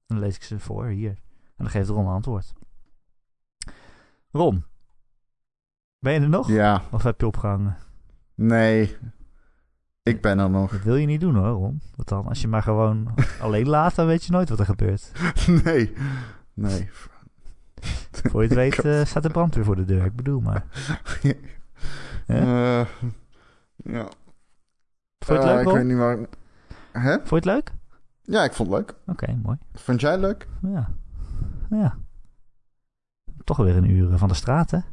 Dan 0.06 0.18
lees 0.18 0.36
ik 0.36 0.42
ze 0.42 0.58
voor 0.58 0.86
hier. 0.86 1.24
En 1.56 1.64
dan 1.64 1.70
geeft 1.70 1.88
Ron 1.88 2.06
een 2.06 2.12
antwoord. 2.12 2.52
Ron, 4.30 4.64
ben 5.98 6.12
je 6.12 6.20
er 6.20 6.28
nog? 6.28 6.48
Ja, 6.48 6.82
Of 6.90 7.02
heb 7.02 7.20
je 7.20 7.26
opgehangen? 7.26 7.76
nee. 8.34 8.96
Ik 10.02 10.22
ben 10.22 10.38
er 10.38 10.50
nog. 10.50 10.70
Dat 10.70 10.82
wil 10.82 10.96
je 10.96 11.06
niet 11.06 11.20
doen 11.20 11.34
hoor, 11.34 11.46
Ron. 11.48 11.80
Want 11.96 12.08
dan, 12.08 12.26
als 12.26 12.40
je 12.40 12.48
maar 12.48 12.62
gewoon 12.62 13.14
alleen 13.40 13.68
laat, 13.68 13.94
dan 13.94 14.06
weet 14.06 14.24
je 14.24 14.32
nooit 14.32 14.48
wat 14.48 14.58
er 14.58 14.64
gebeurt. 14.64 15.12
Nee. 15.64 15.92
Nee. 16.54 16.90
Voor 18.10 18.42
je 18.42 18.48
het 18.48 18.56
weet 18.64 18.78
eh, 18.84 19.04
staat 19.04 19.22
de 19.22 19.28
brandweer 19.30 19.64
voor 19.64 19.76
de 19.76 19.84
deur. 19.84 20.04
Ik 20.04 20.16
bedoel 20.16 20.40
maar. 20.40 20.64
Hè? 22.26 22.38
Eh, 22.80 22.86
ja. 23.76 24.08
Vond 25.18 25.26
je 25.26 25.32
het 25.32 25.44
Eh, 25.44 25.44
leuk, 25.44 25.58
Ik 25.60 25.64
Ron? 25.64 25.74
weet 25.74 25.84
niet 25.84 25.96
waar... 25.96 26.18
Hè? 26.92 27.12
Vond 27.16 27.28
je 27.28 27.34
het 27.34 27.44
leuk? 27.44 27.72
Ja, 28.22 28.44
ik 28.44 28.52
vond 28.52 28.70
het 28.70 28.78
leuk. 28.78 28.94
Oké, 29.06 29.34
mooi. 29.42 29.58
Vond 29.74 30.00
jij 30.00 30.10
het 30.10 30.20
leuk? 30.20 30.48
Ja. 30.62 30.88
Ja. 31.70 31.98
Toch 33.44 33.56
weer 33.56 33.76
een 33.76 33.90
uur 33.90 34.18
van 34.18 34.28
de 34.28 34.34
straat, 34.34 34.70
hè? 34.70 34.78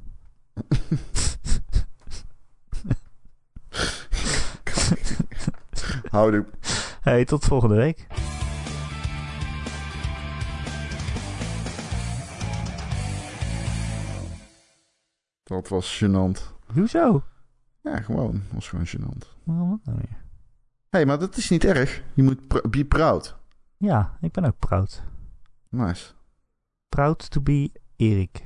Houdoe. 6.09 6.45
Hey, 7.01 7.25
tot 7.25 7.45
volgende 7.45 7.75
week. 7.75 8.07
Dat 15.43 15.67
was 15.67 16.03
gênant. 16.03 16.53
Hoezo? 16.73 17.23
Ja, 17.81 18.01
gewoon. 18.01 18.43
was 18.51 18.69
gewoon 18.69 18.87
gênant. 18.87 19.27
Waarom 19.43 19.69
dat 19.69 19.79
nou 19.83 19.97
weer? 19.97 20.17
Hé, 20.89 20.99
hey, 20.99 21.05
maar 21.05 21.19
dat 21.19 21.37
is 21.37 21.49
niet 21.49 21.63
erg. 21.63 22.03
Je 22.13 22.23
moet 22.23 22.47
pr 22.47 22.69
be 22.69 22.85
proud. 22.85 23.35
Ja, 23.77 24.17
ik 24.21 24.31
ben 24.31 24.45
ook 24.45 24.59
proud. 24.59 25.03
Nice. 25.69 26.13
proud 26.93 27.17
to 27.17 27.39
be 27.39 27.71
Erik. 27.99 28.43